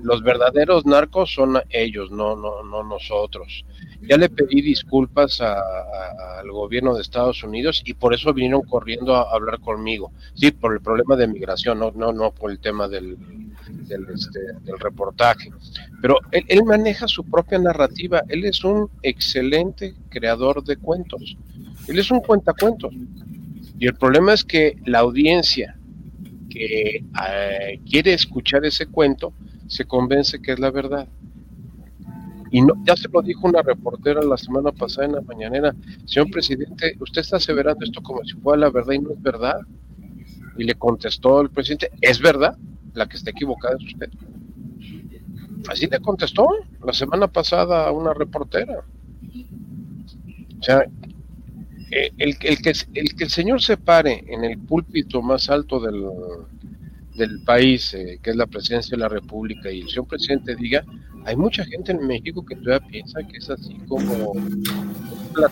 Los 0.03 0.23
verdaderos 0.23 0.87
narcos 0.87 1.33
son 1.33 1.61
ellos, 1.71 2.11
no, 2.11 2.37
no, 2.37 2.63
no 2.63 2.83
nosotros. 2.83 3.65
Ya 4.03 4.17
le 4.17 4.29
pedí 4.29 4.61
disculpas 4.61 5.41
al 5.41 6.51
gobierno 6.51 6.95
de 6.95 7.03
Estados 7.03 7.43
Unidos 7.43 7.83
y 7.85 7.95
por 7.95 8.15
eso 8.15 8.35
vinieron 8.35 8.63
corriendo 8.63 9.15
a 9.15 9.35
hablar 9.35 9.61
conmigo. 9.61 10.13
Sí, 10.35 10.51
por 10.51 10.75
el 10.75 10.81
problema 10.81 11.17
de 11.17 11.27
migración, 11.27 11.79
no, 11.79 11.91
no, 11.93 12.13
no 12.13 12.33
por 12.33 12.51
el 12.51 12.59
tema 12.59 12.87
del, 12.89 13.17
del, 13.87 14.07
este, 14.15 14.41
del 14.63 14.79
reportaje. 14.79 15.51
Pero 16.01 16.19
él, 16.31 16.65
maneja 16.65 17.09
su 17.09 17.25
propia 17.25 17.59
narrativa. 17.59 18.23
Él 18.29 18.45
es 18.45 18.65
un 18.65 18.91
excelente 19.03 19.95
creador 20.09 20.63
de 20.65 20.77
cuentos. 20.77 21.37
Él 21.89 21.99
es 21.99 22.11
un 22.11 22.21
cuentacuentos. 22.21 22.93
Y 23.79 23.87
el 23.87 23.95
problema 23.95 24.33
es 24.33 24.45
que 24.45 24.77
la 24.85 25.01
audiencia 25.01 25.77
que 26.55 27.05
eh, 27.29 27.81
quiere 27.91 28.15
escuchar 28.15 28.65
ese 28.65 28.87
cuento 28.87 29.35
se 29.67 29.85
convence 29.85 30.41
que 30.41 30.53
es 30.53 30.59
la 30.61 30.71
verdad. 30.71 31.09
Y 32.53 32.63
no, 32.63 32.75
ya 32.85 32.95
se 32.95 33.09
lo 33.09 33.21
dijo 33.23 33.49
una 33.49 33.63
reportera 33.63 34.23
la 34.23 34.37
semana 34.37 34.71
pasada 34.71 35.07
en 35.07 35.15
la 35.15 35.23
mañanera, 35.23 35.75
señor 36.05 36.31
presidente, 36.31 36.97
usted 37.01 37.23
está 37.23 37.39
aseverando 37.39 37.85
esto 37.85 38.01
como 38.01 38.25
si 38.25 38.35
fuera 38.35 38.61
la 38.61 38.71
verdad 38.71 38.93
y 38.93 39.01
no 39.01 39.11
es 39.11 39.21
verdad. 39.21 39.59
Y 40.57 40.63
le 40.63 40.75
contestó 40.75 41.41
el 41.41 41.51
presidente, 41.51 41.91
¿es 42.01 42.21
verdad? 42.21 42.57
La 42.93 43.09
que 43.09 43.17
está 43.17 43.31
equivocada 43.31 43.77
es 43.77 43.85
usted. 43.85 44.09
Así 45.69 45.89
le 45.89 45.99
contestó 45.99 46.47
la 46.85 46.93
semana 46.93 47.27
pasada 47.27 47.89
a 47.89 47.91
una 47.91 48.15
reportera. 48.15 48.85
O 50.61 50.63
sea, 50.63 50.87
eh, 51.97 52.11
el, 52.19 52.37
el, 52.41 52.61
que, 52.61 52.73
el 52.95 53.15
que 53.15 53.25
el 53.25 53.31
señor 53.31 53.63
se 53.63 53.77
pare 53.77 54.25
en 54.27 54.43
el 54.43 54.59
púlpito 54.59 55.23
más 55.23 55.49
alto 55.49 55.79
del, 55.79 56.03
del 57.15 57.41
país, 57.45 57.95
eh, 57.95 58.19
que 58.21 58.31
es 58.31 58.37
la 58.37 58.49
presidencia 58.49 58.97
de 58.97 59.03
la 59.03 59.09
República, 59.09 59.71
y 59.71 59.83
el 59.83 59.89
señor 59.89 60.09
presidente 60.09 60.57
diga, 60.57 60.85
hay 61.25 61.37
mucha 61.37 61.65
gente 61.65 61.93
en 61.93 62.05
México 62.05 62.45
que 62.45 62.57
todavía 62.57 62.85
piensa 62.89 63.23
que 63.23 63.37
es 63.37 63.49
así 63.49 63.75
como 63.87 64.33
la 65.37 65.49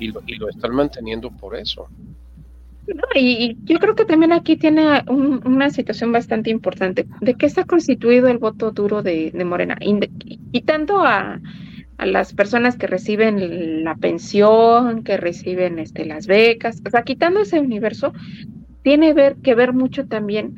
y 0.00 0.08
lo, 0.08 0.20
y 0.26 0.34
lo 0.34 0.48
están 0.48 0.74
manteniendo 0.74 1.30
por 1.30 1.56
eso. 1.56 1.86
y, 3.14 3.56
yo 3.64 3.78
creo 3.78 3.94
que 3.94 4.06
también 4.06 4.32
aquí 4.32 4.56
tiene 4.56 5.04
una 5.06 5.70
situación 5.70 6.10
bastante 6.10 6.50
importante. 6.50 7.06
¿De 7.20 7.34
qué 7.34 7.46
está 7.46 7.64
constituido 7.64 8.26
el 8.26 8.38
voto 8.38 8.72
duro 8.72 9.00
de, 9.02 9.32
Morena? 9.44 9.78
Y, 9.80 10.62
tanto 10.62 11.00
a, 11.04 11.38
a, 12.00 12.06
las 12.06 12.32
personas 12.32 12.76
que 12.76 12.86
reciben 12.86 13.84
la 13.84 13.94
pensión, 13.94 15.04
que 15.04 15.16
reciben 15.16 15.78
este, 15.78 16.04
las 16.04 16.26
becas, 16.26 16.82
o 16.86 16.90
sea, 16.90 17.02
quitando 17.02 17.40
ese 17.40 17.60
universo, 17.60 18.12
tiene 18.82 19.12
ver, 19.12 19.36
que 19.36 19.54
ver 19.54 19.72
mucho 19.72 20.06
también 20.06 20.56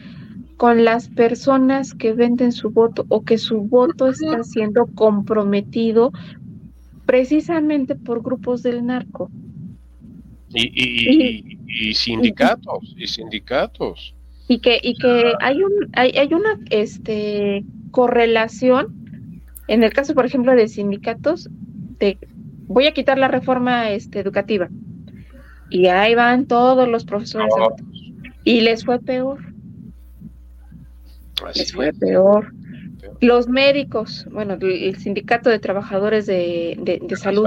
con 0.56 0.84
las 0.84 1.08
personas 1.08 1.92
que 1.94 2.12
venden 2.12 2.52
su 2.52 2.70
voto 2.70 3.04
o 3.08 3.24
que 3.24 3.36
su 3.38 3.62
voto 3.62 4.06
está 4.08 4.44
siendo 4.44 4.86
comprometido 4.86 6.12
precisamente 7.04 7.96
por 7.96 8.22
grupos 8.22 8.62
del 8.62 8.86
narco. 8.86 9.30
Y, 10.54 11.56
y, 11.66 11.94
sindicatos, 11.94 12.94
y, 12.96 13.06
sindicatos. 13.06 14.14
Y 14.48 14.58
que, 14.58 14.78
y 14.82 14.94
que 14.94 15.32
hay 15.40 15.62
un, 15.62 15.72
hay, 15.94 16.10
hay 16.10 16.32
una 16.32 16.60
este 16.70 17.64
correlación, 17.90 19.01
en 19.68 19.84
el 19.84 19.92
caso, 19.92 20.14
por 20.14 20.26
ejemplo, 20.26 20.54
de 20.54 20.68
sindicatos, 20.68 21.48
de 21.98 22.18
voy 22.66 22.86
a 22.86 22.92
quitar 22.92 23.18
la 23.18 23.28
reforma 23.28 23.90
este, 23.90 24.20
educativa. 24.20 24.68
Y 25.70 25.86
ahí 25.86 26.14
van 26.14 26.46
todos 26.46 26.88
los 26.88 27.04
profesores. 27.04 27.52
Y 28.44 28.60
les 28.60 28.84
fue 28.84 28.98
peor. 29.00 29.38
les 31.54 31.72
fue 31.72 31.92
peor. 31.92 32.52
Los 33.20 33.48
médicos, 33.48 34.26
bueno, 34.30 34.58
el 34.60 34.96
sindicato 34.96 35.48
de 35.48 35.58
trabajadores 35.58 36.26
de, 36.26 37.00
salud, 37.16 37.46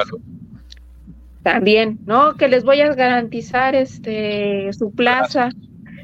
también, 1.43 1.99
¿no? 2.05 2.35
Que 2.35 2.47
les 2.47 2.63
voy 2.63 2.81
a 2.81 2.93
garantizar 2.95 3.75
este 3.75 4.71
su 4.73 4.91
plaza 4.91 5.49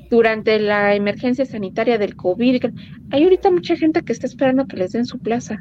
durante 0.09 0.59
la 0.59 0.93
emergencia 0.93 1.45
sanitaria 1.45 1.97
del 1.97 2.16
COVID. 2.16 2.66
Hay 3.12 3.24
ahorita 3.24 3.49
mucha 3.49 3.76
gente 3.76 4.03
que 4.03 4.12
está 4.12 4.28
esperando 4.28 4.68
que 4.68 4.78
les 4.78 4.91
den 4.91 5.05
su 5.05 5.18
plaza 5.20 5.59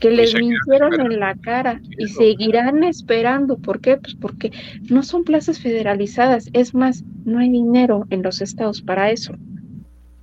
que 0.00 0.10
les 0.10 0.34
mintieron 0.34 1.00
en 1.00 1.20
la 1.20 1.34
cara 1.36 1.80
y 1.98 2.08
seguirán 2.08 2.84
esperando. 2.84 3.56
¿Por 3.56 3.80
qué? 3.80 3.96
Pues 3.96 4.14
porque 4.14 4.52
no 4.88 5.02
son 5.02 5.24
plazas 5.24 5.58
federalizadas. 5.60 6.48
Es 6.52 6.74
más, 6.74 7.04
no 7.24 7.38
hay 7.38 7.50
dinero 7.50 8.06
en 8.10 8.22
los 8.22 8.40
estados 8.40 8.82
para 8.82 9.10
eso. 9.10 9.34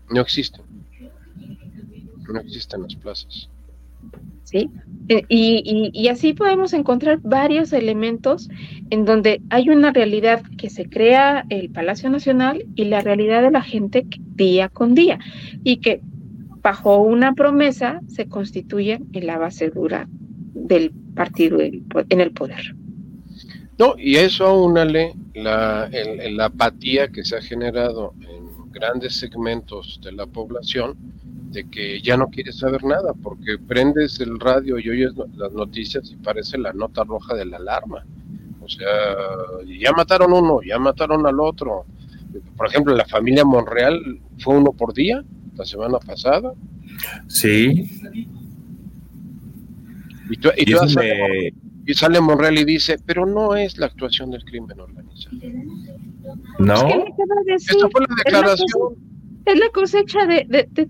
No 0.09 0.21
existen. 0.21 0.61
No 2.32 2.39
existen 2.39 2.84
las 2.84 2.95
plazas. 2.95 3.49
¿Sí? 4.43 4.69
Eh, 5.09 5.24
y, 5.28 5.91
y, 5.93 6.07
así 6.07 6.34
podemos 6.34 6.74
encontrar 6.74 7.19
varios 7.21 7.74
elementos 7.74 8.49
en 8.89 9.03
donde 9.03 9.41
hay 9.49 9.69
una 9.69 9.91
realidad 9.91 10.43
que 10.57 10.69
se 10.69 10.88
crea 10.88 11.45
el 11.49 11.69
Palacio 11.69 12.09
Nacional 12.09 12.63
y 12.76 12.86
la 12.86 13.01
realidad 13.01 13.41
de 13.41 13.51
la 13.51 13.61
gente 13.61 14.05
día 14.36 14.69
con 14.69 14.95
día. 14.95 15.19
Y 15.63 15.78
que 15.78 16.01
bajo 16.64 16.97
una 16.97 17.34
promesa 17.34 17.99
se 18.07 18.28
constituyen 18.28 19.07
en 19.11 19.28
la 19.28 19.38
base 19.38 19.70
dura 19.70 20.07
del 20.09 20.91
partido 21.14 21.59
en 21.59 22.22
el 22.22 22.32
poder. 22.32 22.76
No, 23.78 23.95
y 23.97 24.16
eso 24.16 24.47
aúnale 24.47 25.14
la, 25.34 25.89
la 26.32 26.45
apatía 26.45 27.09
que 27.09 27.26
se 27.26 27.36
ha 27.36 27.41
generado 27.41 28.14
en 28.22 28.72
grandes 28.72 29.16
segmentos 29.18 29.99
de 30.01 30.14
la 30.14 30.26
población 30.26 30.95
de 31.51 31.70
que 31.70 32.01
ya 32.01 32.18
no 32.18 32.30
quiere 32.30 32.51
saber 32.51 32.84
nada, 32.84 33.14
porque 33.22 33.57
prendes 33.59 34.20
el 34.20 34.39
radio 34.39 34.80
y 34.80 34.89
oyes 34.89 35.11
las 35.36 35.51
noticias 35.51 36.09
y 36.11 36.16
parece 36.16 36.57
la 36.57 36.74
nota 36.74 37.03
roja 37.03 37.36
de 37.36 37.45
la 37.45 37.57
alarma. 37.57 38.05
O 38.61 38.70
sea, 38.70 38.88
ya 39.80 39.91
mataron 39.91 40.34
uno, 40.34 40.61
ya 40.66 40.80
mataron 40.80 41.28
al 41.28 41.39
otro. 41.39 41.86
Por 42.57 42.68
ejemplo, 42.68 42.95
la 42.95 43.05
familia 43.05 43.43
Monreal 43.43 44.20
fue 44.39 44.55
uno 44.57 44.72
por 44.72 44.93
día 44.93 45.24
la 45.56 45.66
semana 45.66 45.99
pasada. 45.99 46.54
Sí. 47.28 47.89
Y, 50.30 50.38
tú, 50.38 50.49
y, 50.58 51.93
sale, 51.93 52.22
Monreal 52.22 52.58
y 52.58 52.66
dice, 52.66 52.97
pero 53.06 53.26
no 53.26 53.56
es 53.56 53.78
la 53.78 53.88
actuación 53.88 54.32
del 54.32 54.43
crimen 54.45 54.80
organizado. 54.80 55.38
No. 56.60 56.88
Esta 57.47 57.89
fue 57.89 58.01
la 58.01 58.16
declaración. 58.24 58.95
Es 59.45 59.60
la 59.60 59.70
cosecha 59.74 60.26
de, 60.26 60.45
de, 60.47 60.68
de, 60.72 60.88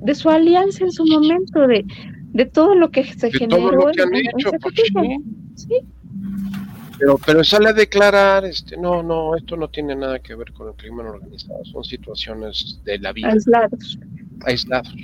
de 0.00 0.14
su 0.14 0.28
alianza 0.28 0.84
en 0.84 0.90
su 0.90 1.06
momento, 1.06 1.66
de, 1.68 1.84
de 2.32 2.46
todo 2.46 2.74
lo 2.74 2.90
que 2.90 3.04
se 3.04 3.30
generó. 3.30 3.70
Todo 3.70 3.86
lo 3.86 3.92
que 3.92 4.02
han 4.02 4.14
hecho, 4.14 4.50
pues, 4.60 4.74
sí. 5.54 5.78
Pero, 7.02 7.18
pero 7.26 7.42
sale 7.42 7.70
a 7.70 7.72
declarar, 7.72 8.44
este, 8.44 8.76
no, 8.76 9.02
no, 9.02 9.34
esto 9.34 9.56
no 9.56 9.68
tiene 9.68 9.96
nada 9.96 10.20
que 10.20 10.36
ver 10.36 10.52
con 10.52 10.68
el 10.68 10.74
crimen 10.76 11.04
organizado, 11.04 11.64
son 11.64 11.82
situaciones 11.82 12.80
de 12.84 12.96
la 13.00 13.12
vida. 13.12 13.32
Aislados. 13.32 13.98
Aislados. 14.42 14.94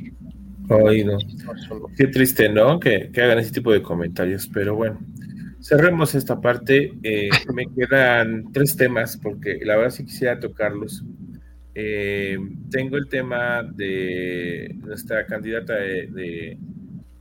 Oído. 0.69 1.19
Qué 1.97 2.07
triste, 2.07 2.49
¿no? 2.51 2.79
Que, 2.79 3.11
hagan 3.17 3.41
ese 3.41 3.51
tipo 3.51 3.73
de 3.73 3.83
comentarios, 3.83 4.49
pero 4.55 4.77
bueno. 4.77 5.01
Cerremos 5.61 6.15
esta 6.15 6.41
parte. 6.41 6.93
Eh, 7.03 7.31
me 7.53 7.65
quedan 7.67 8.53
tres 8.53 8.77
temas 8.77 9.17
porque 9.17 9.59
la 9.65 9.75
verdad 9.75 9.91
sí 9.91 10.05
quisiera 10.05 10.39
tocarlos. 10.39 11.03
Eh, 11.75 12.39
tengo 12.71 12.97
el 12.97 13.09
tema 13.09 13.65
de 13.65 14.73
nuestra 14.85 15.27
candidata 15.27 15.75
de, 15.75 16.57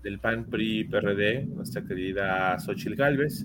del 0.03 0.19
PAN 0.19 0.45
PRI 0.51 0.83
PRD, 0.83 1.47
nuestra 1.47 1.83
querida 1.83 2.59
Xochil 2.59 2.95
Gálvez. 2.95 3.43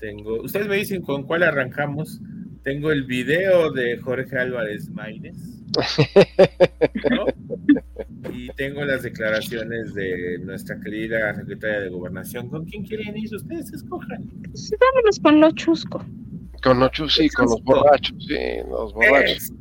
Tengo, 0.00 0.42
ustedes 0.42 0.66
me 0.66 0.76
dicen 0.76 1.02
con 1.02 1.24
cuál 1.24 1.42
arrancamos. 1.42 2.20
Tengo 2.62 2.90
el 2.90 3.04
video 3.04 3.70
de 3.72 3.98
Jorge 3.98 4.38
Álvarez 4.38 4.88
Maínez. 4.90 5.36
Y 8.32 8.48
tengo 8.50 8.84
las 8.84 9.02
declaraciones 9.02 9.94
de 9.94 10.38
nuestra 10.40 10.78
querida 10.80 11.34
secretaria 11.34 11.80
de 11.80 11.88
Gobernación. 11.88 12.48
¿Con 12.48 12.64
quién 12.64 12.84
quieren 12.84 13.16
ir? 13.16 13.34
Ustedes 13.34 13.72
escojan. 13.72 14.30
Sí, 14.54 14.74
vámonos 14.78 15.18
con 15.20 15.40
lo 15.40 15.50
chusco. 15.52 16.04
Con 16.62 16.78
los 16.80 16.90
chusco, 16.90 17.22
sí, 17.22 17.28
con 17.30 17.46
los 17.46 17.62
borrachos, 17.62 18.16
sí, 18.26 18.36
los 18.68 18.92
borrachos. 18.92 19.52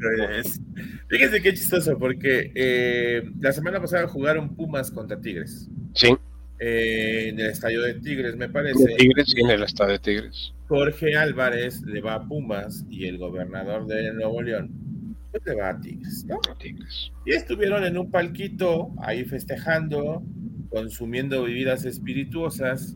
Fíjense 1.08 1.42
qué 1.42 1.54
chistoso, 1.54 1.98
porque 1.98 2.52
eh, 2.56 3.24
la 3.40 3.52
semana 3.54 3.80
pasada 3.80 4.08
jugaron 4.08 4.56
Pumas 4.56 4.92
contra 4.92 5.20
Tigres. 5.20 5.70
Sí. 5.94 6.16
Eh, 6.60 7.30
en 7.30 7.40
el 7.40 7.48
estadio 7.48 7.82
de 7.82 7.96
Tigres, 7.96 8.36
me 8.36 8.50
parece. 8.50 8.84
De 8.84 8.96
Tigres, 8.96 9.28
sí, 9.30 9.42
en 9.42 9.50
el 9.50 9.64
estadio 9.64 9.94
de 9.94 10.00
Tigres. 10.00 10.54
Jorge 10.68 11.16
Álvarez 11.16 11.82
le 11.84 12.02
va 12.02 12.16
a 12.16 12.28
Pumas 12.28 12.86
y 12.90 13.06
el 13.06 13.18
gobernador 13.18 13.88
de 13.88 14.14
Nuevo 14.14 14.42
León 14.42 14.90
pues 15.32 15.44
le 15.46 15.56
va 15.56 15.70
a 15.70 15.80
Tigres, 15.80 16.26
¿no? 16.26 16.40
A 16.52 16.58
Tigres. 16.58 17.12
Y 17.26 17.34
estuvieron 17.34 17.84
en 17.84 17.98
un 17.98 18.10
palquito 18.12 18.92
ahí 19.02 19.26
festejando, 19.26 20.24
consumiendo 20.70 21.44
bebidas 21.44 21.86
espirituosas. 21.86 22.96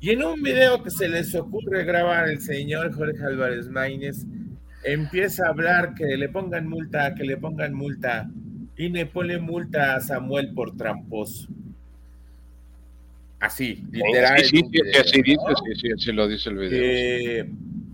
Y 0.00 0.10
en 0.10 0.22
un 0.22 0.42
video 0.42 0.82
que 0.82 0.90
se 0.90 1.08
les 1.08 1.34
ocurre 1.34 1.84
grabar 1.84 2.28
el 2.28 2.40
señor 2.40 2.92
Jorge 2.92 3.22
Álvarez 3.24 3.68
Maínez, 3.68 4.24
empieza 4.84 5.46
a 5.46 5.50
hablar 5.50 5.94
que 5.94 6.16
le 6.16 6.28
pongan 6.28 6.68
multa, 6.68 7.14
que 7.14 7.24
le 7.24 7.36
pongan 7.36 7.74
multa, 7.74 8.30
y 8.76 8.88
le 8.88 9.06
pone 9.06 9.38
multa 9.38 9.96
a 9.96 10.00
Samuel 10.00 10.54
por 10.54 10.76
tramposo. 10.76 11.48
Así, 13.40 13.84
literal. 13.90 14.38
Sí, 14.44 14.58
sí, 14.72 14.80
sí, 15.14 15.74
sí, 15.80 15.88
sí, 15.96 16.12
lo 16.12 16.26
dice 16.26 16.50
el 16.50 16.56
video. 16.58 16.80
Eh, 16.82 17.50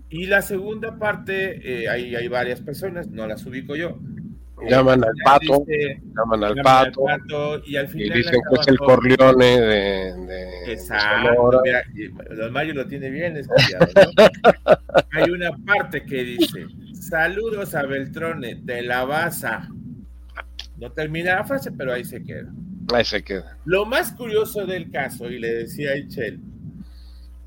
y 0.09 0.25
la 0.27 0.41
segunda 0.41 0.97
parte, 0.97 1.83
eh, 1.83 1.89
hay, 1.89 2.15
hay 2.15 2.27
varias 2.27 2.61
personas, 2.61 3.07
no 3.09 3.27
las 3.27 3.45
ubico 3.45 3.75
yo. 3.75 3.99
Llaman 4.69 5.03
al 5.03 5.11
pato, 5.23 5.63
dice- 5.67 6.01
llaman 6.17 6.43
al 6.45 6.55
llaman 6.55 6.63
pato, 6.63 7.03
pato, 7.03 7.61
y 7.65 7.75
al 7.75 7.85
y 7.85 7.89
final 7.89 8.17
dicen 8.17 8.39
que 8.49 8.61
es 8.61 8.67
el 8.69 8.77
Corleone 8.77 9.45
de, 9.45 9.67
de- 9.67 10.25
de 10.25 10.73
Exacto, 10.73 11.27
Sonora. 11.35 11.59
mira, 11.63 11.83
y 11.93 12.07
Don 12.35 12.53
Mayo 12.53 12.73
lo 12.73 12.87
tiene 12.87 13.09
bien 13.09 13.35
estudiado, 13.37 13.85
¿no? 13.95 14.23
Hay 15.11 15.29
una 15.29 15.51
parte 15.57 16.05
que 16.05 16.23
dice, 16.23 16.65
saludos 16.93 17.75
a 17.75 17.83
Beltrone, 17.83 18.55
de 18.63 18.81
la 18.81 19.03
Baza. 19.03 19.67
No 20.77 20.91
termina 20.91 21.35
la 21.35 21.43
frase, 21.43 21.71
pero 21.73 21.93
ahí 21.93 22.05
se 22.05 22.23
queda. 22.23 22.49
Ahí 22.93 23.03
se 23.03 23.23
queda. 23.23 23.57
Lo 23.65 23.85
más 23.85 24.13
curioso 24.13 24.65
del 24.65 24.91
caso, 24.91 25.29
y 25.29 25.39
le 25.39 25.53
decía 25.53 25.91
a 25.91 25.97
Ichel, 25.97 26.39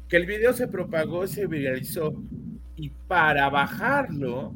que 0.08 0.16
el 0.16 0.26
video 0.26 0.52
se 0.52 0.68
propagó, 0.68 1.26
se 1.26 1.46
viralizó, 1.46 2.14
y 2.76 2.90
para 3.06 3.48
bajarlo, 3.48 4.54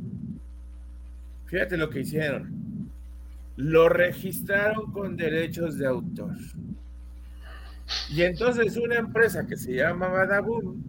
fíjate 1.46 1.76
lo 1.76 1.90
que 1.90 2.00
hicieron. 2.00 2.90
Lo 3.56 3.88
registraron 3.88 4.92
con 4.92 5.16
derechos 5.16 5.78
de 5.78 5.86
autor. 5.86 6.36
Y 8.10 8.22
entonces 8.22 8.76
una 8.76 8.96
empresa 8.96 9.46
que 9.46 9.56
se 9.56 9.74
llama 9.74 10.08
Badaboom, 10.08 10.82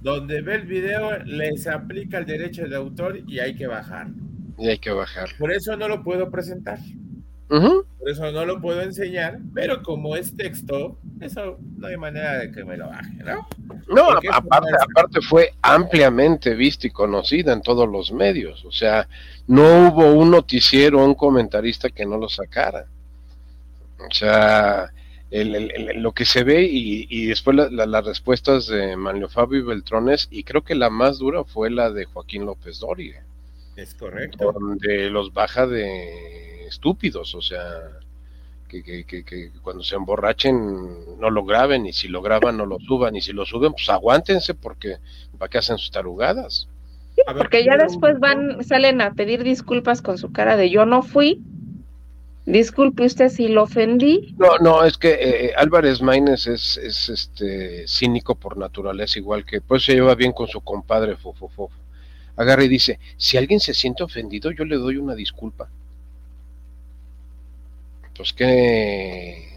donde 0.00 0.42
ve 0.42 0.56
el 0.56 0.66
video, 0.66 1.18
les 1.24 1.66
aplica 1.66 2.18
el 2.18 2.26
derecho 2.26 2.66
de 2.66 2.76
autor 2.76 3.20
y 3.26 3.38
hay 3.38 3.54
que 3.54 3.66
bajarlo. 3.66 4.14
Y 4.58 4.68
hay 4.68 4.78
que 4.78 4.90
bajar. 4.90 5.30
Por 5.38 5.50
eso 5.50 5.76
no 5.76 5.88
lo 5.88 6.02
puedo 6.04 6.30
presentar. 6.30 6.78
Por 7.48 8.10
eso 8.10 8.30
no 8.32 8.44
lo 8.44 8.60
puedo 8.60 8.80
enseñar, 8.82 9.38
pero 9.54 9.82
como 9.82 10.16
es 10.16 10.36
texto, 10.36 10.96
eso 11.20 11.58
no 11.78 11.86
hay 11.86 11.96
manera 11.96 12.38
de 12.38 12.50
que 12.52 12.64
me 12.64 12.76
lo 12.76 12.88
baje, 12.88 13.14
¿no? 13.24 13.46
No, 13.88 14.08
aparte, 14.32 15.20
fue 15.22 15.52
ampliamente 15.62 16.54
vista 16.54 16.86
y 16.86 16.90
conocida 16.90 17.52
en 17.52 17.62
todos 17.62 17.88
los 17.88 18.12
medios. 18.12 18.64
O 18.64 18.72
sea, 18.72 19.06
no 19.46 19.88
hubo 19.88 20.12
un 20.12 20.30
noticiero, 20.30 21.04
un 21.04 21.14
comentarista 21.14 21.90
que 21.90 22.04
no 22.06 22.16
lo 22.18 22.28
sacara. 22.28 22.86
O 23.98 24.12
sea, 24.12 24.90
el- 25.30 25.54
el- 25.54 25.70
el- 25.90 26.02
lo 26.02 26.12
que 26.12 26.24
se 26.24 26.44
ve 26.44 26.62
y, 26.64 27.06
y 27.08 27.26
después 27.26 27.56
la- 27.56 27.70
la- 27.70 27.86
las 27.86 28.04
respuestas 28.04 28.66
de 28.66 28.96
Manlio 28.96 29.28
Fabio 29.28 29.60
y 29.60 29.62
Beltrones, 29.62 30.28
y 30.30 30.44
creo 30.44 30.62
que 30.62 30.74
la 30.74 30.90
más 30.90 31.18
dura 31.18 31.44
fue 31.44 31.70
la 31.70 31.90
de 31.90 32.04
Joaquín 32.04 32.44
López 32.46 32.80
Dóriga, 32.80 33.22
Es 33.76 33.94
correcto. 33.94 34.52
donde 34.52 35.10
los 35.10 35.32
baja 35.32 35.66
de 35.66 36.66
estúpidos, 36.66 37.34
o 37.34 37.42
sea, 37.42 37.62
que, 38.68 38.82
que- 38.82 39.04
que- 39.04 39.24
que 39.24 39.50
cuando 39.62 39.82
se 39.82 39.96
emborrachen 39.96 41.18
no 41.20 41.30
lo 41.30 41.44
graben, 41.44 41.86
y 41.86 41.92
si 41.92 42.08
lo 42.08 42.22
graban 42.22 42.56
no 42.56 42.66
lo 42.66 42.78
suban, 42.80 43.14
y 43.16 43.20
si 43.20 43.32
lo 43.32 43.44
suben, 43.44 43.72
pues 43.72 43.88
aguántense 43.88 44.54
porque 44.54 44.96
para 45.38 45.48
qué 45.48 45.58
hacen 45.58 45.78
sus 45.78 45.90
tarugadas. 45.90 46.68
Porque 47.38 47.64
ya 47.64 47.76
después 47.76 48.18
van, 48.18 48.64
salen 48.64 49.00
a 49.00 49.12
pedir 49.14 49.44
disculpas 49.44 50.02
con 50.02 50.18
su 50.18 50.32
cara 50.32 50.56
de 50.56 50.70
yo 50.70 50.84
no 50.86 51.02
fui. 51.02 51.40
Disculpe 52.46 53.06
usted 53.06 53.30
si 53.30 53.48
lo 53.48 53.62
ofendí. 53.62 54.34
No, 54.36 54.58
no, 54.58 54.84
es 54.84 54.98
que 54.98 55.12
eh, 55.20 55.52
Álvarez 55.56 56.02
Maínez 56.02 56.46
es, 56.46 56.76
es 56.76 57.08
este 57.08 57.86
cínico 57.88 58.34
por 58.34 58.58
naturaleza, 58.58 59.18
igual 59.18 59.46
que 59.46 59.60
pues 59.62 59.84
se 59.84 59.94
lleva 59.94 60.14
bien 60.14 60.32
con 60.32 60.46
su 60.48 60.60
compadre 60.60 61.16
Fofo 61.16 61.48
Fofo. 61.48 61.70
Agarra 62.36 62.64
y 62.64 62.68
dice, 62.68 62.98
si 63.16 63.36
alguien 63.36 63.60
se 63.60 63.74
siente 63.74 64.02
ofendido, 64.02 64.50
yo 64.50 64.64
le 64.64 64.76
doy 64.76 64.96
una 64.96 65.14
disculpa. 65.14 65.68
Pues 68.16 68.32
que 68.32 69.48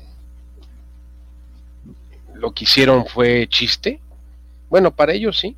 lo 2.36 2.51
que 2.53 2.63
hicieron 2.65 3.05
fue 3.05 3.47
chiste. 3.49 3.99
Bueno, 4.69 4.95
para 4.95 5.13
ellos 5.13 5.39
sí. 5.39 5.55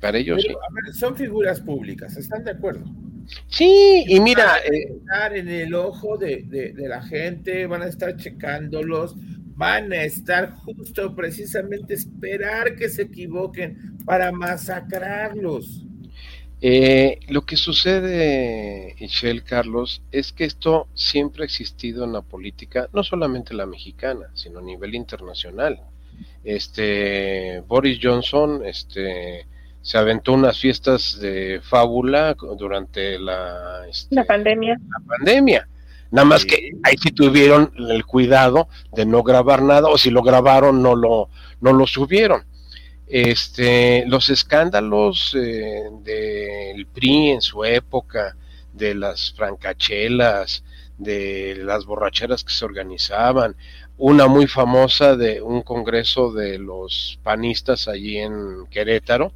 Para 0.00 0.18
ellos 0.18 0.42
sí. 0.42 0.48
Pero, 0.48 0.58
a 0.62 0.66
ver, 0.84 0.94
son 0.94 1.16
figuras 1.16 1.60
públicas, 1.60 2.16
¿están 2.16 2.44
de 2.44 2.50
acuerdo? 2.50 2.84
Sí, 3.48 4.04
y 4.06 4.20
mira, 4.20 4.44
Van 4.44 4.54
a 4.54 4.58
eh, 4.66 4.88
estar 4.98 5.36
en 5.36 5.48
el 5.48 5.74
ojo 5.74 6.18
de, 6.18 6.42
de- 6.42 6.72
de 6.74 6.88
la 6.88 7.02
gente, 7.02 7.66
van 7.66 7.80
a 7.82 7.86
estar 7.86 8.14
checándolos, 8.16 9.14
van 9.56 9.92
a 9.92 10.02
estar 10.02 10.54
justo 10.56 11.14
precisamente 11.14 11.94
esperar 11.94 12.76
que 12.76 12.88
se 12.88 13.02
equivoquen 13.02 13.96
para 14.04 14.32
masacrarlos. 14.32 15.84
Eh, 16.60 17.20
lo 17.28 17.44
que 17.44 17.56
sucede, 17.56 18.94
Michelle 18.98 19.42
Carlos, 19.42 20.02
es 20.10 20.32
que 20.32 20.44
esto 20.44 20.88
siempre 20.94 21.42
ha 21.42 21.44
existido 21.44 22.04
en 22.04 22.12
la 22.12 22.22
política, 22.22 22.88
no 22.92 23.04
solamente 23.04 23.52
la 23.52 23.66
mexicana, 23.66 24.30
sino 24.34 24.60
a 24.60 24.62
nivel 24.62 24.94
internacional. 24.94 25.80
Este 26.42 27.62
Boris 27.66 27.98
Johnson, 28.02 28.62
este 28.64 29.46
se 29.82 29.98
aventó 29.98 30.32
unas 30.32 30.58
fiestas 30.58 31.18
de 31.20 31.60
fábula 31.62 32.34
durante 32.56 33.18
la, 33.18 33.86
este, 33.86 34.14
La 34.14 34.24
pandemia. 34.24 34.78
la 34.88 35.06
pandemia. 35.06 35.68
Nada 36.14 36.24
más 36.26 36.42
Sí. 36.42 36.46
que 36.46 36.70
ahí 36.84 36.94
sí 37.02 37.10
tuvieron 37.10 37.72
el 37.90 38.06
cuidado 38.06 38.68
de 38.92 39.04
no 39.04 39.24
grabar 39.24 39.62
nada, 39.62 39.88
o 39.88 39.98
si 39.98 40.10
lo 40.10 40.22
grabaron, 40.22 40.80
no 40.80 40.94
lo, 40.94 41.28
no 41.60 41.72
lo 41.72 41.86
subieron. 41.88 42.44
Este, 43.08 44.04
los 44.06 44.30
escándalos 44.30 45.34
eh, 45.36 45.82
del 46.04 46.86
PRI 46.86 47.30
en 47.30 47.40
su 47.42 47.64
época, 47.64 48.36
de 48.72 48.94
las 48.94 49.32
francachelas, 49.36 50.62
de 50.98 51.56
las 51.64 51.84
borracheras 51.84 52.44
que 52.44 52.52
se 52.52 52.64
organizaban, 52.64 53.56
una 53.96 54.28
muy 54.28 54.46
famosa 54.46 55.16
de 55.16 55.42
un 55.42 55.62
congreso 55.62 56.32
de 56.32 56.58
los 56.58 57.18
panistas 57.24 57.88
allí 57.88 58.18
en 58.18 58.66
Querétaro, 58.70 59.32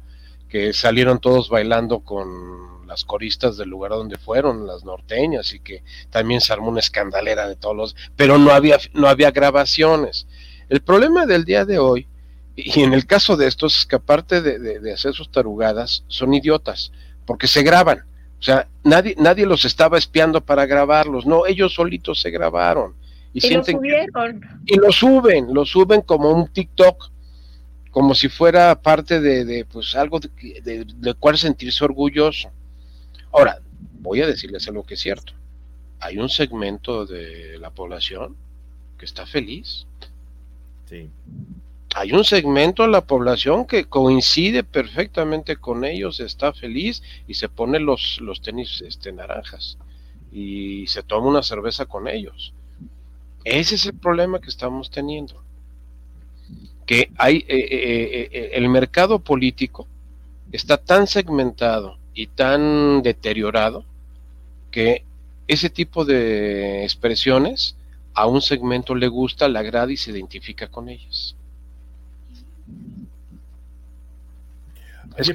que 0.47 0.71
salieron 0.71 1.19
todos 1.19 1.49
bailando 1.49 1.99
con 1.99 2.78
las 2.89 3.05
coristas 3.05 3.55
del 3.55 3.69
lugar 3.69 3.91
donde 3.91 4.17
fueron, 4.17 4.67
las 4.67 4.83
norteñas, 4.83 5.53
y 5.53 5.59
que 5.61 5.83
también 6.09 6.41
se 6.41 6.51
armó 6.51 6.67
una 6.69 6.81
escandalera 6.81 7.47
de 7.47 7.55
todos 7.55 7.75
los, 7.77 7.95
pero 8.17 8.37
no 8.37 8.51
había, 8.51 8.77
no 8.93 9.07
había 9.07 9.31
grabaciones. 9.31 10.27
El 10.67 10.81
problema 10.81 11.25
del 11.25 11.45
día 11.45 11.63
de 11.65 11.79
hoy, 11.79 12.07
y 12.55 12.81
en 12.81 12.93
el 12.93 13.05
caso 13.05 13.37
de 13.37 13.47
estos, 13.47 13.77
es 13.77 13.85
que 13.85 13.95
aparte 13.95 14.41
de, 14.41 14.59
de- 14.59 14.79
de 14.79 14.93
hacer 14.93 15.13
sus 15.13 15.31
tarugadas, 15.31 16.03
son 16.07 16.33
idiotas, 16.33 16.91
porque 17.25 17.47
se 17.47 17.63
graban. 17.63 17.99
O 18.39 18.43
sea, 18.43 18.67
nadie, 18.83 19.15
nadie 19.17 19.45
los 19.45 19.63
estaba 19.65 19.97
espiando 19.97 20.41
para 20.41 20.65
grabarlos, 20.65 21.25
no, 21.25 21.45
ellos 21.45 21.73
solitos 21.75 22.19
se 22.21 22.31
grabaron. 22.31 22.95
Y, 23.33 23.37
Y 23.37 23.41
lo 23.41 23.63
sienten 23.63 23.75
que- 23.81 23.89
subieron. 23.89 24.61
y 24.65 24.75
lo 24.77 24.91
suben, 24.91 25.53
lo 25.53 25.65
suben 25.65 26.01
como 26.01 26.31
un 26.31 26.47
TikTok, 26.47 27.11
como 27.91 28.13
si 28.13 28.29
fuera 28.29 28.79
parte 28.81 29.19
de, 29.19 29.45
de, 29.45 29.65
pues 29.65 29.95
algo 29.95 30.19
de, 30.19 30.29
de, 30.61 30.85
de 30.85 31.13
cual 31.15 31.37
sentirse 31.37 31.83
orgulloso. 31.83 32.49
Ahora, 33.31 33.59
voy 33.99 34.21
a 34.21 34.27
decirles 34.27 34.67
algo 34.67 34.83
que 34.83 34.95
es 34.95 34.99
cierto. 34.99 35.33
Hay 35.99 36.17
un 36.17 36.29
segmento 36.29 37.05
de 37.05 37.57
la 37.59 37.71
población 37.71 38.35
que 38.97 39.05
está 39.05 39.25
feliz. 39.25 39.85
Sí. 40.85 41.09
Hay 41.95 42.11
un 42.13 42.23
segmento 42.23 42.83
de 42.83 42.89
la 42.89 43.05
población 43.05 43.65
que 43.65 43.85
coincide 43.85 44.63
perfectamente 44.63 45.57
con 45.57 45.83
ellos, 45.83 46.19
está 46.19 46.53
feliz 46.53 47.01
y 47.27 47.33
se 47.33 47.49
pone 47.49 47.79
los, 47.79 48.19
los 48.21 48.41
tenis 48.41 48.83
este, 48.85 49.11
naranjas 49.11 49.77
y 50.31 50.85
se 50.87 51.03
toma 51.03 51.27
una 51.27 51.43
cerveza 51.43 51.85
con 51.85 52.07
ellos. 52.07 52.53
Ese 53.43 53.75
es 53.75 53.85
el 53.85 53.95
problema 53.95 54.39
que 54.39 54.49
estamos 54.49 54.89
teniendo. 54.91 55.43
Que 56.85 57.11
hay 57.17 57.37
eh, 57.37 57.45
eh, 57.47 58.29
eh, 58.31 58.49
el 58.53 58.69
mercado 58.69 59.19
político 59.19 59.87
está 60.51 60.77
tan 60.77 61.07
segmentado 61.07 61.98
y 62.19 62.27
tan 62.27 63.01
deteriorado 63.01 63.85
que 64.71 65.05
ese 65.47 65.69
tipo 65.69 66.03
de 66.03 66.83
expresiones 66.83 67.77
a 68.13 68.27
un 68.27 68.41
segmento 68.41 68.93
le 68.93 69.07
gusta, 69.07 69.47
le 69.47 69.57
agrada 69.57 69.91
y 69.91 69.97
se 69.97 70.11
identifica 70.11 70.67
con 70.67 70.89
ellas. 70.89 71.35
Oye, 75.17 75.33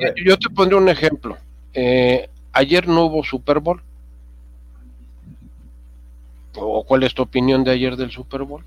eh, 0.00 0.14
yo 0.24 0.36
te 0.36 0.50
pondré 0.50 0.76
un 0.76 0.88
ejemplo. 0.88 1.36
Eh, 1.72 2.28
ayer 2.52 2.88
no 2.88 3.04
hubo 3.04 3.22
Super 3.22 3.60
Bowl 3.60 3.80
¿O 6.56 6.84
cuál 6.84 7.02
es 7.02 7.14
tu 7.14 7.22
opinión 7.22 7.64
de 7.64 7.72
ayer 7.72 7.96
del 7.96 8.10
Super 8.10 8.42
Bowl? 8.42 8.64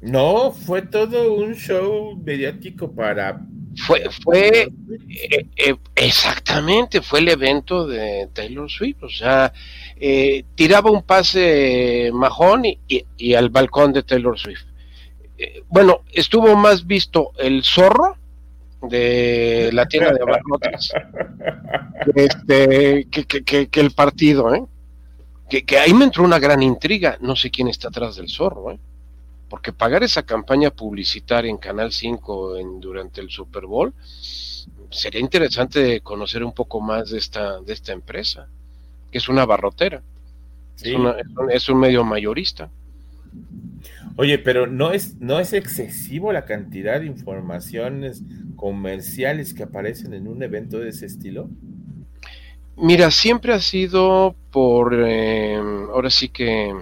No, 0.00 0.50
fue 0.50 0.82
todo 0.82 1.34
un 1.34 1.54
show 1.54 2.16
mediático 2.16 2.90
para... 2.90 3.40
Fue, 3.76 4.04
fue 4.22 4.68
eh, 5.08 5.46
eh, 5.56 5.76
exactamente, 5.94 7.00
fue 7.00 7.20
el 7.20 7.28
evento 7.28 7.86
de 7.86 8.28
Taylor 8.32 8.70
Swift, 8.70 9.02
o 9.02 9.08
sea, 9.08 9.52
eh, 9.96 10.44
tiraba 10.54 10.90
un 10.90 11.02
pase 11.02 12.10
majón 12.12 12.64
y, 12.66 12.78
y, 13.16 13.34
al 13.34 13.48
balcón 13.48 13.92
de 13.92 14.02
Taylor 14.02 14.38
Swift. 14.38 14.64
bueno, 15.68 16.02
estuvo 16.12 16.54
más 16.54 16.86
visto 16.86 17.32
el 17.38 17.64
zorro 17.64 18.16
de 18.82 19.70
la 19.72 19.86
tienda 19.86 20.12
de 20.12 20.22
abarrotes 20.22 20.92
este, 22.14 23.06
que, 23.10 23.24
que, 23.24 23.68
que, 23.68 23.80
el 23.80 23.92
partido, 23.92 24.54
¿eh? 24.54 24.64
Que, 25.48 25.64
que 25.64 25.78
ahí 25.78 25.94
me 25.94 26.04
entró 26.04 26.24
una 26.24 26.38
gran 26.38 26.62
intriga, 26.62 27.16
no 27.20 27.36
sé 27.36 27.50
quién 27.50 27.68
está 27.68 27.88
atrás 27.88 28.16
del 28.16 28.28
zorro, 28.28 28.72
¿eh? 28.72 28.78
Porque 29.52 29.70
pagar 29.70 30.02
esa 30.02 30.22
campaña 30.22 30.70
publicitaria 30.70 31.50
en 31.50 31.58
Canal 31.58 31.92
5 31.92 32.56
en, 32.56 32.80
durante 32.80 33.20
el 33.20 33.28
Super 33.28 33.66
Bowl, 33.66 33.92
sería 34.90 35.20
interesante 35.20 36.00
conocer 36.00 36.42
un 36.42 36.54
poco 36.54 36.80
más 36.80 37.10
de 37.10 37.18
esta, 37.18 37.60
de 37.60 37.74
esta 37.74 37.92
empresa, 37.92 38.48
que 39.10 39.18
es 39.18 39.28
una 39.28 39.44
barrotera, 39.44 40.00
es, 40.82 40.94
una, 40.94 41.16
es, 41.50 41.68
un 41.68 41.80
medio 41.80 42.02
mayorista. 42.02 42.70
Oye, 44.16 44.38
pero 44.38 44.66
no 44.66 44.90
es, 44.90 45.20
no 45.20 45.38
es 45.38 45.52
excesivo 45.52 46.32
la 46.32 46.46
cantidad 46.46 47.00
de 47.00 47.04
informaciones 47.04 48.22
comerciales 48.56 49.52
que 49.52 49.64
aparecen 49.64 50.14
en 50.14 50.28
un 50.28 50.42
evento 50.42 50.78
de 50.78 50.88
ese 50.88 51.04
estilo. 51.04 51.50
Mira, 52.78 53.10
siempre 53.10 53.52
ha 53.52 53.60
sido 53.60 54.34
por, 54.50 54.94
eh, 54.98 55.58
ahora 55.58 56.08
sí 56.08 56.30
que 56.30 56.72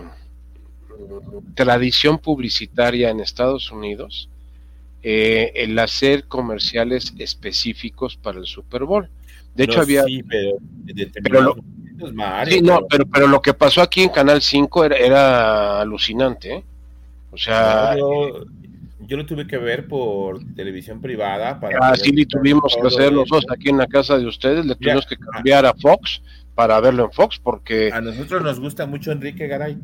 tradición 1.54 2.18
publicitaria 2.18 3.10
en 3.10 3.20
Estados 3.20 3.70
Unidos 3.70 4.28
eh, 5.02 5.52
el 5.54 5.78
hacer 5.78 6.24
comerciales 6.24 7.14
específicos 7.18 8.16
para 8.16 8.38
el 8.38 8.46
Super 8.46 8.84
Bowl. 8.84 9.08
De 9.54 9.64
hecho, 9.64 9.80
había. 9.80 10.04
Sí, 10.04 10.22
pero, 11.22 11.40
lo, 11.40 11.54
sí, 12.46 12.60
no, 12.60 12.86
pero, 12.88 13.06
pero 13.06 13.26
lo 13.26 13.40
que 13.40 13.54
pasó 13.54 13.80
aquí 13.80 14.02
en 14.02 14.10
Canal 14.10 14.42
5 14.42 14.84
era, 14.84 14.96
era 14.96 15.80
alucinante. 15.80 16.56
¿eh? 16.56 16.64
O 17.30 17.38
sea. 17.38 17.96
yo, 17.96 19.16
lo 19.16 19.26
tuve 19.26 19.46
que 19.46 19.56
ver 19.56 19.88
por 19.88 20.40
televisión 20.54 21.00
privada. 21.00 21.58
Para 21.58 21.78
así 21.88 22.10
ah, 22.10 22.26
tuvimos 22.28 22.76
que 22.80 22.86
hacer 22.86 23.10
nosotros 23.10 23.46
aquí 23.50 23.70
en 23.70 23.78
la 23.78 23.86
casa 23.86 24.18
de 24.18 24.26
ustedes. 24.26 24.66
Le 24.66 24.74
tuvimos 24.74 25.06
que 25.06 25.16
cambiar 25.16 25.64
a 25.64 25.72
Fox 25.72 26.22
para 26.54 26.78
verlo 26.78 27.04
en 27.06 27.12
Fox 27.12 27.40
porque. 27.42 27.90
A 27.90 28.02
nosotros 28.02 28.42
nos 28.42 28.60
gusta 28.60 28.86
mucho 28.86 29.12
Enrique 29.12 29.46
Garay 29.46 29.78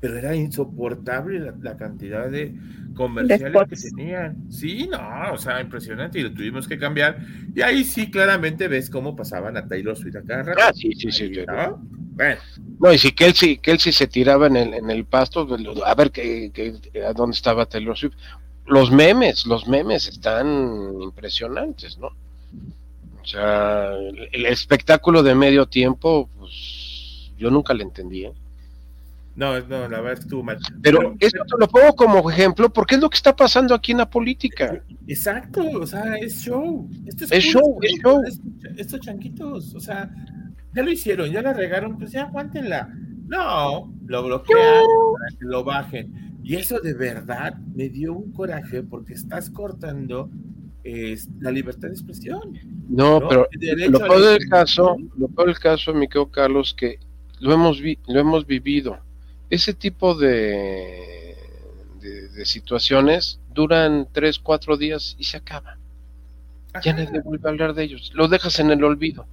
pero 0.00 0.16
era 0.16 0.34
insoportable 0.34 1.52
la, 1.60 1.76
cantidad 1.76 2.28
de 2.30 2.54
comerciales 2.94 3.62
que 3.68 3.76
tenían. 3.76 4.50
Sí, 4.50 4.88
no, 4.90 5.32
o 5.32 5.36
sea, 5.36 5.60
impresionante 5.60 6.18
y 6.18 6.22
lo 6.22 6.32
tuvimos 6.32 6.66
que 6.66 6.78
cambiar. 6.78 7.18
Y 7.54 7.60
ahí 7.60 7.84
sí 7.84 8.10
claramente 8.10 8.66
ves 8.66 8.88
cómo 8.88 9.14
pasaban 9.14 9.58
a 9.58 9.68
Taylor 9.68 9.96
Swift 9.96 10.16
acá. 10.16 10.44
Ah, 10.58 10.72
sí, 10.74 10.92
sí, 10.94 11.12
sí. 11.12 11.30
¿no? 11.46 11.78
Bueno. 12.14 12.40
No, 12.78 12.92
y 12.92 12.98
si 12.98 13.12
Kelsey, 13.12 13.58
Kelsey 13.58 13.92
se 13.92 14.06
tiraba 14.06 14.46
en 14.46 14.56
el, 14.56 14.74
en 14.74 14.90
el 14.90 15.04
pasto, 15.04 15.46
a 15.84 15.94
ver 15.94 16.10
que, 16.10 16.50
a 17.06 17.12
dónde 17.12 17.36
estaba 17.36 17.66
Taylor 17.66 17.96
Swift. 17.96 18.14
Los 18.66 18.90
memes, 18.90 19.46
los 19.46 19.68
memes 19.68 20.08
están 20.08 20.94
impresionantes, 21.02 21.98
¿no? 21.98 22.08
O 23.22 23.26
sea, 23.26 23.92
el, 23.92 24.28
el 24.32 24.46
espectáculo 24.46 25.22
de 25.22 25.34
medio 25.34 25.66
tiempo, 25.66 26.30
pues 26.38 27.32
yo 27.36 27.50
nunca 27.50 27.74
le 27.74 27.82
entendí. 27.82 28.24
¿eh? 28.24 28.32
No, 29.40 29.58
no, 29.58 29.88
la 29.88 30.02
verdad 30.02 30.22
estuvo 30.22 30.42
mal. 30.42 30.58
Pero, 30.82 31.16
esto 31.18 31.42
te 31.46 31.56
lo 31.58 31.66
pongo 31.66 31.96
como 31.96 32.30
ejemplo 32.30 32.70
porque 32.70 32.96
es 32.96 33.00
lo 33.00 33.08
que 33.08 33.16
está 33.16 33.34
pasando 33.34 33.74
aquí 33.74 33.92
en 33.92 33.98
la 33.98 34.10
política. 34.10 34.84
Exacto, 35.06 35.62
o 35.80 35.86
sea, 35.86 36.16
es 36.16 36.42
show. 36.42 36.86
Esto 37.06 37.24
es, 37.24 37.44
show, 37.44 37.78
es 37.80 38.02
show. 38.02 38.22
Estos 38.76 39.00
chanquitos, 39.00 39.74
o 39.74 39.80
sea, 39.80 40.10
ya 40.74 40.82
lo 40.82 40.92
hicieron, 40.92 41.30
ya 41.30 41.40
la 41.40 41.54
regaron, 41.54 41.96
pues 41.96 42.12
ya 42.12 42.24
aguántenla. 42.24 42.94
No, 43.28 43.90
lo 44.04 44.42
para 44.42 44.82
que 45.38 45.46
lo 45.46 45.64
bajen. 45.64 46.38
Y 46.44 46.56
eso 46.56 46.78
de 46.78 46.92
verdad 46.92 47.54
me 47.74 47.88
dio 47.88 48.12
un 48.12 48.32
coraje 48.32 48.82
porque 48.82 49.14
estás 49.14 49.48
cortando 49.48 50.28
es, 50.84 51.30
la 51.40 51.50
libertad 51.50 51.88
de 51.88 51.94
expresión. 51.94 52.58
No, 52.90 53.26
pero 53.26 53.48
lo 53.88 53.98
peor 54.00 54.20
del 54.20 54.48
caso, 54.50 54.98
lo 55.16 55.28
peor 55.28 55.46
del 55.46 55.58
caso, 55.58 55.94
mi 55.94 56.08
querido 56.08 56.30
Carlos, 56.30 56.74
que 56.74 56.98
lo 57.38 57.54
hemos, 57.54 57.80
vi, 57.80 57.98
lo 58.06 58.20
hemos 58.20 58.46
vivido 58.46 58.98
ese 59.50 59.74
tipo 59.74 60.14
de, 60.14 61.36
de, 62.00 62.46
situaciones 62.46 63.40
duran 63.52 64.06
tres, 64.12 64.38
cuatro 64.38 64.76
días 64.76 65.16
y 65.18 65.24
se 65.24 65.36
acaba. 65.36 65.76
Ya 66.82 66.92
nadie 66.92 67.20
vuelve 67.20 67.48
a 67.48 67.50
hablar 67.50 67.74
de 67.74 67.82
ellos. 67.82 68.12
Lo 68.14 68.28
dejas 68.28 68.60
en 68.60 68.70
el 68.70 68.82
olvido. 68.84 69.26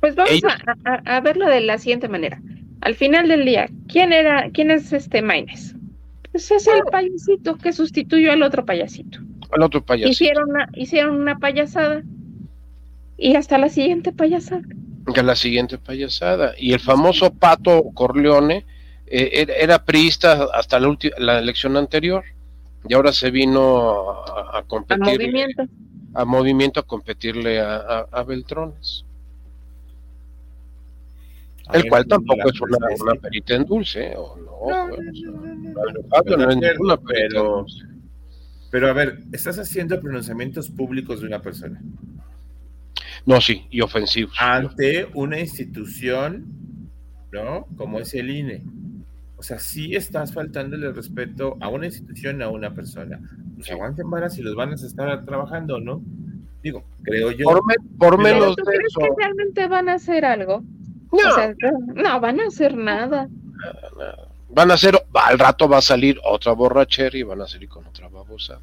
Pues 0.00 0.16
vamos 0.16 0.42
a, 0.84 1.20
verlo 1.20 1.46
de 1.46 1.60
la 1.60 1.78
siguiente 1.78 2.08
manera. 2.08 2.42
Al 2.80 2.96
final 2.96 3.28
del 3.28 3.44
día, 3.44 3.70
¿quién 3.88 4.12
era, 4.12 4.50
quién 4.50 4.70
es 4.70 4.92
este 4.92 5.22
Maines? 5.22 5.76
Pues 6.32 6.50
es 6.50 6.66
el 6.66 6.82
payasito 6.90 7.56
que 7.56 7.72
sustituyó 7.72 8.32
al 8.32 8.42
otro 8.42 8.66
payasito. 8.66 9.20
Al 9.52 9.62
otro 9.62 9.82
payasito. 9.82 10.10
Hicieron 10.10 10.50
una, 10.50 10.68
hicieron 10.74 11.14
una 11.14 11.38
payasada. 11.38 12.02
Y 13.16 13.36
hasta 13.36 13.56
la 13.58 13.68
siguiente 13.68 14.12
payasada. 14.12 14.62
Ya 15.14 15.22
la 15.22 15.36
siguiente 15.36 15.78
payasada. 15.78 16.54
Y 16.58 16.72
el 16.72 16.80
famoso 16.80 17.32
Pato 17.32 17.84
Corleone 17.94 18.66
eh, 19.16 19.46
era 19.58 19.84
priista 19.84 20.48
hasta 20.52 20.80
la, 20.80 20.96
la 21.18 21.38
elección 21.38 21.76
anterior 21.76 22.24
y 22.88 22.94
ahora 22.94 23.12
se 23.12 23.30
vino 23.30 24.10
a, 24.24 24.62
competir. 24.66 25.02
A 25.02 25.12
movimiento. 25.12 25.62
A 26.14 26.24
movimiento 26.24 26.80
a 26.80 26.82
competirle 26.82 27.60
a, 27.60 28.24
Beltrones. 28.26 29.04
el 31.72 31.88
cual 31.88 32.06
tampoco 32.06 32.50
es 32.50 32.60
una, 32.60 32.78
una, 33.00 33.14
perita 33.20 33.54
en 33.54 33.64
dulce, 33.64 34.14
¿o 34.16 34.36
no? 34.36 34.88
no, 36.80 37.00
pero, 37.00 37.66
pero 38.70 38.88
a 38.88 38.92
ver, 38.92 39.20
estás 39.32 39.58
haciendo 39.58 39.98
pronunciamientos 40.00 40.70
públicos 40.70 41.20
de 41.20 41.26
una 41.26 41.40
persona. 41.40 41.80
No, 43.26 43.40
sí, 43.40 43.66
y 43.70 43.80
ofensivos. 43.80 44.34
Ante 44.38 45.08
una 45.14 45.40
institución, 45.40 46.90
¿no? 47.32 47.66
Como 47.76 47.98
es 48.00 48.12
el 48.14 48.30
INE. 48.30 48.62
O 49.44 49.46
sea, 49.46 49.58
sí 49.58 49.94
estás 49.94 50.32
faltándole 50.32 50.90
respeto 50.90 51.58
a 51.60 51.68
una 51.68 51.84
institución, 51.84 52.40
a 52.40 52.48
una 52.48 52.72
persona. 52.72 53.20
Pues 53.56 53.70
aguanten 53.70 54.08
varas 54.08 54.38
y 54.38 54.42
los 54.42 54.54
van 54.54 54.70
a 54.70 54.74
estar 54.74 55.22
trabajando, 55.26 55.78
¿no? 55.78 56.00
Digo, 56.62 56.82
creo 57.02 57.30
yo. 57.30 57.44
Por, 57.98 58.16
menos 58.16 58.56
¿tú 58.56 58.64
crees 58.64 58.94
que 58.98 59.06
realmente 59.18 59.68
van 59.68 59.90
a 59.90 59.96
hacer 59.96 60.24
algo? 60.24 60.62
No. 61.12 61.92
no 61.94 62.20
van 62.20 62.40
a 62.40 62.46
hacer 62.46 62.74
nada. 62.74 63.28
Van 64.48 64.70
a 64.70 64.74
hacer, 64.74 64.98
al 65.12 65.38
rato 65.38 65.68
va 65.68 65.76
a 65.76 65.82
salir 65.82 66.18
otra 66.24 66.52
borrachera 66.52 67.14
y 67.18 67.22
van 67.22 67.42
a 67.42 67.46
salir 67.46 67.68
con 67.68 67.86
otra 67.86 68.08
babosa 68.08 68.60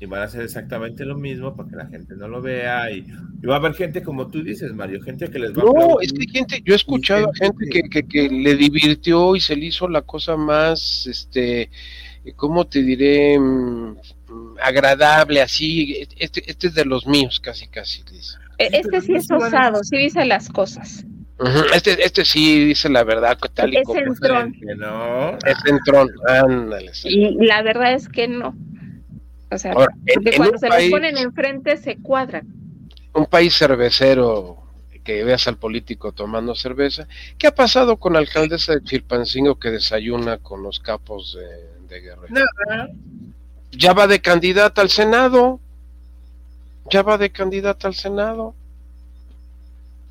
y 0.00 0.06
van 0.06 0.20
a 0.20 0.24
hacer 0.24 0.42
exactamente 0.42 1.04
lo 1.04 1.16
mismo 1.16 1.56
para 1.56 1.68
que 1.68 1.76
la 1.76 1.86
gente 1.86 2.14
no 2.14 2.28
lo 2.28 2.40
vea 2.40 2.90
y, 2.90 3.04
va 3.46 3.54
a 3.54 3.58
haber 3.58 3.74
gente 3.74 4.02
como 4.02 4.28
tú 4.28 4.42
dices, 4.42 4.72
Mario, 4.72 5.00
gente 5.02 5.30
que 5.30 5.38
les 5.38 5.52
va 5.52 5.62
no, 5.62 5.72
No, 5.72 6.00
es 6.00 6.12
que 6.12 6.26
gente, 6.28 6.62
yo 6.64 6.74
he 6.74 6.76
escuchado 6.76 7.28
a 7.28 7.34
gente, 7.34 7.88
que, 7.90 8.02
que, 8.04 8.28
le 8.28 8.54
divirtió 8.54 9.34
y 9.34 9.40
se 9.40 9.56
le 9.56 9.66
hizo 9.66 9.88
la 9.88 10.02
cosa 10.02 10.36
más, 10.36 11.06
este, 11.06 11.70
¿cómo 12.36 12.66
te 12.66 12.82
diré? 12.82 13.38
Mm, 13.38 13.96
agradable, 14.62 15.40
así, 15.40 16.06
este, 16.18 16.48
este 16.48 16.68
es 16.68 16.74
de 16.74 16.84
los 16.84 17.06
míos, 17.06 17.40
casi, 17.40 17.66
casi. 17.68 18.02
E, 18.58 18.70
este 18.72 19.00
sí 19.00 19.14
es 19.14 19.30
osado, 19.30 19.82
sí 19.82 19.96
dice 19.98 20.24
las 20.24 20.48
cosas. 20.48 21.04
Este, 21.72 22.04
este 22.04 22.24
sí 22.24 22.64
dice 22.66 22.88
la 22.88 23.04
verdad, 23.04 23.38
tal 23.54 23.72
y 23.72 23.76
es 23.76 23.88
entrón. 23.88 24.56
¿no? 24.76 25.38
Es 25.38 25.64
entrón, 25.66 26.10
ándale. 26.26 26.90
Y 27.04 27.46
la 27.46 27.62
verdad 27.62 27.94
es 27.94 28.08
que 28.08 28.26
no. 28.26 28.56
O 29.50 29.58
sea, 29.58 29.72
porque 29.74 30.36
cuando 30.36 30.58
se 30.58 30.68
les 30.68 30.90
ponen 30.90 31.16
enfrente 31.16 31.76
se 31.76 31.96
cuadran. 31.96 32.46
Un 33.14 33.26
país 33.26 33.56
cervecero 33.56 34.58
que 35.02 35.24
veas 35.24 35.48
al 35.48 35.56
político 35.56 36.12
tomando 36.12 36.54
cerveza. 36.54 37.08
¿Qué 37.38 37.46
ha 37.46 37.54
pasado 37.54 37.96
con 37.96 38.12
la 38.12 38.18
alcaldesa 38.18 38.74
de 38.74 38.82
Chilpancingo 38.82 39.58
que 39.58 39.70
desayuna 39.70 40.36
con 40.36 40.62
los 40.62 40.80
capos 40.80 41.34
de, 41.34 41.88
de 41.88 42.00
Guerrero? 42.02 42.28
Nada. 42.28 42.90
Ya 43.72 43.94
va 43.94 44.06
de 44.06 44.20
candidata 44.20 44.82
al 44.82 44.90
Senado. 44.90 45.60
Ya 46.90 47.02
va 47.02 47.16
de 47.16 47.30
candidata 47.30 47.88
al 47.88 47.94
Senado. 47.94 48.54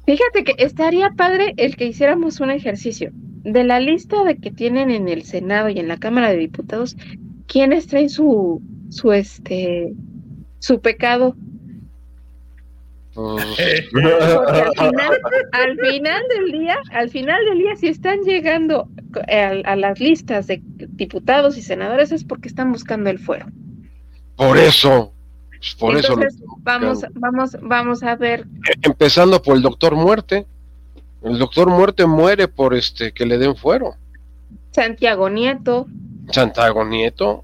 Fíjate 0.08 0.44
que 0.44 0.56
estaría 0.58 1.12
padre 1.12 1.54
el 1.58 1.76
que 1.76 1.86
hiciéramos 1.86 2.40
un 2.40 2.50
ejercicio. 2.50 3.12
De 3.14 3.64
la 3.64 3.80
lista 3.80 4.24
de 4.24 4.38
que 4.38 4.52
tienen 4.52 4.90
en 4.90 5.08
el 5.10 5.26
Senado 5.26 5.70
y 5.70 5.80
en 5.80 5.88
la 5.88 5.98
Cámara 5.98 6.30
de 6.30 6.38
Diputados, 6.38 6.98
¿quiénes 7.46 7.88
traen 7.88 8.10
su 8.10 8.62
su 8.90 9.12
este 9.12 9.94
su 10.60 10.80
pecado. 10.80 11.36
Oh. 13.16 13.38
Porque 13.38 13.64
al 13.64 14.76
final, 14.76 15.20
al 15.52 15.78
final 15.80 16.24
del 16.30 16.52
día, 16.52 16.78
al 16.92 17.10
final 17.10 17.46
del 17.46 17.58
día, 17.58 17.76
si 17.76 17.88
están 17.88 18.22
llegando 18.22 18.90
a, 19.28 19.76
las 19.76 20.00
listas 20.00 20.48
de 20.48 20.62
diputados 20.64 21.58
y 21.58 21.62
senadores 21.64 22.12
es 22.12 22.24
porque 22.24 22.48
están 22.48 22.72
buscando 22.72 23.10
el 23.10 23.18
fuero. 23.18 23.48
Por 24.36 24.58
eso, 24.58 25.14
pues, 25.50 25.76
por 25.76 25.98
eso. 25.98 26.16
Vamos, 26.60 27.06
vamos, 27.14 27.58
vamos 27.62 28.04
a 28.04 28.16
ver. 28.16 28.46
Empezando 28.84 29.42
por 29.42 29.56
el 29.56 29.64
doctor 29.64 29.96
Muerte. 29.96 30.46
El 31.24 31.40
doctor 31.40 31.70
Muerte 31.70 32.06
muere 32.06 32.48
por 32.48 32.76
este 32.76 33.12
que 33.12 33.26
le 33.26 33.40
den 33.40 33.56
fuero. 33.56 33.96
Santiago 34.72 35.30
Nieto. 35.30 35.88
Santiago 36.30 36.86
Nieto. 36.86 37.44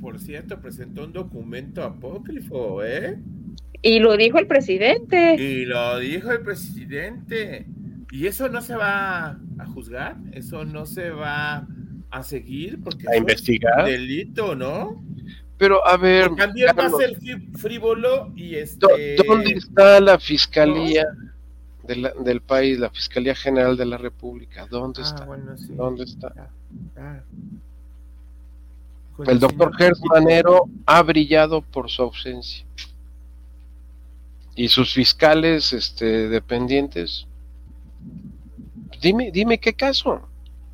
Sí, 0.00 0.02
por 0.02 0.20
cierto 0.20 0.60
presentó 0.60 1.04
un 1.04 1.12
documento 1.12 1.82
apócrifo, 1.82 2.82
¿eh? 2.84 3.18
Y 3.82 3.98
lo 3.98 4.16
dijo 4.16 4.38
el 4.38 4.46
presidente. 4.46 5.36
Y 5.36 5.64
lo 5.64 5.98
dijo 5.98 6.30
el 6.30 6.40
presidente. 6.40 7.66
Y 8.10 8.26
eso 8.26 8.48
no 8.48 8.60
se 8.60 8.74
va 8.76 9.38
a 9.58 9.66
juzgar, 9.66 10.16
eso 10.32 10.64
no 10.64 10.86
se 10.86 11.10
va 11.10 11.66
a 12.10 12.22
seguir 12.22 12.80
porque 12.82 13.06
a 13.10 13.16
investigar. 13.16 13.88
Es 13.88 14.00
delito, 14.00 14.54
¿no? 14.54 15.04
Pero 15.58 15.86
a 15.86 15.96
ver, 15.96 16.34
también 16.34 16.68
va 16.76 16.86
a 16.86 16.90
ser 16.90 17.16
frívolo 17.58 18.32
y 18.34 18.56
este. 18.56 19.16
¿Dónde 19.16 19.52
está 19.52 20.00
la 20.00 20.18
fiscalía 20.18 21.06
del 21.86 22.40
país, 22.40 22.78
la 22.78 22.90
fiscalía 22.90 23.34
general 23.34 23.76
de 23.76 23.86
la 23.86 23.98
República? 23.98 24.66
¿Dónde 24.66 25.02
ah, 25.02 25.06
está? 25.06 25.74
¿Dónde 25.74 26.04
está? 26.04 26.50
El 29.26 29.38
doctor 29.38 29.74
Gertz 29.76 30.00
Manero 30.04 30.64
ha 30.86 31.02
brillado 31.02 31.62
por 31.62 31.90
su 31.90 32.02
ausencia 32.02 32.64
y 34.54 34.68
sus 34.68 34.92
fiscales 34.92 35.72
este, 35.72 36.28
dependientes. 36.28 37.26
Dime, 39.00 39.30
dime 39.32 39.58
qué 39.58 39.72
caso. 39.72 40.28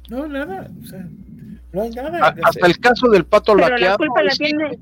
No, 0.09 0.27
nada, 0.27 0.69
o 0.83 0.87
sea, 0.87 1.07
no 1.73 1.83
hay 1.83 1.91
nada. 1.91 2.35
hasta 2.43 2.67
el 2.67 2.79
caso 2.79 3.09
del 3.09 3.25
pato 3.25 3.55
pero 3.55 3.77
La 3.77 3.97
culpa 3.97 4.23
la 4.23 4.33
tiene, 4.33 4.79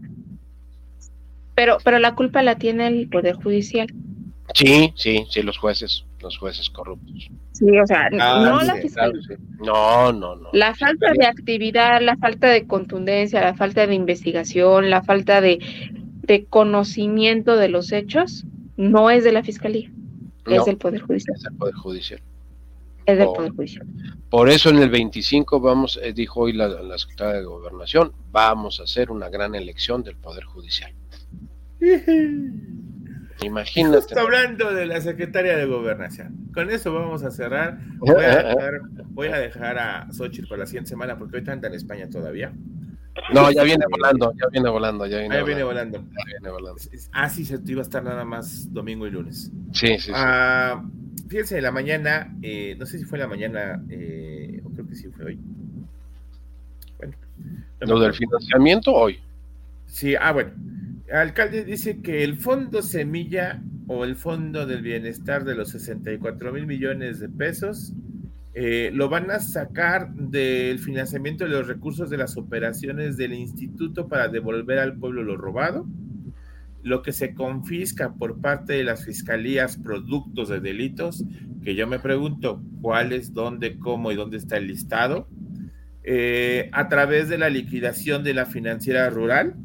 pero, 1.54 1.78
pero 1.82 1.98
la 1.98 2.14
culpa 2.14 2.42
la 2.42 2.56
tiene 2.56 2.86
el 2.86 3.08
Poder 3.08 3.34
Judicial. 3.36 3.92
Sí, 4.52 4.92
sí, 4.96 5.26
sí, 5.30 5.42
los 5.42 5.56
jueces, 5.56 6.04
los 6.20 6.36
jueces 6.36 6.68
corruptos. 6.68 7.30
Sí, 7.52 7.78
o 7.78 7.86
sea, 7.86 8.08
ah, 8.20 8.44
no 8.44 8.62
la 8.62 8.74
fiscalía. 8.76 9.20
No, 9.58 10.12
no, 10.12 10.36
no. 10.36 10.50
La 10.52 10.74
falta 10.74 11.12
de 11.12 11.26
actividad, 11.26 12.02
la 12.02 12.16
falta 12.16 12.48
de 12.48 12.66
contundencia, 12.66 13.40
la 13.40 13.54
falta 13.54 13.86
de 13.86 13.94
investigación, 13.94 14.90
la 14.90 15.02
falta 15.02 15.40
de, 15.40 15.58
de 16.22 16.44
conocimiento 16.44 17.56
de 17.56 17.68
los 17.68 17.90
hechos 17.92 18.44
no 18.76 19.10
es 19.10 19.24
de 19.24 19.32
la 19.32 19.42
Fiscalía, 19.42 19.90
es 20.46 20.64
del 20.64 20.76
Poder 20.76 21.00
Judicial. 21.00 21.36
Es 21.36 21.42
del 21.42 21.54
Poder 21.54 21.74
Judicial. 21.74 22.20
Es 23.06 23.18
del 23.18 23.26
Poder 23.26 23.52
Judicial. 23.52 23.86
Por 24.30 24.48
eso 24.48 24.70
en 24.70 24.78
el 24.78 24.90
25 24.90 25.60
vamos, 25.60 25.98
eh, 26.02 26.12
dijo 26.12 26.40
hoy 26.40 26.52
la, 26.52 26.68
la 26.68 26.98
secretaria 26.98 27.34
de 27.34 27.44
Gobernación, 27.44 28.12
vamos 28.30 28.80
a 28.80 28.84
hacer 28.84 29.10
una 29.10 29.28
gran 29.28 29.54
elección 29.54 30.02
del 30.02 30.16
Poder 30.16 30.44
Judicial. 30.44 30.92
Imagínate. 33.44 33.96
Justo 33.98 34.20
hablando 34.20 34.72
de 34.72 34.86
la 34.86 35.00
secretaria 35.00 35.56
de 35.56 35.66
Gobernación. 35.66 36.50
Con 36.52 36.70
eso 36.70 36.92
vamos 36.92 37.22
a 37.22 37.30
cerrar. 37.30 37.78
Voy 37.98 38.24
a 38.24 38.28
dejar, 38.54 38.80
voy 39.08 39.28
a, 39.28 39.38
dejar 39.38 39.78
a 39.78 40.12
Xochitl 40.12 40.48
para 40.48 40.60
la 40.60 40.66
siguiente 40.66 40.90
semana 40.90 41.18
porque 41.18 41.38
hoy 41.38 41.44
anda 41.46 41.68
en 41.68 41.74
España 41.74 42.08
todavía. 42.08 42.52
No, 43.32 43.50
ya 43.50 43.62
viene 43.62 43.84
volando, 43.88 44.32
ya 44.32 44.48
viene 44.48 44.68
volando, 44.68 45.06
ya 45.06 45.18
viene, 45.18 45.36
ah, 45.36 45.42
viene 45.44 45.62
volando. 45.62 45.98
Ya 45.98 46.24
viene 46.26 46.50
volando. 46.50 46.80
Ah, 47.12 47.28
sí, 47.28 47.44
se 47.44 47.60
iba 47.64 47.80
a 47.80 47.82
estar 47.82 48.02
nada 48.02 48.24
más 48.24 48.72
domingo 48.72 49.06
y 49.06 49.10
lunes. 49.10 49.52
Sí, 49.72 49.86
sí, 49.98 49.98
sí. 49.98 50.12
Ah, 50.12 50.82
fíjense, 51.28 51.60
la 51.60 51.70
mañana, 51.70 52.34
eh, 52.42 52.74
no 52.76 52.86
sé 52.86 52.98
si 52.98 53.04
fue 53.04 53.18
la 53.18 53.28
mañana, 53.28 53.82
eh, 53.88 54.60
o 54.64 54.70
creo 54.70 54.86
que 54.88 54.96
sí 54.96 55.08
fue 55.08 55.26
hoy. 55.26 55.38
Bueno. 56.98 57.14
¿Lo 57.80 58.00
del 58.00 58.14
financiamiento 58.14 58.92
hoy? 58.92 59.20
Sí, 59.86 60.16
ah, 60.18 60.32
bueno. 60.32 60.50
Alcalde 61.12 61.64
dice 61.64 62.00
que 62.00 62.24
el 62.24 62.38
fondo 62.38 62.82
semilla 62.82 63.62
o 63.86 64.04
el 64.04 64.16
fondo 64.16 64.66
del 64.66 64.82
bienestar 64.82 65.44
de 65.44 65.54
los 65.54 65.70
64 65.70 66.52
mil 66.52 66.66
millones 66.66 67.20
de 67.20 67.28
pesos 67.28 67.92
eh, 68.54 68.90
lo 68.94 69.08
van 69.08 69.30
a 69.32 69.40
sacar 69.40 70.14
del 70.14 70.78
financiamiento 70.78 71.44
de 71.44 71.50
los 71.50 71.66
recursos 71.66 72.08
de 72.08 72.16
las 72.16 72.36
operaciones 72.36 73.16
del 73.16 73.34
instituto 73.34 74.06
para 74.08 74.28
devolver 74.28 74.78
al 74.78 74.96
pueblo 74.96 75.24
lo 75.24 75.36
robado, 75.36 75.86
lo 76.84 77.02
que 77.02 77.12
se 77.12 77.34
confisca 77.34 78.14
por 78.14 78.40
parte 78.40 78.74
de 78.74 78.84
las 78.84 79.04
fiscalías 79.04 79.76
productos 79.76 80.50
de 80.50 80.60
delitos, 80.60 81.24
que 81.64 81.74
yo 81.74 81.88
me 81.88 81.98
pregunto 81.98 82.62
cuáles, 82.80 83.34
dónde, 83.34 83.76
cómo 83.78 84.12
y 84.12 84.16
dónde 84.16 84.36
está 84.36 84.56
el 84.56 84.68
listado, 84.68 85.26
eh, 86.04 86.68
a 86.72 86.88
través 86.88 87.28
de 87.28 87.38
la 87.38 87.50
liquidación 87.50 88.22
de 88.22 88.34
la 88.34 88.46
financiera 88.46 89.10
rural, 89.10 89.56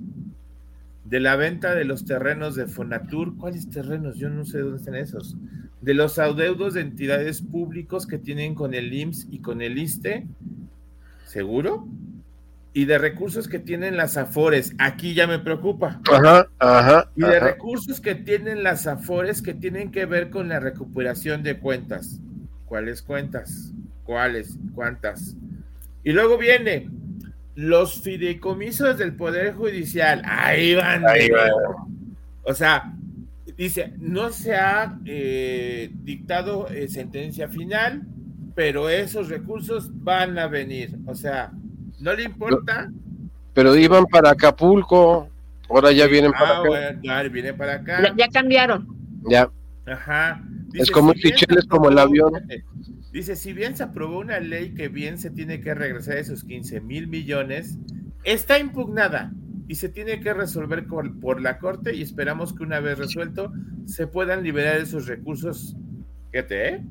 de 1.10 1.20
la 1.20 1.36
venta 1.36 1.74
de 1.74 1.86
los 1.86 2.06
terrenos 2.06 2.56
de 2.56 2.68
Fonatur, 2.68 3.36
¿cuáles 3.38 3.70
terrenos? 3.70 4.18
Yo 4.18 4.30
no 4.30 4.46
sé 4.46 4.60
dónde 4.60 4.78
están 4.78 4.96
esos 4.96 5.36
de 5.82 5.94
los 5.94 6.20
adeudos 6.20 6.74
de 6.74 6.82
entidades 6.82 7.42
públicos 7.42 8.06
que 8.06 8.18
tienen 8.18 8.54
con 8.54 8.74
el 8.74 8.94
IMSS 8.94 9.28
y 9.32 9.40
con 9.40 9.62
el 9.62 9.78
ISTE, 9.78 10.28
¿seguro? 11.26 11.88
Y 12.74 12.86
de 12.86 12.98
recursos 12.98 13.48
que 13.48 13.60
tienen 13.60 13.98
las 13.98 14.18
AFORES, 14.18 14.76
aquí 14.78 15.14
ya 15.14 15.26
me 15.26 15.40
preocupa. 15.40 16.02
Ajá, 16.12 16.48
ajá. 16.60 17.12
Y 17.16 17.22
de 17.22 17.40
recursos 17.40 18.00
que 18.00 18.16
tienen 18.16 18.64
las 18.64 18.88
AFORES 18.88 19.42
que 19.42 19.54
tienen 19.54 19.92
que 19.92 20.06
ver 20.06 20.30
con 20.30 20.50
la 20.50 20.60
recuperación 20.60 21.44
de 21.44 21.58
cuentas. 21.58 22.20
¿Cuáles 22.66 23.02
cuentas? 23.02 23.72
¿Cuáles? 24.04 24.58
¿Cuántas? 24.76 25.36
Y 26.04 26.12
luego 26.12 26.38
viene 26.38 26.90
los 27.60 28.02
fideicomisos 28.02 28.98
del 28.98 29.16
Poder 29.16 29.54
Judicial. 29.54 30.22
Ahí 30.26 30.76
van. 30.76 31.06
Ahí. 31.08 31.30
O 32.44 32.54
sea, 32.54 32.94
Dice, 33.60 33.94
no 33.98 34.30
se 34.30 34.56
ha 34.56 34.98
eh, 35.04 35.92
dictado 35.94 36.70
eh, 36.70 36.88
sentencia 36.88 37.50
final, 37.50 38.04
pero 38.56 38.88
esos 38.88 39.28
recursos 39.28 39.90
van 40.02 40.40
a 40.40 40.48
venir. 40.48 40.98
O 41.06 41.14
sea, 41.14 41.52
no 42.00 42.14
le 42.14 42.24
importa. 42.24 42.90
Pero 43.54 43.76
iban 43.76 44.06
para 44.06 44.30
Acapulco, 44.30 45.28
ahora 45.70 45.92
ya 45.92 46.08
vienen 46.08 46.32
para 46.32 46.50
ah, 46.50 46.60
acá. 46.60 46.68
Bueno, 46.70 47.30
vienen 47.32 47.58
para 47.58 47.74
acá. 47.74 48.16
Ya, 48.16 48.30
cambiaron. 48.30 48.88
Ya. 49.30 49.52
Ajá. 49.86 50.42
es 50.74 50.90
como 50.90 51.12
si 51.12 51.28
es 51.28 51.66
como 51.68 51.90
el 51.90 52.00
avión. 52.00 52.32
Dice, 53.12 53.36
si 53.36 53.54
bien 53.54 53.76
se 53.76 53.84
aprobó 53.84 54.20
una 54.20 54.40
ley 54.40 54.74
que 54.76 54.88
bien 54.88 55.18
se 55.18 55.32
tiene 55.32 55.62
que 55.62 55.74
regresar 55.74 56.18
esos 56.18 56.44
15 56.44 56.82
mil 56.82 57.08
millones, 57.08 57.78
está 58.24 58.60
impugnada 58.60 59.32
y 59.68 59.76
se 59.76 59.90
tiene 59.90 60.20
que 60.20 60.34
resolver 60.34 60.86
por, 60.86 61.42
la 61.42 61.58
Corte 61.58 61.96
y 61.96 62.02
esperamos 62.02 62.54
que 62.54 62.64
una 62.64 62.80
vez 62.80 62.98
resuelto 62.98 63.52
se 63.86 64.08
puedan 64.08 64.44
liberar 64.44 64.78
esos 64.78 65.08
recursos. 65.08 65.76
Fíjate, 66.32 66.70
¿eh? 66.70 66.84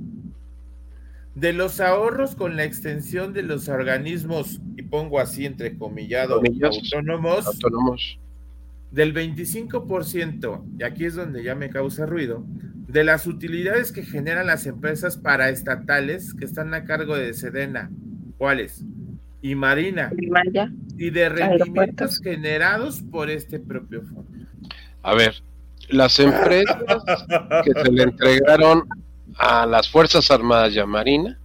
De 1.35 1.53
los 1.53 1.81
ahorros 1.81 2.35
con 2.35 2.57
la 2.57 2.64
extensión 2.64 3.33
de 3.33 3.43
los 3.43 3.69
organismos, 3.69 4.61
y 4.77 4.83
pongo 4.83 5.21
así 5.21 5.47
entre 5.47 5.79
comillado, 5.79 6.41
autónomos, 6.62 7.47
autónomos, 7.47 8.19
del 8.91 9.14
25%, 9.14 10.64
y 10.81 10.83
aquí 10.83 11.05
es 11.05 11.14
donde 11.14 11.45
ya 11.45 11.55
me 11.55 11.71
causa 11.71 12.07
ruido, 12.07 12.45
de 12.89 13.05
las 13.05 13.26
utilidades 13.26 13.93
que 13.93 14.03
generan 14.03 14.49
las 14.49 14.66
empresas 14.66 15.16
paraestatales 15.16 16.34
que 16.34 16.45
están 16.45 16.74
a 16.74 16.84
cargo 16.84 17.16
de 17.16 17.32
Sedena. 17.34 17.91
¿Cuáles? 18.36 18.84
y 19.41 19.55
Marina 19.55 20.11
y 20.97 21.11
de 21.11 21.28
rendimientos 21.28 22.20
generados 22.22 23.03
por 23.11 23.30
este 23.30 23.59
propio 23.59 24.03
fondo. 24.03 24.47
A 25.03 25.14
ver, 25.14 25.43
las 25.89 26.18
empresas 26.18 26.76
que 27.64 27.72
se 27.72 27.93
le 27.93 28.03
entregaron 28.03 28.89
a 29.36 29.66
las 29.66 29.89
Fuerzas 29.89 30.30
Armadas 30.30 30.74
y 30.74 30.80
a 30.80 30.86
Marina 30.86 31.39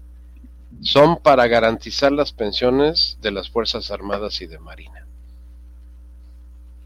son 0.82 1.18
para 1.22 1.48
garantizar 1.48 2.12
las 2.12 2.34
pensiones 2.34 3.18
de 3.22 3.32
las 3.32 3.50
Fuerzas 3.50 3.92
Armadas 3.92 4.42
y 4.42 4.48
de 4.48 4.60
Marina. 4.60 5.06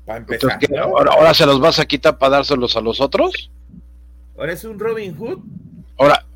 Para 0.05 0.19
empezar, 0.19 0.59
ahora, 0.79 1.11
ahora, 1.13 1.33
se 1.33 1.45
los 1.45 1.59
vas 1.59 1.79
a 1.79 1.85
quitar 1.85 2.17
para 2.17 2.37
dárselos 2.37 2.75
a 2.77 2.81
los 2.81 3.01
otros? 3.01 3.49
Ahora 4.37 4.53
es 4.53 4.63
un 4.63 4.79
Robin 4.79 5.15
Hood. 5.15 5.39
Ahora, 5.97 6.27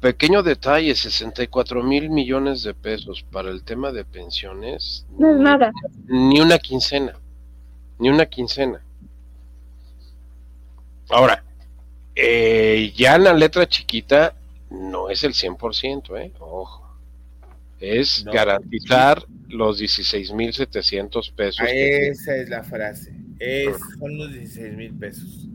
Pequeño 0.00 0.42
detalle, 0.42 0.94
64 0.94 1.82
mil 1.82 2.10
millones 2.10 2.62
de 2.62 2.74
pesos 2.74 3.24
para 3.32 3.50
el 3.50 3.64
tema 3.64 3.92
de 3.92 4.04
pensiones. 4.04 5.06
No 5.18 5.30
es 5.30 5.40
nada. 5.40 5.72
Ni 6.06 6.40
una 6.40 6.58
quincena, 6.58 7.18
ni 7.98 8.10
una 8.10 8.26
quincena. 8.26 8.80
Ahora, 11.08 11.42
eh, 12.14 12.92
ya 12.94 13.16
en 13.16 13.24
la 13.24 13.32
letra 13.32 13.66
chiquita 13.66 14.34
no 14.70 15.08
es 15.08 15.24
el 15.24 15.32
100%, 15.32 16.16
¿eh? 16.18 16.32
Ojo. 16.40 16.84
Es 17.80 18.24
garantizar 18.24 19.24
los 19.48 19.78
16 19.78 20.32
mil 20.32 20.52
700 20.52 21.30
pesos. 21.30 21.60
Ah, 21.60 21.70
esa 21.70 22.36
es 22.36 22.48
la 22.48 22.62
frase. 22.62 23.12
Es, 23.38 23.76
son 23.98 24.16
los 24.18 24.32
16 24.32 24.76
mil 24.76 24.94
pesos. 24.94 25.48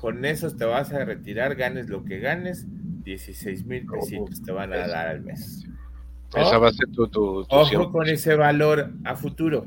Con 0.00 0.24
esos 0.24 0.56
te 0.56 0.64
vas 0.64 0.92
a 0.92 1.04
retirar, 1.04 1.54
ganes 1.56 1.88
lo 1.88 2.04
que 2.04 2.18
ganes 2.20 2.66
16 3.04 3.66
mil 3.66 3.86
pesitos 3.86 4.42
te 4.42 4.52
van 4.52 4.72
a 4.72 4.86
dar 4.86 5.08
al 5.08 5.22
mes. 5.22 5.66
Esa 6.34 6.58
va 6.58 6.68
a 6.68 6.72
ser 6.72 6.88
tu, 6.88 7.06
tu, 7.08 7.44
tu 7.44 7.54
Ojo 7.54 7.70
100%. 7.70 7.92
con 7.92 8.08
ese 8.08 8.34
valor 8.34 8.92
a 9.04 9.14
futuro. 9.16 9.66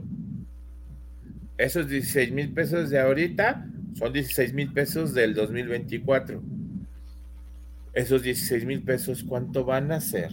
Esos 1.58 1.88
16 1.88 2.32
mil 2.32 2.54
pesos 2.54 2.90
de 2.90 3.00
ahorita 3.00 3.66
son 3.96 4.14
16 4.14 4.54
mil 4.54 4.72
pesos 4.74 5.14
del 5.14 5.34
2024. 5.34 6.42
Esos 7.94 8.22
16 8.22 8.66
mil 8.66 8.84
pesos, 8.84 9.24
¿cuánto 9.24 9.66
van 9.66 9.92
a 9.92 10.00
ser 10.02 10.32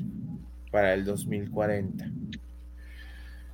para 0.71 0.93
el 0.93 1.05
2040? 1.05 2.11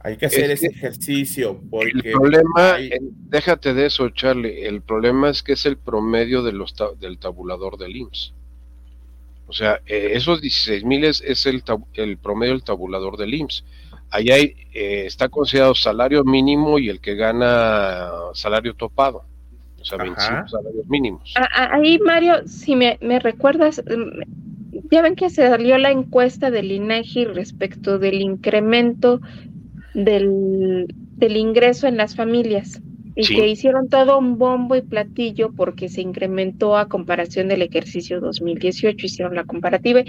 Hay 0.02 0.16
que 0.16 0.26
hacer 0.26 0.50
Es 0.50 0.62
ese 0.62 0.70
que 0.70 0.76
ejercicio 0.76 1.60
porque 1.70 1.90
El 2.04 2.12
problema, 2.12 2.74
hay- 2.74 2.90
déjate 3.28 3.74
de 3.74 3.86
eso, 3.86 4.08
Charlie. 4.10 4.64
El 4.66 4.80
problema 4.80 5.28
es 5.28 5.42
que 5.42 5.52
es 5.52 5.66
el 5.66 5.76
promedio 5.76 6.42
de 6.42 6.52
los 6.52 6.74
ta- 6.74 6.92
del 6.98 7.18
tabulador 7.18 7.76
del 7.76 7.94
IMSS. 7.96 8.32
O 9.46 9.52
sea, 9.52 9.80
eh, 9.86 10.12
esos 10.14 10.40
16 10.40 10.84
mil 10.84 11.04
es, 11.04 11.20
es 11.20 11.44
el, 11.46 11.62
el 11.94 12.16
promedio 12.18 12.52
del 12.54 12.62
tabulador 12.62 13.16
del 13.18 13.34
IMSS. 13.34 13.64
Ahí 14.10 14.30
hay, 14.30 14.54
eh, 14.72 15.04
está 15.06 15.28
considerado 15.28 15.74
salario 15.74 16.24
mínimo 16.24 16.78
y 16.78 16.88
el 16.88 17.00
que 17.00 17.14
gana 17.14 18.10
salario 18.34 18.74
topado. 18.74 19.24
O 19.80 19.84
sea, 19.84 19.96
Ajá. 19.96 20.04
25 20.04 20.48
salarios 20.48 20.86
mínimos. 20.88 21.34
A- 21.36 21.62
a- 21.64 21.74
Ahí, 21.76 21.98
Mario, 21.98 22.46
si 22.46 22.74
me, 22.76 22.96
me 23.02 23.18
recuerdas, 23.18 23.82
mm, 23.86 24.88
ya 24.90 25.02
ven 25.02 25.14
que 25.16 25.30
se 25.30 25.46
salió 25.48 25.78
la 25.78 25.90
encuesta 25.90 26.50
del 26.50 26.72
INEGI 26.72 27.24
respecto 27.26 27.98
del 27.98 28.20
incremento 28.20 29.20
del, 29.94 30.86
del 31.16 31.36
ingreso 31.36 31.86
en 31.86 31.96
las 31.96 32.14
familias 32.14 32.80
y 33.16 33.24
Sí. 33.24 33.34
que 33.36 33.48
hicieron 33.48 33.88
todo 33.88 34.18
un 34.18 34.38
bombo 34.38 34.76
y 34.76 34.82
platillo 34.82 35.52
porque 35.52 35.88
se 35.88 36.00
incrementó 36.00 36.76
a 36.76 36.88
comparación 36.88 37.48
del 37.48 37.62
ejercicio 37.62 38.20
2018, 38.20 39.04
hicieron 39.04 39.34
la 39.34 39.44
comparativa 39.44 40.02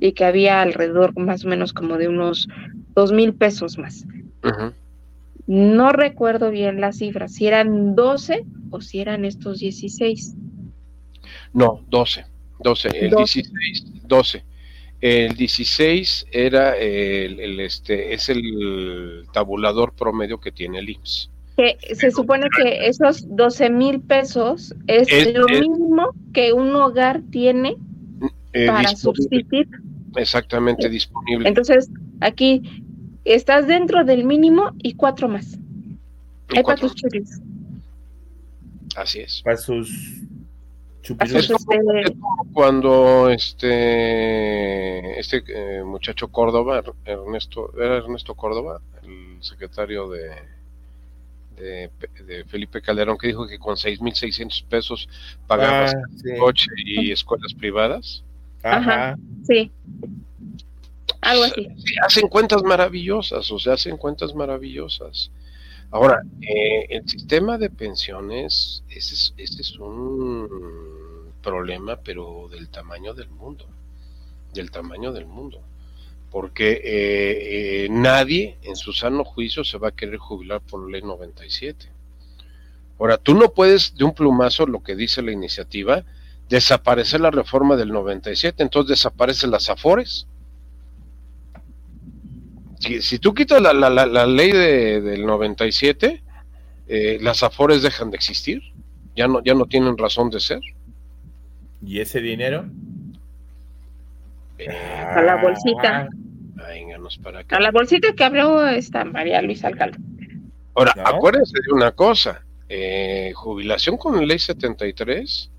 y 0.00 0.12
que 0.12 0.24
había 0.24 0.62
alrededor 0.62 1.16
más 1.18 1.44
o 1.44 1.48
menos 1.48 1.72
como 1.72 1.98
de 1.98 2.08
unos 2.08 2.48
dos 2.94 3.12
mil 3.12 3.34
pesos 3.34 3.78
más. 3.78 4.06
No 5.46 5.92
recuerdo 5.92 6.50
bien 6.50 6.80
las 6.80 6.96
cifras, 6.96 7.34
si 7.34 7.46
eran 7.46 7.94
12 7.94 8.44
o 8.70 8.80
si 8.80 9.00
eran 9.00 9.24
estos 9.24 9.60
16. 9.60 10.34
No, 11.52 11.82
12. 11.88 12.24
12. 12.64 12.88
El 12.88 13.10
12. 13.10 13.42
16, 13.42 13.84
12. 14.08 14.44
El 15.26 15.34
16 15.36 16.26
era 16.32 16.76
el, 16.76 17.38
el, 17.38 17.60
este, 17.60 18.12
es 18.14 18.28
el 18.28 19.24
tabulador 19.32 19.92
promedio 19.92 20.38
que 20.40 20.50
tiene 20.52 20.78
el 20.80 20.90
IMSS. 20.90 21.30
Que 21.56 21.76
se 21.94 22.10
supone 22.10 22.46
que 22.56 22.86
esos 22.88 23.24
12 23.34 23.70
mil 23.70 24.00
pesos 24.00 24.74
es, 24.86 25.06
Es- 25.10 25.32
lo 25.34 25.46
es- 25.48 25.60
mínimo 25.60 26.10
que 26.32 26.52
un 26.52 26.74
hogar 26.74 27.22
tiene 27.30 27.76
Eh, 28.52 28.66
para 28.66 28.88
subsistir. 28.96 29.68
Exactamente 30.16 30.88
disponible. 30.88 31.48
Entonces, 31.48 31.88
aquí 32.20 32.62
estás 33.24 33.66
dentro 33.66 34.02
del 34.04 34.24
mínimo 34.24 34.72
y 34.82 34.94
cuatro 34.94 35.28
más. 35.28 35.54
Y 35.54 35.58
Hay 35.58 36.62
para 36.62 36.62
cuatro- 36.62 36.88
tus 36.88 36.96
chulis. 36.96 37.40
Así 38.96 39.20
es. 39.20 39.42
para 39.44 39.56
Para 39.56 39.56
sus, 39.56 39.90
Es 41.20 41.48
como, 41.48 41.92
es 41.94 42.10
como 42.10 42.52
cuando 42.52 43.28
este 43.30 45.18
este 45.20 45.42
eh, 45.48 45.82
muchacho 45.84 46.28
Córdoba, 46.28 46.82
Ernesto, 47.04 47.72
era 47.78 47.96
Ernesto 47.98 48.34
Córdoba, 48.34 48.80
el 49.02 49.36
secretario 49.42 50.08
de, 50.08 50.30
de, 51.56 51.90
de 52.24 52.44
Felipe 52.44 52.80
Calderón, 52.82 53.18
que 53.18 53.28
dijo 53.28 53.46
que 53.46 53.58
con 53.58 53.76
6.600 53.76 54.64
pesos 54.66 55.08
pagabas 55.46 55.94
Ah, 55.94 56.00
sí. 56.16 56.36
coche 56.38 56.70
y 56.84 57.12
escuelas 57.12 57.54
privadas. 57.54 58.22
Ajá. 58.62 59.16
sí. 59.46 59.70
Algo 61.20 61.44
así. 61.44 61.68
Sí, 61.78 61.94
hacen 62.04 62.28
cuentas 62.28 62.62
maravillosas, 62.62 63.50
o 63.50 63.58
sea, 63.58 63.74
hacen 63.74 63.96
cuentas 63.96 64.34
maravillosas. 64.34 65.30
Ahora, 65.90 66.22
eh, 66.40 66.86
el 66.90 67.08
sistema 67.08 67.58
de 67.58 67.70
pensiones, 67.70 68.82
ese 68.88 69.14
es, 69.14 69.34
es 69.36 69.78
un 69.78 71.32
problema, 71.42 71.96
pero 71.96 72.48
del 72.50 72.68
tamaño 72.68 73.14
del 73.14 73.28
mundo, 73.30 73.66
del 74.52 74.70
tamaño 74.70 75.12
del 75.12 75.26
mundo. 75.26 75.60
Porque 76.30 76.72
eh, 76.72 77.84
eh, 77.84 77.88
nadie 77.88 78.58
en 78.62 78.74
su 78.74 78.92
sano 78.92 79.24
juicio 79.24 79.62
se 79.62 79.78
va 79.78 79.88
a 79.88 79.92
querer 79.92 80.18
jubilar 80.18 80.60
por 80.60 80.90
ley 80.90 81.02
97. 81.02 81.88
Ahora, 82.98 83.16
tú 83.16 83.34
no 83.34 83.52
puedes 83.52 83.94
de 83.94 84.04
un 84.04 84.12
plumazo, 84.12 84.66
lo 84.66 84.82
que 84.82 84.96
dice 84.96 85.22
la 85.22 85.30
iniciativa, 85.30 86.04
desaparecer 86.48 87.20
la 87.20 87.30
reforma 87.30 87.76
del 87.76 87.92
97, 87.92 88.62
entonces 88.62 88.90
desaparecen 88.90 89.50
las 89.50 89.70
afores. 89.70 90.26
Si, 92.78 93.00
si 93.02 93.18
tú 93.18 93.34
quitas 93.34 93.60
la, 93.60 93.72
la, 93.72 93.88
la, 93.90 94.06
la 94.06 94.26
ley 94.26 94.52
de, 94.52 95.00
del 95.00 95.24
97, 95.24 96.22
eh, 96.88 97.18
las 97.20 97.42
afores 97.42 97.82
dejan 97.82 98.10
de 98.10 98.16
existir, 98.16 98.62
ya 99.14 99.26
no, 99.28 99.42
ya 99.42 99.54
no 99.54 99.66
tienen 99.66 99.96
razón 99.96 100.30
de 100.30 100.40
ser. 100.40 100.60
¿Y 101.84 102.00
ese 102.00 102.20
dinero? 102.20 102.66
Eh, 104.58 104.68
A 104.68 105.22
la 105.22 105.36
bolsita. 105.36 106.08
Vénganos 106.54 107.18
para 107.18 107.40
acá. 107.40 107.56
A 107.56 107.60
la 107.60 107.70
bolsita 107.70 108.12
que 108.14 108.24
abrió 108.24 108.66
esta 108.66 109.04
María 109.04 109.42
Luisa 109.42 109.68
Alcalde. 109.68 109.98
Ahora, 110.74 110.92
¿No? 110.96 111.06
acuérdense 111.06 111.58
de 111.66 111.72
una 111.72 111.92
cosa, 111.92 112.44
eh, 112.68 113.32
jubilación 113.34 113.96
con 113.96 114.26
ley 114.26 114.38
73, 114.38 115.50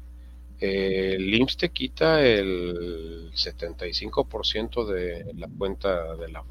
eh, 0.60 1.14
el 1.18 1.34
IMSS 1.34 1.58
te 1.58 1.70
quita 1.70 2.22
el 2.24 3.32
75% 3.34 4.86
de 4.86 5.26
la 5.36 5.48
cuenta 5.58 6.16
de 6.16 6.30
la. 6.30 6.44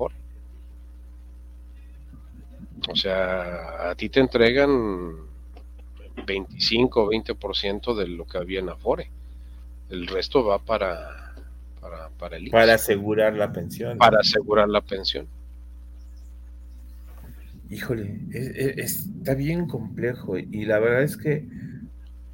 O 2.89 2.95
sea, 2.97 3.91
a 3.91 3.95
ti 3.95 4.09
te 4.09 4.21
entregan 4.21 5.17
25 6.27 7.05
o 7.05 7.11
20% 7.11 7.95
de 7.97 8.09
lo 8.09 8.27
que 8.27 8.39
había 8.39 8.61
en 8.61 8.69
Afore. 8.69 9.11
El 9.91 10.07
resto 10.07 10.45
va 10.45 10.59
para, 10.59 11.35
para, 11.81 12.09
para 12.19 12.37
el 12.37 12.45
IMSS, 12.45 12.53
para 12.53 12.75
asegurar 12.75 13.35
la 13.35 13.53
pensión. 13.53 13.99
para 13.99 14.21
asegurar 14.21 14.69
la 14.69 14.81
pensión. 14.81 15.27
Híjole, 17.69 18.21
es- 18.33 18.79
es- 18.79 19.07
está 19.19 19.35
bien 19.35 19.67
complejo 19.67 20.39
y 20.39 20.65
la 20.67 20.79
verdad 20.79 21.03
es 21.03 21.17
que, 21.17 21.45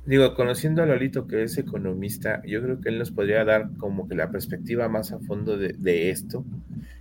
digo, 0.07 0.35
conociendo 0.35 0.83
a 0.83 0.87
Lolito 0.87 1.27
que 1.27 1.43
es 1.45 1.59
economista, 1.59 2.43
yo 2.47 2.63
creo 2.63 2.81
que 2.81 2.89
él 2.89 2.99
nos 2.99 3.11
podría 3.11 3.45
dar 3.45 3.71
como 3.79 4.09
que 4.09 4.15
la 4.15 4.31
perspectiva 4.31 4.89
más 4.89 5.13
a 5.13 5.19
fondo 5.21 5.57
de, 5.57 5.75
de 5.79 6.11
esto. 6.11 6.45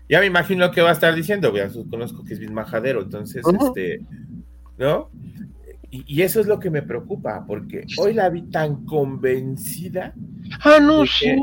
Ya 0.09 0.19
me 0.19 0.25
imagino 0.25 0.65
lo 0.65 0.71
que 0.71 0.81
va 0.81 0.89
a 0.89 0.93
estar 0.93 1.15
diciendo, 1.15 1.55
ya 1.55 1.69
conozco 1.89 2.23
que 2.23 2.33
es 2.33 2.39
bien 2.39 2.53
majadero, 2.53 3.01
entonces, 3.01 3.43
este, 3.61 4.01
¿no? 4.77 5.09
Y, 5.89 6.03
y 6.07 6.21
eso 6.21 6.39
es 6.39 6.47
lo 6.47 6.59
que 6.59 6.69
me 6.69 6.81
preocupa, 6.81 7.45
porque 7.45 7.85
hoy 7.97 8.13
la 8.13 8.29
vi 8.29 8.43
tan 8.43 8.85
convencida, 8.85 10.13
Ah, 10.63 10.79
no, 10.81 11.01
¿De 11.01 11.07
sí, 11.07 11.35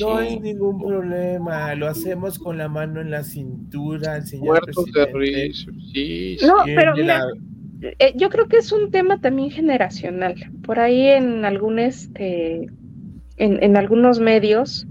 no 0.00 0.16
hay 0.16 0.40
ningún 0.40 0.80
problema, 0.80 1.74
lo 1.74 1.88
hacemos 1.88 2.38
con 2.38 2.56
la 2.58 2.68
mano 2.68 3.00
en 3.00 3.10
la 3.10 3.22
cintura, 3.22 4.16
el 4.16 4.26
señor 4.26 4.62
Muertos 4.62 4.84
de 4.86 5.06
presidente. 5.06 5.18
risa. 5.18 5.70
Sí, 5.92 6.36
sí. 6.38 6.46
No, 6.46 6.54
¿Quién 6.64 6.76
pero 6.76 6.94
mira? 6.96 7.20
mira, 7.26 7.40
eh, 7.82 8.12
yo 8.16 8.28
creo 8.28 8.46
que 8.46 8.58
es 8.58 8.72
un 8.72 8.90
tema 8.90 9.20
también 9.20 9.50
generacional. 9.50 10.34
Por 10.62 10.78
ahí 10.78 11.08
en 11.08 11.44
algún 11.44 11.78
este, 11.78 12.68
en, 13.36 13.62
en 13.62 13.76
algunos 13.76 14.20
medios 14.20 14.86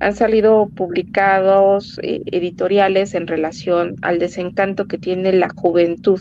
han 0.00 0.16
salido 0.16 0.68
publicados 0.68 2.00
eh, 2.02 2.22
editoriales 2.26 3.14
en 3.14 3.28
relación 3.28 3.94
al 4.02 4.18
desencanto 4.18 4.86
que 4.86 4.98
tiene 4.98 5.32
la 5.32 5.48
juventud. 5.54 6.20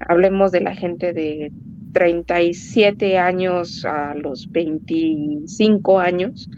Hablemos 0.00 0.52
de 0.52 0.60
la 0.60 0.74
gente 0.74 1.14
de 1.14 1.50
37 1.94 3.16
años 3.18 3.86
a 3.86 4.14
los 4.14 4.50
25 4.50 5.98
años 6.00 6.50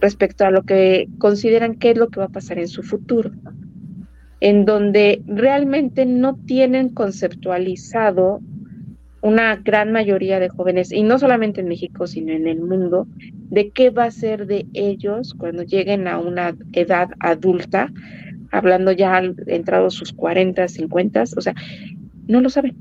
respecto 0.00 0.44
a 0.44 0.50
lo 0.50 0.62
que 0.64 1.08
consideran 1.18 1.76
que 1.76 1.92
es 1.92 1.96
lo 1.96 2.08
que 2.08 2.20
va 2.20 2.26
a 2.26 2.30
pasar 2.30 2.58
en 2.58 2.68
su 2.68 2.82
futuro 2.82 3.30
en 4.42 4.64
donde 4.64 5.22
realmente 5.28 6.04
no 6.04 6.34
tienen 6.34 6.88
conceptualizado 6.88 8.40
una 9.20 9.54
gran 9.54 9.92
mayoría 9.92 10.40
de 10.40 10.48
jóvenes, 10.48 10.90
y 10.90 11.04
no 11.04 11.20
solamente 11.20 11.60
en 11.60 11.68
México, 11.68 12.08
sino 12.08 12.32
en 12.32 12.48
el 12.48 12.60
mundo, 12.60 13.06
de 13.50 13.70
qué 13.70 13.90
va 13.90 14.06
a 14.06 14.10
ser 14.10 14.48
de 14.48 14.66
ellos 14.74 15.34
cuando 15.38 15.62
lleguen 15.62 16.08
a 16.08 16.18
una 16.18 16.56
edad 16.72 17.10
adulta, 17.20 17.92
hablando 18.50 18.90
ya 18.90 19.22
entrados 19.46 19.94
sus 19.94 20.12
40, 20.12 20.66
50, 20.66 21.22
o 21.36 21.40
sea, 21.40 21.54
no 22.26 22.40
lo 22.40 22.50
saben. 22.50 22.74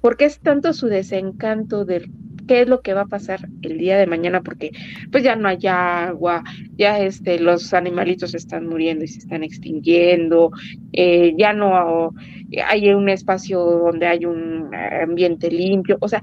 Porque 0.00 0.24
es 0.24 0.40
tanto 0.40 0.72
su 0.72 0.88
desencanto 0.88 1.84
de 1.84 2.10
qué 2.48 2.62
es 2.62 2.68
lo 2.68 2.80
que 2.80 2.94
va 2.94 3.02
a 3.02 3.06
pasar 3.06 3.48
el 3.62 3.78
día 3.78 3.96
de 3.96 4.08
mañana, 4.08 4.40
porque 4.40 4.72
pues 5.12 5.22
ya 5.22 5.36
no 5.36 5.48
hay 5.48 5.64
agua, 5.68 6.42
ya 6.76 6.98
este, 6.98 7.38
los 7.38 7.72
animalitos 7.74 8.34
están 8.34 8.66
muriendo 8.66 9.04
y 9.04 9.08
se 9.08 9.20
están 9.20 9.44
extinguiendo, 9.44 10.50
eh, 10.92 11.34
ya 11.38 11.52
no 11.52 12.12
hay 12.66 12.92
un 12.92 13.08
espacio 13.08 13.60
donde 13.60 14.06
hay 14.06 14.24
un 14.24 14.70
ambiente 14.74 15.50
limpio, 15.50 15.98
o 16.00 16.08
sea, 16.08 16.22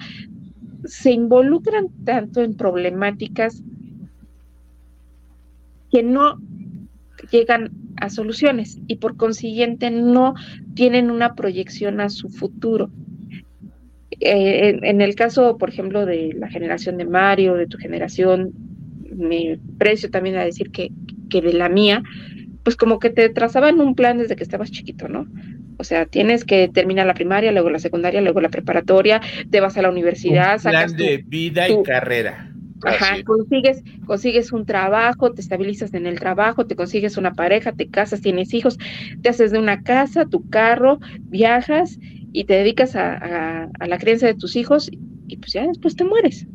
se 0.84 1.12
involucran 1.12 1.88
tanto 2.04 2.42
en 2.42 2.56
problemáticas 2.56 3.64
que 5.92 6.04
no 6.04 6.40
llegan 7.32 7.72
a 7.98 8.10
soluciones 8.10 8.80
y 8.88 8.98
por 8.98 9.16
consiguiente 9.16 9.90
no 9.90 10.34
tienen 10.74 11.10
una 11.10 11.36
proyección 11.36 12.02
a 12.02 12.10
su 12.10 12.30
futuro. 12.30 12.90
Eh, 14.20 14.80
en, 14.82 15.02
el 15.02 15.16
caso, 15.16 15.58
por 15.58 15.70
ejemplo, 15.70 16.06
de 16.06 16.34
la 16.38 16.50
generación 16.50 16.98
de 16.98 17.06
Mario, 17.06 17.56
de 17.56 17.68
tu 17.68 17.78
generación, 17.78 18.54
me 19.12 19.60
precio 19.78 20.10
también 20.10 20.36
a 20.38 20.46
decir 20.46 20.72
que, 20.72 20.92
que 21.30 21.42
de 21.42 21.54
la 21.54 21.70
mía, 21.70 22.04
pues 22.64 22.76
como 22.76 23.00
que 23.00 23.10
te 23.10 23.30
trazaban 23.30 23.80
un 23.80 23.96
plan 23.96 24.18
desde 24.18 24.36
que 24.36 24.44
estabas 24.44 24.72
chiquito, 24.72 25.08
¿no? 25.08 25.28
O 25.78 25.84
sea, 25.84 26.06
tienes 26.06 26.46
que 26.46 26.68
terminar 26.68 27.06
la 27.06 27.14
primaria, 27.14 27.52
luego 27.52 27.70
la 27.70 27.80
secundaria, 27.80 28.22
luego 28.22 28.42
la 28.42 28.50
preparatoria, 28.50 29.22
te 29.52 29.60
vas 29.60 29.78
a 29.78 29.82
la 29.82 29.90
universidad. 29.90 30.56
Un 30.64 30.72
plan 30.72 30.96
de 30.96 31.24
vida 31.28 31.70
y 31.70 31.84
carrera. 31.84 32.52
Ajá, 32.84 33.24
consigues, 33.24 33.84
consigues 34.06 34.52
un 34.52 34.66
trabajo, 34.66 35.32
te 35.32 35.42
estabilizas 35.42 35.94
en 35.94 36.06
el 36.06 36.20
trabajo, 36.20 36.66
te 36.66 36.76
consigues 36.76 37.18
una 37.18 37.34
pareja, 37.34 37.72
te 37.72 37.88
casas, 37.88 38.22
tienes 38.22 38.54
hijos, 38.54 38.78
te 39.22 39.30
haces 39.30 39.52
de 39.52 39.60
una 39.60 39.82
casa, 39.82 40.26
tu 40.26 40.50
carro, 40.50 41.00
viajas 41.22 41.98
y 42.36 42.44
te 42.44 42.56
dedicas 42.56 42.98
a, 42.98 43.70
la 43.88 43.98
crianza 43.98 44.28
de 44.28 44.34
tus 44.34 44.58
hijos 44.58 44.92
y 45.28 45.38
pues 45.38 45.54
ya 45.54 45.66
después 45.66 45.96
te 45.96 46.04
mueres. 46.04 46.46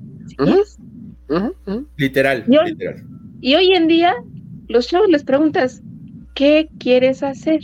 Literal, 1.97 2.45
y 2.47 2.57
hoy, 2.59 2.71
literal. 2.71 3.03
Y 3.41 3.55
hoy 3.55 3.73
en 3.73 3.89
día, 3.89 4.15
los 4.69 4.89
chavos 4.89 5.09
les 5.09 5.25
preguntas, 5.25 5.83
¿qué 6.35 6.69
quieres 6.79 7.23
hacer? 7.23 7.61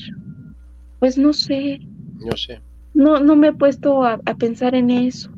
Pues 0.99 1.19
no 1.19 1.35
sé. 1.35 1.81
No 2.25 2.35
sé. 2.39 2.63
No, 2.95 3.21
no 3.21 3.37
me 3.37 3.49
he 3.49 3.53
puesto 3.53 4.03
a, 4.03 4.19
pensar 4.39 4.75
en 4.75 4.89
eso. 4.89 5.31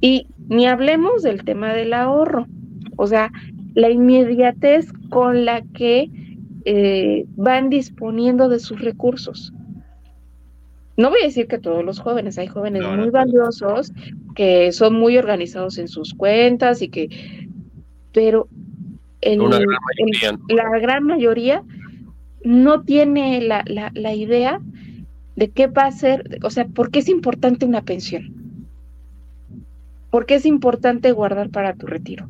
Y 0.00 0.28
ni 0.48 0.68
hablemos 0.68 1.24
del 1.24 1.42
tema 1.42 1.72
del 1.72 1.92
ahorro. 1.92 2.46
O 2.98 3.08
sea, 3.08 3.32
la 3.74 3.90
inmediatez 3.90 4.92
con 5.08 5.44
la 5.44 5.62
que 5.74 6.08
eh, 6.66 7.24
van 7.34 7.68
disponiendo 7.68 8.48
de 8.48 8.60
sus 8.60 8.80
recursos. 8.80 9.52
No 11.00 11.08
voy 11.08 11.20
a 11.22 11.28
decir 11.28 11.46
que 11.46 11.56
todos 11.56 11.82
los 11.82 11.98
jóvenes, 11.98 12.36
hay 12.36 12.46
jóvenes 12.46 12.82
muy 12.86 13.08
valiosos 13.08 13.90
que 14.34 14.70
son 14.70 14.92
muy 14.96 15.16
organizados 15.16 15.78
en 15.78 15.88
sus 15.88 16.12
cuentas 16.12 16.82
y 16.82 16.90
que, 16.90 17.08
pero 18.12 18.48
la 19.22 20.78
gran 20.78 21.04
mayoría 21.04 21.62
no 22.44 22.82
tiene 22.82 23.40
la, 23.40 23.64
la, 23.66 23.90
la 23.94 24.14
idea 24.14 24.60
de 25.36 25.48
qué 25.48 25.68
va 25.68 25.86
a 25.86 25.92
ser, 25.92 26.38
o 26.42 26.50
sea, 26.50 26.66
por 26.66 26.90
qué 26.90 26.98
es 26.98 27.08
importante 27.08 27.64
una 27.64 27.80
pensión. 27.80 28.66
¿Por 30.10 30.26
qué 30.26 30.34
es 30.34 30.44
importante 30.44 31.12
guardar 31.12 31.48
para 31.48 31.72
tu 31.76 31.86
retiro? 31.86 32.28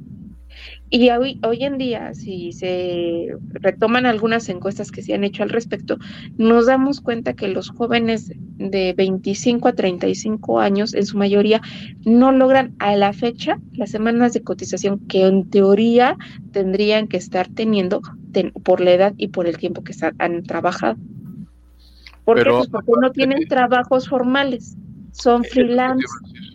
Y 0.93 1.09
hoy, 1.11 1.39
hoy 1.45 1.63
en 1.63 1.79
día, 1.79 2.15
si 2.15 2.53
se 2.53 3.29
retoman 3.53 4.07
algunas 4.07 4.49
encuestas 4.49 4.91
que 4.91 5.03
se 5.03 5.15
han 5.15 5.23
hecho 5.23 5.45
al 5.45 5.51
respecto, 5.51 5.99
nos 6.37 6.67
damos 6.67 7.01
cuenta 7.01 7.35
que 7.35 7.47
los 7.47 7.71
jóvenes 7.71 8.33
de 8.59 8.93
25 8.95 9.69
a 9.69 9.73
35 9.73 10.59
años, 10.59 10.93
en 10.95 11.07
su 11.07 11.17
mayoría, 11.17 11.63
no 12.05 12.33
logran 12.33 12.75
a 12.81 12.97
la 12.97 13.13
fecha 13.13 13.61
las 13.73 13.91
semanas 13.91 14.33
de 14.33 14.43
cotización 14.43 14.99
que 15.07 15.27
en 15.27 15.49
teoría 15.49 16.19
tendrían 16.51 17.07
que 17.07 17.19
estar 17.19 17.47
teniendo 17.47 18.03
por 18.65 18.81
la 18.81 18.91
edad 18.91 19.15
y 19.17 19.29
por 19.29 19.47
el 19.47 19.59
tiempo 19.59 19.85
que 19.85 19.95
han 20.19 20.43
trabajado. 20.43 20.97
¿Por 22.25 22.43
qué? 22.43 22.51
Pues 22.51 22.69
porque 22.69 22.93
no 23.01 23.13
tienen 23.13 23.47
trabajos 23.47 24.09
formales, 24.09 24.77
son 25.13 25.45
freelance. 25.45 26.05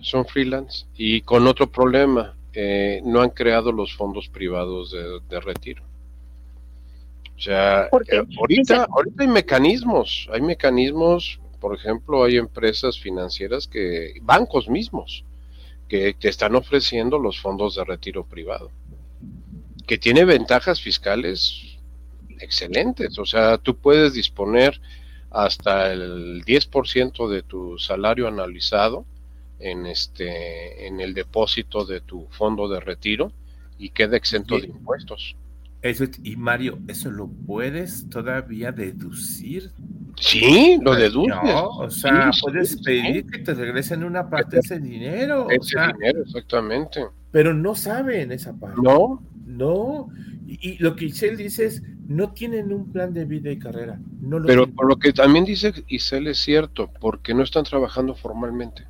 Son 0.02 0.26
freelance 0.26 0.86
y 0.96 1.22
con 1.22 1.48
otro 1.48 1.72
problema, 1.72 2.36
eh, 2.56 3.02
no 3.04 3.22
han 3.22 3.30
creado 3.30 3.72
los 3.72 3.94
fondos 3.94 4.30
privados 4.30 4.92
de, 4.92 5.40
retiro. 5.42 5.84
O 7.36 7.40
sea, 7.40 7.86
eh, 7.86 8.24
ahorita, 8.40 8.88
ahorita 8.90 9.24
hay 9.24 9.28
mecanismos, 9.28 10.30
hay 10.32 10.42
mecanismos, 10.42 11.40
por 11.60 11.76
ejemplo, 11.76 12.24
hay 12.24 12.38
empresas 12.38 12.98
financieras 12.98 13.68
que, 13.68 14.14
bancos 14.22 14.70
mismos, 14.70 15.26
que, 15.90 16.14
que 16.14 16.30
están 16.30 16.56
ofreciendo 16.56 17.20
los 17.20 17.40
fondos 17.40 17.76
de 17.76 17.84
retiro 17.84 18.26
privado, 18.26 18.72
que 19.86 19.98
tiene 19.98 20.24
ventajas 20.24 20.82
fiscales 20.82 21.78
excelentes. 22.40 23.20
O 23.20 23.26
sea, 23.26 23.58
tú 23.58 23.76
puedes 23.76 24.14
disponer 24.14 24.80
hasta 25.30 25.92
el 25.92 26.44
10% 26.46 27.28
de 27.28 27.44
tu 27.44 27.78
salario 27.78 28.28
analizado 28.28 29.06
en 29.60 29.86
este 29.86 30.88
en 30.88 31.00
el 31.00 31.14
depósito 31.14 31.86
de 31.86 32.02
tu 32.02 32.28
fondo 32.32 32.68
de 32.68 32.80
retiro 32.80 33.32
y 33.78 33.90
queda 33.90 34.18
exento 34.18 34.60
de 34.60 34.68
impuestos. 34.68 35.36
Eso, 35.82 36.06
y 36.24 36.36
Mario, 36.36 36.80
¿eso 36.88 37.12
lo 37.12 37.28
puedes 37.28 38.10
todavía 38.10 38.72
deducir? 38.72 39.72
Sí, 40.20 40.80
lo 40.82 40.96
deduces. 40.96 41.36
No, 41.44 41.68
o 41.68 41.90
sea, 41.92 42.32
puedes 42.42 42.82
pedir 42.82 43.28
que 43.28 43.40
te 43.40 43.54
regresen 43.54 44.04
una 44.04 44.28
parte 44.28 44.56
de 44.56 44.62
ese 44.62 44.80
dinero. 44.80 45.48
Ese 45.50 45.78
dinero, 45.80 46.22
exactamente. 46.22 47.06
Pero 47.32 47.54
no 47.54 47.76
saben 47.76 48.32
esa 48.32 48.54
parte. 48.54 48.82
No. 48.82 49.22
No. 49.46 50.10
Y, 50.48 50.78
lo 50.80 50.96
que 50.96 51.06
Isel 51.06 51.38
dice 51.38 51.66
es, 51.66 51.84
no 52.08 52.32
tienen 52.32 52.74
un 52.74 52.92
plan 52.92 53.14
de 53.14 53.26
vida 53.26 53.52
y 53.52 53.60
carrera. 53.60 54.00
No 54.22 54.42
Pero 54.42 54.68
por 54.68 54.88
lo 54.88 54.98
que 54.98 55.14
también 55.14 55.46
dice 55.46 55.72
Isel 55.88 56.28
es 56.28 56.40
cierto, 56.40 56.90
porque 57.00 57.34
no 57.34 57.44
están 57.44 57.64
trabajando 57.64 58.16
formalmente. 58.16 58.88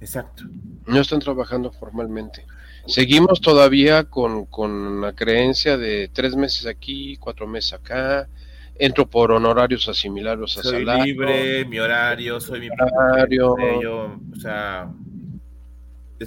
Exacto. 0.00 0.44
No 0.86 1.00
están 1.00 1.20
trabajando 1.20 1.70
formalmente. 1.72 2.46
Seguimos 2.86 3.40
todavía 3.40 4.04
con, 4.04 4.46
con 4.46 5.00
la 5.00 5.12
creencia 5.12 5.76
de 5.76 6.08
tres 6.08 6.34
meses 6.34 6.66
aquí, 6.66 7.16
cuatro 7.18 7.46
meses 7.46 7.74
acá, 7.74 8.28
entro 8.74 9.08
por 9.08 9.30
honorarios 9.30 9.88
asimilados 9.88 10.56
a 10.58 10.62
soy 10.62 10.84
libre, 10.84 11.64
mi 11.66 11.78
horario, 11.78 12.40
soy 12.40 12.60
mi 12.60 12.68
horario. 12.70 13.54
o 13.54 14.36
sea, 14.40 14.90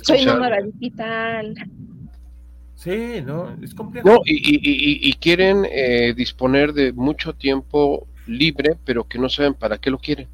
soy 0.03 0.25
nómada 0.25 0.57
digital. 0.61 1.55
Sí, 2.75 3.21
no, 3.25 3.57
es 3.61 3.73
complejo. 3.73 4.07
No, 4.07 4.19
y, 4.25 4.33
y, 4.33 5.09
y, 5.09 5.13
quieren 5.13 5.65
eh, 5.71 6.13
disponer 6.15 6.73
de 6.73 6.91
mucho 6.91 7.33
tiempo 7.33 8.07
libre, 8.27 8.77
pero 8.83 9.07
que 9.07 9.19
no 9.19 9.29
saben 9.29 9.53
para 9.53 9.77
qué 9.77 9.89
lo 9.89 9.97
quieren. 9.97 10.27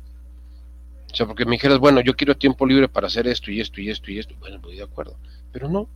O 1.12 1.16
sea, 1.16 1.26
porque 1.26 1.46
me 1.46 1.54
dijeras, 1.54 1.80
bueno, 1.80 2.02
yo 2.02 2.16
quiero 2.16 2.38
tiempo 2.38 2.66
libre 2.66 2.88
para 2.88 3.08
hacer 3.08 3.28
esto 3.28 3.52
y 3.52 3.60
esto 3.60 3.82
y 3.82 3.90
esto 3.90 4.12
y 4.12 4.20
esto. 4.20 4.36
Bueno, 4.40 4.60
voy 4.62 4.76
de 4.76 4.84
acuerdo. 4.84 5.18
Pero 5.52 5.68
no, 5.68 5.90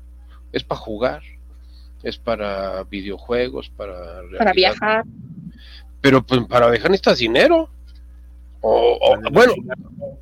es 0.51 0.63
para 0.63 0.81
jugar, 0.81 1.21
es 2.01 2.17
para 2.17 2.83
videojuegos, 2.83 3.69
para... 3.69 4.21
Para 4.37 4.53
viajar. 4.53 5.03
Pero 6.01 6.23
pues 6.23 6.41
para 6.47 6.69
viajar 6.69 6.91
necesitas 6.91 7.19
dinero. 7.19 7.69
O, 8.61 8.97
bueno, 9.31 9.53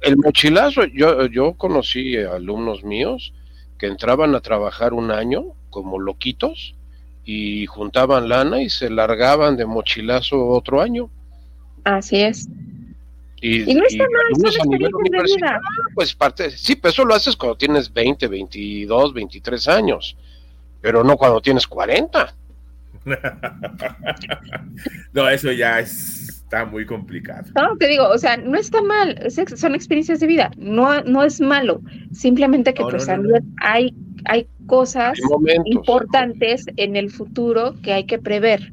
el 0.02 0.18
mochilazo, 0.18 0.86
yo, 0.86 1.28
yo 1.28 1.54
conocí 1.54 2.18
alumnos 2.18 2.84
míos 2.84 3.34
que 3.78 3.86
entraban 3.86 4.34
a 4.34 4.42
trabajar 4.42 4.94
un 4.94 5.12
año 5.12 5.54
como 5.70 6.00
loquitos 6.00 6.76
y 7.24 7.68
juntaban 7.68 8.30
lana 8.30 8.62
y 8.62 8.70
se 8.70 8.90
largaban 8.90 9.58
de 9.58 9.66
mochilazo 9.66 10.48
otro 10.48 10.82
año. 10.82 11.10
Así 11.84 12.22
es. 12.22 12.48
Y, 13.42 13.74
no 13.74 13.84
está 13.86 14.04
mal, 14.04 14.52
son 14.52 14.74
experiencias 14.74 15.04
de 15.04 15.36
vida. 15.36 15.62
Pues 15.96 16.14
parte, 16.14 16.52
sí, 16.52 16.76
pero 16.76 16.92
eso 16.92 17.06
lo 17.06 17.16
haces 17.16 17.36
cuando 17.36 17.58
tienes 17.58 17.92
20, 17.92 18.28
22, 18.28 19.14
23 19.14 19.68
años, 19.68 20.16
pero 20.80 21.04
no 21.04 21.18
cuando 21.18 21.42
tienes 21.42 21.66
40. 21.66 22.36
no, 25.14 25.28
eso 25.28 25.52
ya 25.52 25.80
está 25.80 26.66
muy 26.66 26.86
complicado. 26.86 27.50
No, 27.56 27.76
te 27.78 27.88
digo, 27.88 28.08
o 28.10 28.18
sea, 28.20 28.38
no 28.38 28.60
está 28.60 28.84
mal, 28.84 29.18
son 29.32 29.74
experiencias 29.74 30.20
de 30.20 30.28
vida, 30.28 30.52
no, 30.58 31.02
no 31.02 31.24
es 31.24 31.42
malo, 31.42 31.82
simplemente 32.12 32.76
que 32.76 32.84
pues 32.84 33.08
también 33.08 33.56
hay, 33.60 33.96
hay 34.26 34.46
cosas 34.68 35.18
importantes 35.66 36.66
en 36.78 36.96
el 36.96 37.10
futuro 37.10 37.74
que 37.82 37.94
hay 37.94 38.04
que 38.04 38.20
prever. 38.20 38.72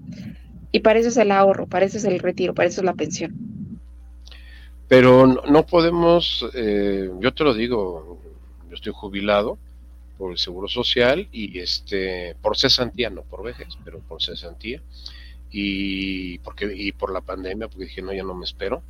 Y 0.73 0.81
para 0.81 0.99
eso 0.99 1.09
es 1.09 1.16
el 1.16 1.33
ahorro, 1.33 1.66
para 1.66 1.87
eso 1.87 1.97
es 1.97 2.05
el 2.05 2.19
retiro, 2.19 2.53
para 2.53 2.69
eso 2.69 2.83
es 2.83 2.85
la 2.85 2.93
pensión. 2.93 3.57
Pero 4.89 5.26
no, 5.26 5.66
podemos, 5.66 6.49
eh, 6.55 7.11
yo 7.20 7.34
te 7.34 7.45
lo 7.45 7.53
digo, 7.53 8.18
yo 8.68 8.74
estoy 8.74 8.93
jubilado 8.95 9.59
por 10.16 10.32
el 10.32 10.39
Seguro 10.39 10.66
Social 10.66 11.28
y 11.30 11.59
este 11.59 12.34
por 12.41 12.57
cesantía, 12.57 13.11
no 13.11 13.22
por 13.22 13.45
vejez, 13.45 13.68
pero 13.84 14.01
por 14.01 14.22
cesantía. 14.22 14.82
Y 15.51 16.39
porque 16.39 16.74
y 16.74 16.93
por 16.93 17.12
la 17.12 17.20
pandemia, 17.20 17.68
porque 17.68 17.84
dije 17.84 18.03
no 18.03 18.12
ya 18.12 18.22
no 18.22 18.34
me 18.34 18.45
espero, 18.45 18.82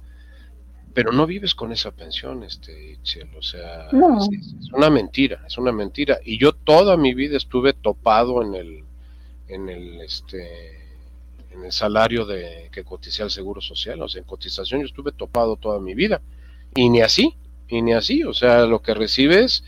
pero 0.94 1.12
no 1.12 1.26
vives 1.26 1.55
con 1.55 1.72
esa 1.72 1.90
pensión, 1.90 2.42
este 2.42 2.99
o 3.36 3.42
sea, 3.42 3.86
es, 3.86 4.72
una 4.72 4.90
mentira, 4.90 5.44
es 5.46 5.59
una 5.59 5.72
mentira. 5.72 6.18
Y 6.24 6.38
yo 6.38 6.53
toda 6.53 6.96
mi 6.96 7.14
vida 7.14 7.36
estuve 7.36 7.72
topado 7.72 8.42
en 8.42 8.55
el 8.55 8.84
en 9.49 9.68
el 9.68 10.01
este 10.01 10.88
en 11.59 11.66
el 11.66 11.72
salario 11.72 12.24
de 12.24 12.68
que 12.72 12.84
coticé 12.84 13.22
al 13.22 13.30
Seguro 13.30 13.61
Social, 13.61 14.00
o 14.02 14.09
sea, 14.09 14.20
en 14.20 14.26
cotización 14.26 14.80
yo 14.80 14.86
estuve 14.86 15.12
topado 15.12 15.56
toda 15.56 15.80
mi 15.80 15.94
vida, 15.94 16.20
y 16.74 16.88
ni 16.88 17.00
así, 17.00 17.36
y 17.68 17.82
ni 17.82 17.92
así, 17.92 18.22
o 18.24 18.32
sea, 18.32 18.66
lo 18.66 18.80
que 18.80 18.94
recibes, 18.94 19.64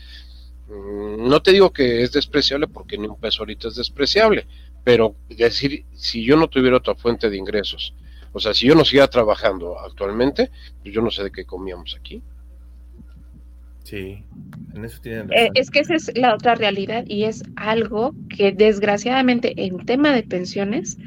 mm, 0.67 1.27
no 1.27 1.41
te 1.41 1.51
digo 1.51 1.71
que 1.71 2.01
es 2.03 2.11
despreciable 2.11 2.67
porque 2.67 2.97
ni 2.97 3.07
un 3.07 3.19
peso 3.19 3.41
ahorita 3.43 3.67
es 3.67 3.75
despreciable, 3.75 4.47
pero 4.83 5.15
decir, 5.29 5.85
si 5.93 6.23
yo 6.23 6.35
no 6.37 6.47
tuviera 6.47 6.77
otra 6.77 6.95
fuente 6.95 7.29
de 7.29 7.37
ingresos, 7.37 7.93
O 8.33 8.39
sea, 8.39 8.53
si 8.53 8.65
yo 8.65 8.75
no 8.75 8.85
siguiera 8.85 9.09
trabajando 9.09 9.77
actualmente, 9.77 10.51
pues 10.81 10.95
yo 10.95 11.01
no 11.01 11.11
sé 11.11 11.21
de 11.21 11.33
qué 11.33 11.43
comíamos 11.43 11.97
aquí. 11.99 12.21
Sí, 13.83 14.23
en 14.73 14.85
eso 14.85 15.01
tienen 15.01 15.29
eh, 15.33 15.35
razón. 15.35 15.51
es 15.55 15.69
que 15.69 15.79
esa 15.81 15.95
es 15.95 16.17
la 16.17 16.33
otra 16.33 16.55
realidad 16.55 17.03
y 17.07 17.25
es 17.25 17.43
algo 17.57 18.15
que 18.29 18.53
desgraciadamente 18.53 19.53
en 19.65 19.85
tema 19.85 20.13
de 20.13 20.23
pensiones 20.23 20.97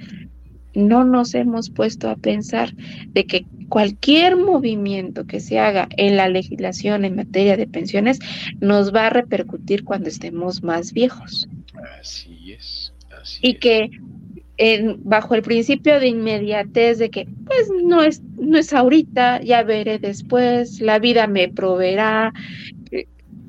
no 0.74 1.04
nos 1.04 1.34
hemos 1.34 1.70
puesto 1.70 2.08
a 2.08 2.16
pensar 2.16 2.74
de 3.08 3.26
que 3.26 3.46
cualquier 3.68 4.36
movimiento 4.36 5.26
que 5.26 5.40
se 5.40 5.58
haga 5.58 5.88
en 5.96 6.16
la 6.16 6.28
legislación 6.28 7.04
en 7.04 7.16
materia 7.16 7.56
de 7.56 7.66
pensiones 7.66 8.18
nos 8.60 8.94
va 8.94 9.06
a 9.06 9.10
repercutir 9.10 9.84
cuando 9.84 10.08
estemos 10.08 10.62
más 10.62 10.92
viejos. 10.92 11.48
Así 12.00 12.52
es. 12.52 12.92
Así 13.20 13.40
y 13.42 13.54
que 13.54 13.90
en, 14.56 15.00
bajo 15.02 15.34
el 15.34 15.42
principio 15.42 15.98
de 15.98 16.08
inmediatez 16.08 16.98
de 16.98 17.10
que 17.10 17.26
pues 17.46 17.70
no 17.82 18.02
es 18.02 18.22
no 18.38 18.58
es 18.58 18.72
ahorita, 18.72 19.42
ya 19.42 19.62
veré 19.62 19.98
después, 19.98 20.80
la 20.80 20.98
vida 20.98 21.26
me 21.26 21.48
proveerá, 21.48 22.32
eh, 22.90 23.06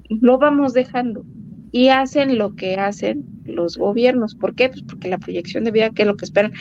lo 0.10 0.38
vamos 0.38 0.74
dejando 0.74 1.26
y 1.72 1.90
hacen 1.90 2.38
lo 2.38 2.56
que 2.56 2.76
hacen 2.76 3.35
los 3.46 3.78
gobiernos. 3.78 4.36
¿Por 4.36 4.56
qué? 4.56 4.70
Pues 4.70 4.84
porque 4.84 5.08
la 5.08 5.18
proyección 5.18 5.64
de 5.64 5.72
vida, 5.72 5.92
que 5.92 6.04
es 6.04 6.08
lo 6.08 6.18
que 6.18 6.26
esperan? 6.26 6.54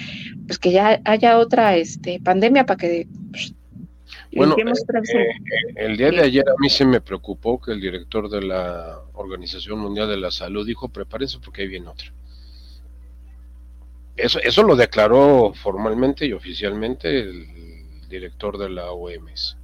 Pues 0.46 0.58
que 0.58 0.70
ya 0.70 1.00
haya 1.04 1.38
otra 1.38 1.76
este, 1.76 2.20
pandemia 2.20 2.66
para 2.66 2.78
que... 2.78 3.08
Pues, 3.30 3.54
bueno, 4.36 4.56
eh, 4.58 4.64
eh, 4.64 5.74
el 5.76 5.96
día 5.96 6.10
de 6.10 6.20
ayer 6.20 6.44
a 6.48 6.54
mí 6.58 6.68
se 6.68 6.84
me 6.84 7.00
preocupó 7.00 7.60
que 7.60 7.72
el 7.72 7.80
director 7.80 8.28
de 8.28 8.42
la 8.42 8.98
Organización 9.12 9.78
Mundial 9.78 10.08
de 10.08 10.16
la 10.16 10.30
Salud 10.30 10.66
dijo, 10.66 10.88
prepárense 10.88 11.38
porque 11.38 11.62
ahí 11.62 11.68
viene 11.68 11.88
otra. 11.88 12.12
Eso, 14.16 14.40
eso 14.40 14.62
lo 14.62 14.76
declaró 14.76 15.52
formalmente 15.54 16.26
y 16.26 16.32
oficialmente 16.32 17.20
el 17.20 18.08
director 18.08 18.58
de 18.58 18.70
la 18.70 18.90
OMS. 18.90 19.56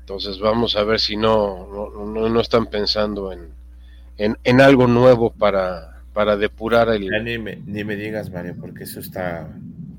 Entonces 0.00 0.38
vamos 0.38 0.76
a 0.76 0.84
ver 0.84 1.00
si 1.00 1.16
no, 1.16 1.66
no, 2.06 2.28
no 2.28 2.40
están 2.40 2.66
pensando 2.66 3.32
en, 3.32 3.50
en, 4.18 4.38
en 4.44 4.60
algo 4.60 4.86
nuevo 4.86 5.30
para, 5.30 5.93
para 6.14 6.36
depurar 6.36 6.88
el... 6.88 7.10
ni, 7.24 7.38
me, 7.38 7.56
ni 7.66 7.84
me 7.84 7.96
digas, 7.96 8.30
Mario, 8.30 8.56
porque 8.58 8.84
eso 8.84 9.00
está... 9.00 9.50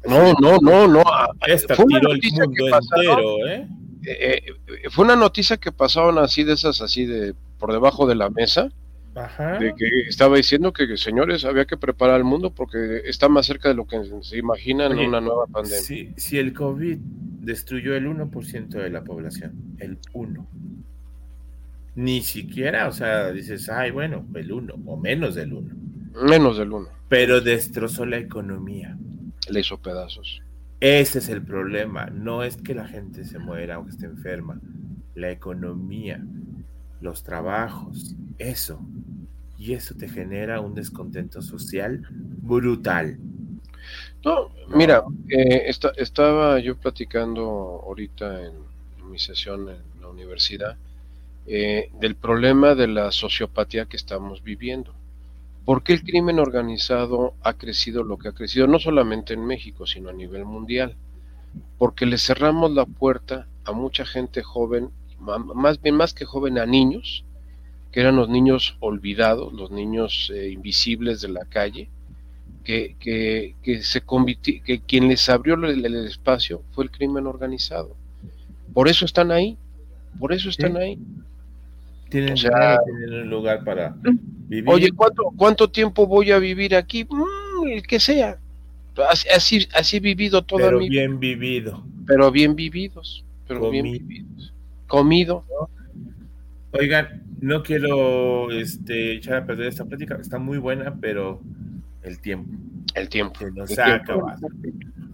No, 0.08 0.34
no, 0.40 0.58
no, 0.60 0.88
no. 0.88 1.04
Esta 1.46 1.76
fue 1.76 1.86
tiró 1.86 2.12
el 2.12 2.22
mundo 2.32 2.78
entero, 2.78 3.48
¿eh? 3.48 3.68
¿eh? 4.04 4.42
Eh, 4.46 4.90
Fue 4.90 5.04
una 5.04 5.16
noticia 5.16 5.58
que 5.58 5.72
pasaron 5.72 6.18
así 6.20 6.44
de 6.44 6.54
esas, 6.54 6.82
así 6.82 7.06
de 7.06 7.34
por 7.60 7.72
debajo 7.72 8.06
de 8.08 8.16
la 8.16 8.30
mesa, 8.30 8.70
Ajá. 9.16 9.58
de 9.58 9.74
que 9.76 9.86
estaba 10.08 10.38
diciendo 10.38 10.74
que, 10.74 10.96
señores, 10.98 11.44
había 11.44 11.66
que 11.66 11.78
preparar 11.78 12.16
al 12.16 12.24
mundo 12.24 12.52
porque 12.52 13.02
está 13.06 13.30
más 13.30 13.48
cerca 13.48 13.70
de 13.70 13.76
lo 13.76 13.88
que 13.88 14.00
se 14.22 14.38
imagina 14.38 14.86
en 14.86 15.00
una 15.00 15.22
nueva 15.22 15.48
pandemia. 15.48 15.80
Si, 15.80 16.14
si 16.18 16.38
el 16.38 16.54
COVID 16.54 16.98
destruyó 17.42 17.96
el 17.96 18.08
1% 18.08 18.68
de 18.68 18.90
la 18.90 19.04
población, 19.04 19.54
el 19.80 20.00
1%, 20.14 20.46
ni 21.96 22.22
siquiera, 22.22 22.88
o 22.88 22.92
sea, 22.92 23.32
dices, 23.32 23.70
ay, 23.70 23.92
bueno, 23.92 24.26
el 24.36 24.52
1 24.52 24.76
o 24.86 24.98
menos 24.98 25.34
del 25.34 25.54
1. 25.54 25.75
Menos 26.24 26.58
del 26.58 26.72
1. 26.72 26.88
Pero 27.10 27.42
destrozó 27.42 28.06
la 28.06 28.18
economía. 28.18 28.98
Le 29.50 29.60
hizo 29.60 29.78
pedazos. 29.78 30.42
Ese 30.80 31.20
es 31.20 31.30
el 31.30 31.42
problema. 31.42 32.08
No 32.08 32.44
es 32.44 32.58
que 32.58 32.76
la 32.76 32.88
gente 32.88 33.26
se 33.26 33.40
muera 33.40 33.80
o 33.80 33.86
que 33.86 33.92
esté 33.92 34.06
enferma. 34.06 34.60
La 35.14 35.32
economía, 35.32 36.24
los 37.02 37.24
trabajos, 37.24 38.16
eso. 38.38 38.80
Y 39.58 39.74
eso 39.74 39.96
te 39.96 40.10
genera 40.10 40.60
un 40.62 40.74
descontento 40.74 41.42
social 41.42 42.06
brutal. 42.12 43.18
No, 44.24 44.52
mira, 44.70 45.04
eh, 45.30 45.72
estaba 45.98 46.60
yo 46.60 46.76
platicando 46.76 47.82
ahorita 47.86 48.46
en 48.46 48.54
mi 49.10 49.20
sesión 49.20 49.70
en 49.70 50.02
la 50.02 50.08
universidad 50.08 50.76
eh, 51.48 51.92
del 52.00 52.16
problema 52.16 52.74
de 52.74 52.88
la 52.88 53.12
sociopatía 53.12 53.86
que 53.86 53.98
estamos 53.98 54.44
viviendo. 54.44 54.94
¿Por 55.66 55.82
qué 55.82 55.94
el 55.94 56.04
crimen 56.04 56.40
organizado 56.40 57.34
ha 57.42 57.54
crecido 57.54 58.04
lo 58.04 58.18
que 58.18 58.28
ha 58.28 58.34
crecido, 58.34 58.68
no 58.68 58.78
solamente 58.78 59.34
en 59.34 59.46
México, 59.46 59.88
sino 59.88 60.10
a 60.10 60.14
nivel 60.14 60.46
mundial? 60.46 60.96
Porque 61.80 62.06
le 62.06 62.20
cerramos 62.20 62.72
la 62.72 62.86
puerta 62.86 63.48
a 63.66 63.72
mucha 63.72 64.06
gente 64.06 64.44
joven, 64.44 64.92
más 65.20 65.82
bien 65.82 65.96
más 65.96 66.14
que 66.14 66.26
joven, 66.26 66.60
a 66.60 66.68
niños, 66.68 67.26
que 67.92 68.02
eran 68.02 68.16
los 68.16 68.30
niños 68.30 68.78
olvidados, 68.80 69.54
los 69.54 69.72
niños 69.72 70.32
eh, 70.36 70.50
invisibles 70.50 71.22
de 71.22 71.30
la 71.30 71.46
calle, 71.46 71.90
que, 72.64 72.96
que, 73.00 73.56
que 73.64 73.82
se 73.84 74.02
que 74.02 74.82
quien 74.86 75.08
les 75.08 75.30
abrió 75.30 75.56
el, 75.56 75.86
el, 75.86 76.06
espacio 76.06 76.62
fue 76.74 76.84
el 76.84 76.92
crimen 76.92 77.26
organizado. 77.26 77.96
Por 78.74 78.88
eso 78.88 79.06
están 79.06 79.32
ahí, 79.32 79.58
por 80.20 80.34
eso 80.34 80.50
están 80.50 80.74
¿Sí? 80.74 80.78
ahí. 80.78 81.00
Tienen, 82.16 82.34
o 82.34 82.38
sea, 82.38 82.78
tienen, 82.86 83.24
un 83.24 83.30
lugar 83.30 83.66
para 83.66 83.94
vivir. 84.48 84.70
Oye, 84.70 84.90
¿cuánto, 84.94 85.34
¿cuánto 85.36 85.70
tiempo 85.70 86.08
voy 86.08 86.32
a 86.32 86.40
vivir 86.40 86.74
aquí? 86.74 87.04
Mm, 87.04 87.68
el 87.68 87.86
que 87.86 88.00
sea. 88.00 88.38
Así, 89.10 89.68
así 89.74 89.98
he 89.98 90.00
vivido 90.00 90.42
toda 90.42 90.68
pero 90.68 90.80
mi 90.80 90.88
bien 90.88 91.20
vivido. 91.20 91.84
Pero 92.08 92.32
bien 92.32 92.56
vividos. 92.56 93.26
Pero 93.50 93.60
Comido. 93.60 93.84
bien 93.84 94.08
vividos. 94.08 94.54
Comido. 94.88 95.44
Oigan, 96.72 97.24
no 97.42 97.64
quiero 97.64 98.50
este, 98.50 99.16
echar 99.16 99.36
a 99.36 99.46
perder 99.46 99.68
esta 99.68 99.84
plática, 99.84 100.18
está 100.22 100.40
muy 100.40 100.58
buena, 100.58 100.96
pero 101.02 101.42
el 102.06 102.20
tiempo. 102.20 102.52
El 102.94 103.10
tiempo. 103.10 103.40
Se 103.40 103.52
nos 103.52 103.72
el 103.72 103.80
ha 103.80 103.86
tiempo. 103.86 104.14
acabado. 104.14 104.48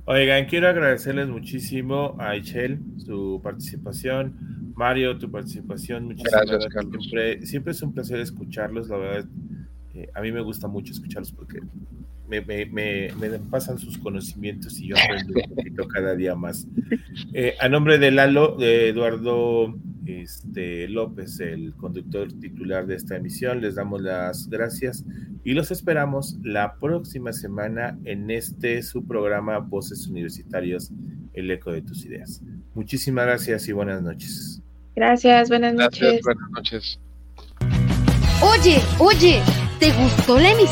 Oigan, 0.06 0.46
quiero 0.46 0.68
agradecerles 0.68 1.28
muchísimo 1.30 2.16
a 2.20 2.36
Ichel 2.36 2.80
su 2.98 3.40
participación, 3.44 4.74
Mario, 4.76 5.18
tu 5.18 5.32
participación. 5.32 6.06
Muchísimas 6.06 6.46
gracias. 6.48 6.74
gracias. 6.74 6.92
Siempre, 7.02 7.46
siempre, 7.46 7.72
es 7.72 7.82
un 7.82 7.94
placer 7.94 8.20
escucharlos, 8.20 8.90
la 8.90 8.98
verdad. 8.98 9.30
Eh, 9.94 10.10
a 10.14 10.22
mí 10.22 10.32
me 10.32 10.42
gusta 10.42 10.68
mucho 10.68 10.92
escucharlos 10.92 11.32
porque 11.32 11.60
me, 12.28 12.42
me, 12.42 12.66
me, 12.66 13.12
me, 13.20 13.40
pasan 13.40 13.78
sus 13.78 13.98
conocimientos 13.98 14.80
y 14.80 14.88
yo 14.88 14.96
aprendo 14.98 15.34
un 15.36 15.50
poquito 15.56 15.88
cada 15.88 16.16
día 16.16 16.36
más. 16.36 16.68
Eh, 17.34 17.56
a 17.60 17.70
nombre 17.70 17.98
de 17.98 18.12
Lalo, 18.12 18.56
de 18.56 18.90
Eduardo 18.90 19.76
este, 20.06 20.88
López, 20.88 21.40
el 21.40 21.74
conductor 21.76 22.32
titular 22.34 22.88
de 22.88 22.96
esta 22.96 23.18
emisión, 23.18 23.62
les 23.62 23.76
damos 23.76 24.02
las 24.02 24.50
gracias 24.50 25.06
y 25.44 25.54
los 25.54 25.72
esperamos 25.72 26.38
la 26.44 26.76
próxima 26.76 27.34
semana 27.34 27.98
en 28.06 28.30
este 28.30 28.82
su 28.84 29.06
programa 29.06 29.60
Voces 29.60 30.08
Universitarios, 30.08 30.92
el 31.34 31.50
eco 31.52 31.72
de 31.72 31.82
tus 31.82 32.06
ideas. 32.06 32.42
Muchísimas 32.74 33.26
gracias 33.26 33.68
y 33.68 33.72
buenas 33.72 34.02
noches. 34.02 34.62
Gracias, 34.96 35.50
buenas 35.50 35.74
noches. 35.74 36.00
Gracias, 36.00 36.24
buenas 36.24 36.52
noches. 36.52 37.00
Oye, 38.42 38.80
oye, 39.00 39.42
¿te 39.80 39.92
gustó 39.94 40.40
la 40.40 40.52
emisión? 40.52 40.70